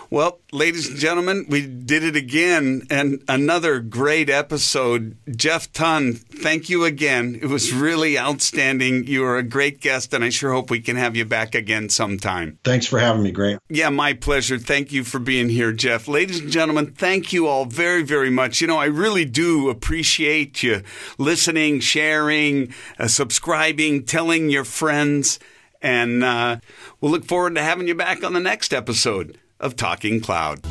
Well, 0.09 0.39
ladies 0.51 0.89
and 0.89 0.97
gentlemen, 0.97 1.45
we 1.47 1.65
did 1.65 2.03
it 2.03 2.17
again 2.17 2.85
and 2.89 3.23
another 3.29 3.79
great 3.79 4.29
episode. 4.29 5.15
Jeff 5.37 5.71
Ton, 5.71 6.15
thank 6.15 6.69
you 6.69 6.83
again. 6.83 7.39
It 7.41 7.45
was 7.45 7.71
really 7.71 8.19
outstanding. 8.19 9.07
You 9.07 9.23
are 9.23 9.37
a 9.37 9.43
great 9.43 9.79
guest, 9.79 10.13
and 10.13 10.21
I 10.21 10.29
sure 10.29 10.51
hope 10.51 10.69
we 10.69 10.81
can 10.81 10.97
have 10.97 11.15
you 11.15 11.23
back 11.23 11.55
again 11.55 11.87
sometime. 11.87 12.59
Thanks 12.65 12.85
for 12.85 12.99
having 12.99 13.23
me, 13.23 13.31
Grant. 13.31 13.61
Yeah, 13.69 13.87
my 13.87 14.11
pleasure. 14.11 14.59
Thank 14.59 14.91
you 14.91 15.05
for 15.05 15.19
being 15.19 15.47
here, 15.47 15.71
Jeff. 15.71 16.09
Ladies 16.09 16.41
and 16.41 16.51
gentlemen, 16.51 16.91
thank 16.91 17.31
you 17.31 17.47
all 17.47 17.63
very, 17.63 18.03
very 18.03 18.29
much. 18.29 18.59
You 18.59 18.67
know, 18.67 18.79
I 18.79 18.85
really 18.85 19.23
do 19.23 19.69
appreciate 19.69 20.61
you 20.61 20.83
listening, 21.19 21.79
sharing, 21.79 22.73
uh, 22.99 23.07
subscribing, 23.07 24.03
telling 24.03 24.49
your 24.49 24.65
friends. 24.65 25.39
And 25.81 26.23
uh, 26.23 26.57
we'll 26.99 27.11
look 27.11 27.25
forward 27.25 27.55
to 27.55 27.63
having 27.63 27.87
you 27.87 27.95
back 27.95 28.23
on 28.23 28.33
the 28.33 28.39
next 28.39 28.73
episode 28.73 29.37
of 29.59 29.75
Talking 29.75 30.21
Cloud. 30.21 30.61